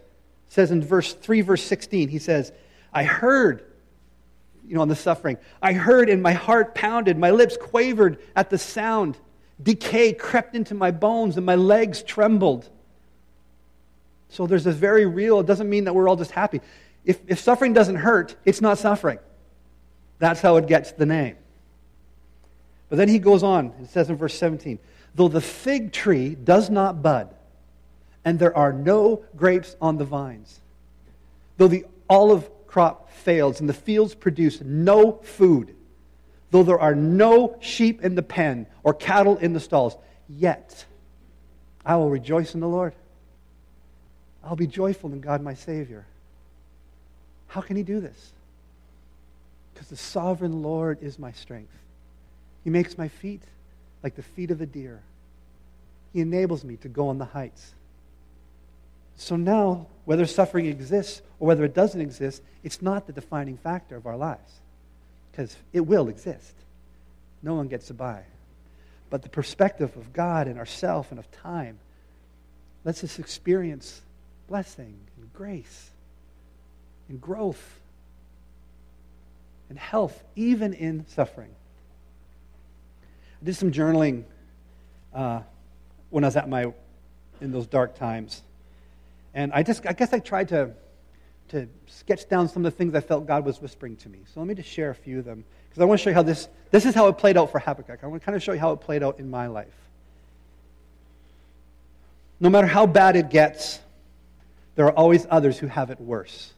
It 0.49 0.53
says 0.53 0.71
in 0.71 0.83
verse 0.83 1.13
3, 1.13 1.43
verse 1.43 1.63
16, 1.63 2.09
he 2.09 2.19
says, 2.19 2.53
I 2.93 3.05
heard, 3.05 3.65
you 4.69 4.75
know, 4.75 4.83
on 4.83 4.89
the 4.89 4.97
suffering. 4.97 5.39
I 5.63 5.73
heard 5.73 6.09
and 6.09 6.23
my 6.23 6.33
heart 6.33 6.75
pounded. 6.75 7.19
My 7.19 7.31
lips 7.31 7.57
quavered 7.57 8.19
at 8.37 8.51
the 8.51 8.59
sound. 8.59 9.17
Decay 9.63 10.13
crept 10.13 10.55
into 10.55 10.75
my 10.75 10.91
bones 10.91 11.37
and 11.37 11.47
my 11.47 11.55
legs 11.55 12.03
trembled. 12.03 12.69
So 14.29 14.47
there's 14.47 14.65
this 14.65 14.77
very 14.77 15.07
real, 15.07 15.41
it 15.41 15.47
doesn't 15.47 15.69
mean 15.69 15.85
that 15.85 15.95
we're 15.95 16.09
all 16.09 16.17
just 16.17 16.33
happy. 16.33 16.61
If, 17.05 17.19
if 17.27 17.41
suffering 17.41 17.73
doesn't 17.73 17.97
hurt, 17.97 18.37
it's 18.45 18.61
not 18.61 18.79
suffering. 18.79 19.19
That's 20.19 20.41
how 20.41 20.57
it 20.57 20.67
gets 20.67 20.93
the 20.93 21.07
name. 21.07 21.37
But 22.91 22.97
then 22.97 23.09
he 23.09 23.19
goes 23.19 23.43
on, 23.43 23.73
it 23.83 23.89
says 23.91 24.11
in 24.11 24.17
verse 24.17 24.35
17, 24.35 24.79
though 25.15 25.29
the 25.29 25.41
fig 25.41 25.93
tree 25.93 26.35
does 26.35 26.69
not 26.69 27.03
bud, 27.03 27.35
and 28.25 28.39
there 28.39 28.57
are 28.57 28.73
no 28.73 29.25
grapes 29.37 29.77
on 29.81 29.97
the 29.97 30.05
vines. 30.05 30.61
Though 31.57 31.69
the 31.69 31.87
olive 32.09 32.49
crop 32.69 33.11
fails 33.11 33.59
and 33.59 33.69
the 33.69 33.75
fields 33.75 34.15
produce 34.15 34.61
no 34.61 35.15
food, 35.25 35.75
though 36.53 36.63
there 36.63 36.79
are 36.79 36.95
no 36.95 37.57
sheep 37.61 38.05
in 38.05 38.15
the 38.15 38.23
pen 38.23 38.67
or 38.85 38.95
cattle 38.95 39.37
in 39.39 39.55
the 39.55 39.61
stalls, 39.61 39.97
yet 40.29 40.85
I 41.85 41.97
will 41.97 42.11
rejoice 42.11 42.55
in 42.55 42.61
the 42.61 42.69
Lord. 42.69 42.95
I'll 44.45 44.55
be 44.55 44.67
joyful 44.67 45.13
in 45.13 45.21
God 45.21 45.43
my 45.43 45.55
Savior. 45.55 46.07
How 47.49 47.63
can 47.63 47.77
He 47.77 47.83
do 47.83 47.99
this? 47.99 48.33
Because 49.73 49.89
the 49.89 49.97
sovereign 49.97 50.63
Lord 50.63 50.99
is 51.03 51.19
my 51.19 51.33
strength. 51.33 51.73
He 52.63 52.71
makes 52.71 52.97
my 52.99 53.09
feet 53.09 53.43
like 54.03 54.15
the 54.15 54.23
feet 54.23 54.51
of 54.51 54.61
a 54.61 54.67
deer, 54.67 55.03
He 56.13 56.21
enables 56.21 56.65
me 56.65 56.77
to 56.77 56.89
go 56.89 57.09
on 57.09 57.19
the 57.19 57.25
heights. 57.25 57.75
So 59.19 59.35
now, 59.35 59.89
whether 60.05 60.25
suffering 60.27 60.67
exists 60.67 61.23
or 61.41 61.49
whether 61.49 61.65
it 61.65 61.75
doesn't 61.75 62.01
exist, 62.01 62.41
it's 62.63 62.81
not 62.81 63.07
the 63.07 63.13
defining 63.13 63.57
factor 63.57 63.97
of 63.97 64.07
our 64.07 64.17
lives 64.17 64.61
because 65.31 65.57
it 65.73 65.81
will 65.81 66.09
exist. 66.09 66.55
No 67.43 67.55
one 67.55 67.67
gets 67.67 67.91
by. 67.91 68.23
But 69.11 69.23
the 69.23 69.29
perspective 69.29 69.97
of 69.97 70.13
God 70.13 70.47
and 70.47 70.57
ourself 70.59 71.11
and 71.11 71.19
of 71.19 71.31
time 71.33 71.79
lets 72.85 73.03
us 73.03 73.19
experience 73.19 74.01
blessing 74.47 74.97
and 75.17 75.33
grace 75.35 75.91
and 77.09 77.21
growth 77.21 77.81
and 79.69 79.79
health, 79.79 80.23
even 80.37 80.73
in 80.75 81.07
suffering. 81.09 81.51
I 83.43 83.45
did 83.45 83.57
some 83.57 83.73
journaling 83.73 84.25
uh, 85.13 85.41
when 86.11 86.23
I 86.23 86.29
was 86.29 86.37
at 86.37 86.49
my 86.49 86.73
in 87.41 87.53
those 87.53 87.67
dark 87.67 87.97
times, 87.97 88.43
and 89.35 89.53
I 89.53 89.63
just 89.63 89.87
I 89.87 89.93
guess 89.93 90.13
I 90.13 90.19
tried 90.19 90.49
to 90.49 90.71
to 91.49 91.69
sketch 91.87 92.29
down 92.29 92.49
some 92.49 92.65
of 92.65 92.73
the 92.73 92.77
things 92.77 92.95
I 92.95 93.01
felt 93.01 93.27
God 93.27 93.45
was 93.45 93.61
whispering 93.61 93.97
to 93.99 94.09
me. 94.09 94.21
So 94.33 94.41
let 94.41 94.47
me 94.47 94.55
just 94.55 94.69
share 94.69 94.91
a 94.91 94.95
few 94.95 95.19
of 95.19 95.25
them 95.25 95.45
because 95.69 95.81
I 95.81 95.85
want 95.87 96.01
to 96.01 96.05
show 96.05 96.11
you 96.11 96.15
how 96.15 96.23
this 96.23 96.49
this 96.71 96.85
is 96.85 96.95
how 96.95 97.09
it 97.09 97.19
played 97.19 97.37
out 97.37 97.51
for 97.51 97.59
Habakkuk. 97.59 98.01
I 98.03 98.07
want 98.07 98.23
to 98.23 98.27
kind 98.27 98.37
of 98.37 98.43
show 98.43 98.53
you 98.53 98.61
how 98.61 98.73
it 98.73 98.81
played 98.81 99.03
out 99.03 99.19
in 99.19 99.31
my 99.31 99.47
life. 99.47 99.75
No 102.41 102.51
matter 102.51 102.67
how 102.67 102.87
bad 102.87 103.17
it 103.17 103.31
gets, 103.31 103.81
there 104.77 104.87
are 104.87 104.93
always 104.93 105.27
others 105.29 105.59
who 105.59 105.67
have 105.67 105.91
it 105.91 106.01
worse. 106.01 106.53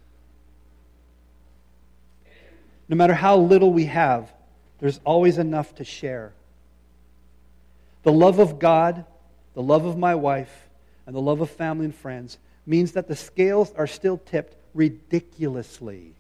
No 2.89 2.97
matter 2.97 3.15
how 3.15 3.37
little 3.37 3.73
we 3.73 3.87
have, 3.87 4.31
there's 4.81 5.01
always 5.05 5.39
enough 5.39 5.75
to 5.77 5.85
share. 5.85 6.33
The 8.03 8.13
love 8.13 8.39
of 8.41 8.59
God, 8.59 9.05
the 9.55 9.63
love 9.63 9.85
of 9.85 9.97
my 9.97 10.17
wife, 10.17 10.69
and 11.07 11.15
the 11.15 11.21
love 11.21 11.41
of 11.41 11.51
family 11.51 11.85
and 11.85 11.95
friends 11.95 12.37
means 12.71 12.93
that 12.93 13.09
the 13.09 13.17
scales 13.17 13.73
are 13.77 13.89
still 13.89 14.17
tipped 14.17 14.55
ridiculously 14.75 16.15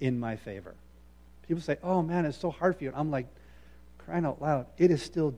in 0.00 0.18
my 0.18 0.36
favor. 0.36 0.74
People 1.46 1.62
say, 1.62 1.76
oh 1.82 2.00
man, 2.00 2.24
it's 2.24 2.38
so 2.38 2.50
hard 2.50 2.76
for 2.76 2.84
you. 2.84 2.88
And 2.90 2.98
I'm 2.98 3.10
like, 3.10 3.26
crying 3.98 4.24
out 4.24 4.40
loud, 4.40 4.66
it 4.78 4.90
is 4.90 5.02
still 5.02 5.34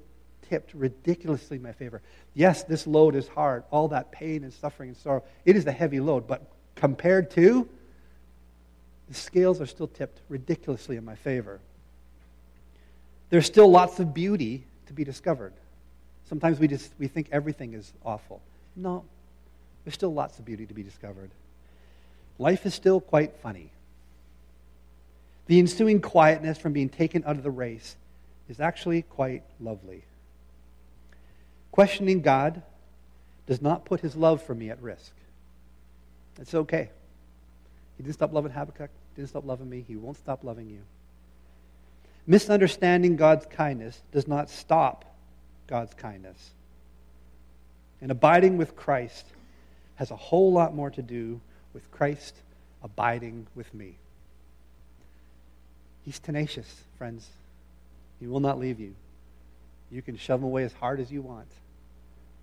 tipped 0.48 0.72
ridiculously 0.72 1.56
in 1.56 1.62
my 1.62 1.72
favor. 1.72 2.00
Yes, 2.34 2.62
this 2.62 2.86
load 2.86 3.16
is 3.16 3.26
hard, 3.26 3.64
all 3.72 3.88
that 3.88 4.12
pain 4.12 4.44
and 4.44 4.52
suffering 4.52 4.90
and 4.90 4.96
sorrow. 4.96 5.24
It 5.44 5.56
is 5.56 5.66
a 5.66 5.72
heavy 5.72 5.98
load, 5.98 6.28
but 6.28 6.42
compared 6.76 7.32
to, 7.32 7.68
the 9.08 9.14
scales 9.14 9.60
are 9.60 9.66
still 9.66 9.88
tipped 9.88 10.20
ridiculously 10.28 10.96
in 10.96 11.04
my 11.04 11.16
favor. 11.16 11.58
There's 13.30 13.46
still 13.46 13.68
lots 13.68 13.98
of 13.98 14.14
beauty 14.14 14.64
to 14.86 14.92
be 14.92 15.02
discovered. 15.02 15.52
Sometimes 16.28 16.60
we 16.60 16.68
just 16.68 16.92
we 16.98 17.08
think 17.08 17.28
everything 17.32 17.74
is 17.74 17.92
awful. 18.04 18.40
No, 18.76 19.04
there's 19.84 19.94
still 19.94 20.12
lots 20.12 20.38
of 20.38 20.44
beauty 20.44 20.66
to 20.66 20.74
be 20.74 20.82
discovered. 20.82 21.30
Life 22.38 22.66
is 22.66 22.74
still 22.74 23.00
quite 23.00 23.36
funny. 23.36 23.70
The 25.46 25.58
ensuing 25.58 26.00
quietness 26.00 26.58
from 26.58 26.72
being 26.72 26.88
taken 26.88 27.22
out 27.26 27.36
of 27.36 27.42
the 27.42 27.50
race 27.50 27.96
is 28.48 28.60
actually 28.60 29.02
quite 29.02 29.42
lovely. 29.60 30.04
Questioning 31.70 32.22
God 32.22 32.62
does 33.46 33.60
not 33.60 33.84
put 33.84 34.00
his 34.00 34.16
love 34.16 34.42
for 34.42 34.54
me 34.54 34.70
at 34.70 34.80
risk. 34.80 35.12
It's 36.40 36.54
okay. 36.54 36.90
He 37.96 38.02
didn't 38.02 38.14
stop 38.14 38.32
loving 38.32 38.52
Habakkuk, 38.52 38.90
didn't 39.16 39.28
stop 39.28 39.44
loving 39.44 39.68
me. 39.68 39.84
He 39.86 39.96
won't 39.96 40.16
stop 40.16 40.44
loving 40.44 40.68
you. 40.68 40.80
Misunderstanding 42.26 43.16
God's 43.16 43.46
kindness 43.46 44.00
does 44.12 44.26
not 44.26 44.48
stop 44.48 45.04
God's 45.66 45.92
kindness. 45.94 46.52
And 48.00 48.10
abiding 48.10 48.56
with 48.56 48.76
Christ 48.76 49.26
has 49.96 50.10
a 50.10 50.16
whole 50.16 50.52
lot 50.52 50.74
more 50.74 50.90
to 50.90 51.02
do 51.02 51.40
with 51.72 51.90
Christ 51.90 52.34
abiding 52.82 53.46
with 53.54 53.72
me. 53.72 53.96
He's 56.04 56.18
tenacious, 56.18 56.82
friends. 56.98 57.28
He 58.20 58.26
will 58.26 58.40
not 58.40 58.58
leave 58.58 58.78
you. 58.78 58.94
You 59.90 60.02
can 60.02 60.16
shove 60.16 60.40
him 60.40 60.44
away 60.44 60.64
as 60.64 60.72
hard 60.72 61.00
as 61.00 61.10
you 61.10 61.22
want, 61.22 61.48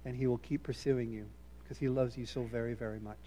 and 0.05 0.15
he 0.15 0.27
will 0.27 0.39
keep 0.39 0.63
pursuing 0.63 1.11
you 1.11 1.25
because 1.63 1.77
he 1.77 1.89
loves 1.89 2.17
you 2.17 2.25
so 2.25 2.43
very, 2.43 2.73
very 2.73 2.99
much. 2.99 3.17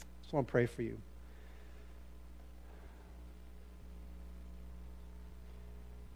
I 0.00 0.22
just 0.22 0.32
want 0.32 0.46
to 0.46 0.50
pray 0.50 0.66
for 0.66 0.82
you. 0.82 0.98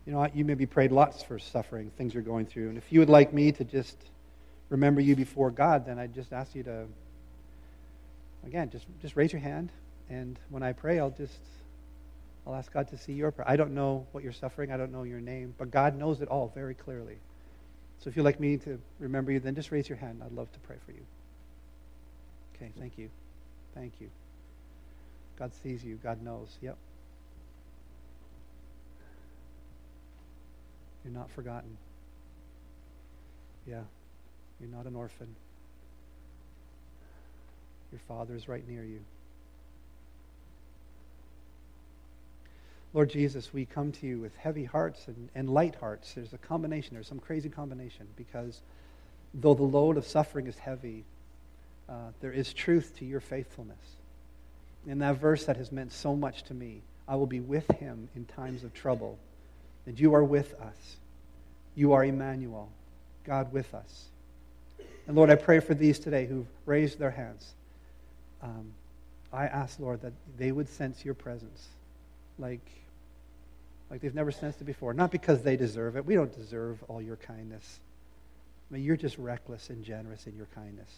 You 0.06 0.12
know, 0.12 0.28
you 0.34 0.44
maybe 0.44 0.66
prayed 0.66 0.92
lots 0.92 1.22
for 1.22 1.38
suffering, 1.38 1.90
things 1.96 2.12
you're 2.12 2.22
going 2.22 2.46
through. 2.46 2.68
And 2.68 2.76
if 2.76 2.92
you 2.92 3.00
would 3.00 3.08
like 3.08 3.32
me 3.32 3.52
to 3.52 3.64
just 3.64 3.96
remember 4.74 5.00
you 5.00 5.14
before 5.14 5.52
God, 5.52 5.86
then 5.86 6.00
I 6.00 6.08
just 6.08 6.32
ask 6.32 6.52
you 6.52 6.64
to, 6.64 6.86
again, 8.44 8.70
just, 8.70 8.86
just 9.00 9.14
raise 9.14 9.32
your 9.32 9.40
hand. 9.40 9.70
And 10.10 10.36
when 10.50 10.64
I 10.64 10.72
pray, 10.72 10.98
I'll 10.98 11.10
just, 11.10 11.38
I'll 12.44 12.56
ask 12.56 12.72
God 12.72 12.88
to 12.88 12.98
see 12.98 13.12
your 13.12 13.30
prayer. 13.30 13.48
I 13.48 13.54
don't 13.54 13.72
know 13.72 14.04
what 14.10 14.24
you're 14.24 14.32
suffering. 14.32 14.72
I 14.72 14.76
don't 14.76 14.90
know 14.90 15.04
your 15.04 15.20
name. 15.20 15.54
But 15.58 15.70
God 15.70 15.96
knows 15.96 16.20
it 16.20 16.28
all 16.28 16.50
very 16.56 16.74
clearly. 16.74 17.18
So 18.00 18.10
if 18.10 18.16
you'd 18.16 18.24
like 18.24 18.40
me 18.40 18.56
to 18.58 18.80
remember 18.98 19.30
you, 19.30 19.38
then 19.38 19.54
just 19.54 19.70
raise 19.70 19.88
your 19.88 19.96
hand. 19.96 20.20
I'd 20.24 20.32
love 20.32 20.50
to 20.52 20.58
pray 20.60 20.76
for 20.84 20.90
you. 20.90 21.06
Okay, 22.56 22.72
thank 22.76 22.98
you. 22.98 23.08
Thank 23.76 24.00
you. 24.00 24.10
God 25.38 25.52
sees 25.62 25.84
you. 25.84 26.00
God 26.02 26.20
knows. 26.20 26.48
Yep. 26.60 26.76
You're 31.04 31.14
not 31.14 31.30
forgotten. 31.30 31.76
Yeah, 33.68 33.82
you're 34.60 34.70
not 34.70 34.86
an 34.86 34.96
orphan. 34.96 35.28
Your 37.92 38.00
Father 38.08 38.34
is 38.34 38.48
right 38.48 38.66
near 38.68 38.82
you. 38.82 39.00
Lord 42.92 43.10
Jesus, 43.10 43.52
we 43.52 43.64
come 43.66 43.90
to 43.92 44.06
you 44.06 44.20
with 44.20 44.36
heavy 44.36 44.64
hearts 44.64 45.08
and, 45.08 45.28
and 45.34 45.50
light 45.50 45.74
hearts. 45.74 46.12
There's 46.14 46.32
a 46.32 46.38
combination, 46.38 46.94
there's 46.94 47.08
some 47.08 47.18
crazy 47.18 47.48
combination, 47.48 48.06
because 48.16 48.60
though 49.34 49.54
the 49.54 49.64
load 49.64 49.96
of 49.96 50.06
suffering 50.06 50.46
is 50.46 50.56
heavy, 50.58 51.04
uh, 51.88 52.10
there 52.20 52.32
is 52.32 52.52
truth 52.52 52.92
to 52.98 53.04
your 53.04 53.20
faithfulness. 53.20 53.96
In 54.86 54.98
that 55.00 55.16
verse 55.18 55.44
that 55.46 55.56
has 55.56 55.72
meant 55.72 55.92
so 55.92 56.14
much 56.14 56.44
to 56.44 56.54
me, 56.54 56.82
I 57.08 57.16
will 57.16 57.26
be 57.26 57.40
with 57.40 57.68
him 57.72 58.08
in 58.14 58.24
times 58.26 58.64
of 58.64 58.72
trouble 58.72 59.18
And 59.86 59.98
you 59.98 60.14
are 60.14 60.24
with 60.24 60.54
us. 60.60 60.96
You 61.74 61.92
are 61.92 62.04
Emmanuel, 62.04 62.70
God 63.24 63.52
with 63.52 63.74
us. 63.74 64.06
And 65.06 65.16
Lord, 65.16 65.30
I 65.30 65.34
pray 65.34 65.60
for 65.60 65.74
these 65.74 65.98
today 65.98 66.26
who've 66.26 66.46
raised 66.66 66.98
their 66.98 67.10
hands. 67.10 67.54
Um, 68.42 68.72
I 69.32 69.46
ask, 69.46 69.78
Lord, 69.80 70.00
that 70.02 70.12
they 70.38 70.52
would 70.52 70.68
sense 70.68 71.04
your 71.04 71.14
presence 71.14 71.68
like, 72.38 72.66
like 73.90 74.00
they've 74.00 74.14
never 74.14 74.32
sensed 74.32 74.60
it 74.60 74.64
before. 74.64 74.94
Not 74.94 75.10
because 75.10 75.42
they 75.42 75.56
deserve 75.56 75.96
it. 75.96 76.04
We 76.04 76.14
don't 76.14 76.34
deserve 76.34 76.82
all 76.88 77.02
your 77.02 77.16
kindness. 77.16 77.80
I 78.70 78.74
mean, 78.74 78.84
you're 78.84 78.96
just 78.96 79.18
reckless 79.18 79.70
and 79.70 79.84
generous 79.84 80.26
in 80.26 80.36
your 80.36 80.48
kindness. 80.54 80.90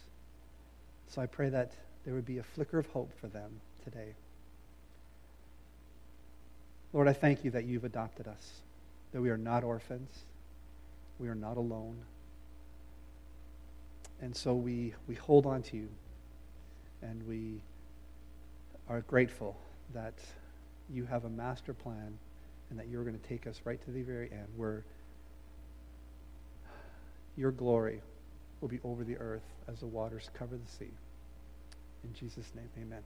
So 1.09 1.21
I 1.21 1.27
pray 1.27 1.49
that 1.51 1.73
there 2.05 2.15
would 2.15 2.27
be 2.27 2.39
a 2.39 2.43
flicker 2.43 2.79
of 2.79 2.87
hope 2.89 3.11
for 3.21 3.27
them 3.29 3.61
today. 3.85 4.15
Lord, 6.93 7.09
I 7.09 7.13
thank 7.13 7.45
you 7.45 7.51
that 7.51 7.65
you've 7.65 7.85
adopted 7.85 8.29
us, 8.29 8.61
that 9.13 9.21
we 9.21 9.31
are 9.31 9.37
not 9.37 9.65
orphans, 9.65 10.21
we 11.19 11.29
are 11.29 11.35
not 11.35 11.57
alone. 11.57 11.97
And 14.21 14.35
so 14.35 14.55
we, 14.55 14.95
we 15.07 15.15
hold 15.15 15.47
on 15.47 15.63
to 15.65 15.77
you 15.77 15.89
and 17.03 17.27
we 17.29 17.61
are 18.89 19.01
grateful 19.03 19.57
that 19.95 20.15
you 20.93 21.05
have 21.07 21.25
a 21.25 21.29
master 21.29 21.75
plan 21.75 22.19
and 22.71 22.79
that 22.79 22.89
you're 22.89 23.05
going 23.05 23.19
to 23.19 23.29
take 23.29 23.47
us 23.47 23.61
right 23.65 23.83
to 23.85 23.91
the 23.91 24.03
very 24.03 24.31
end 24.33 24.49
where 24.57 24.85
your 27.37 27.51
glory 27.51 28.01
will 28.61 28.69
be 28.69 28.81
over 28.83 29.05
the 29.05 29.17
earth 29.19 29.43
as 29.69 29.81
the 29.81 29.87
waters 29.87 30.31
cover 30.35 30.57
the 30.57 30.71
sea. 30.79 30.93
In 32.05 32.15
Jesus' 32.15 32.51
name, 32.55 32.69
amen. 32.81 33.03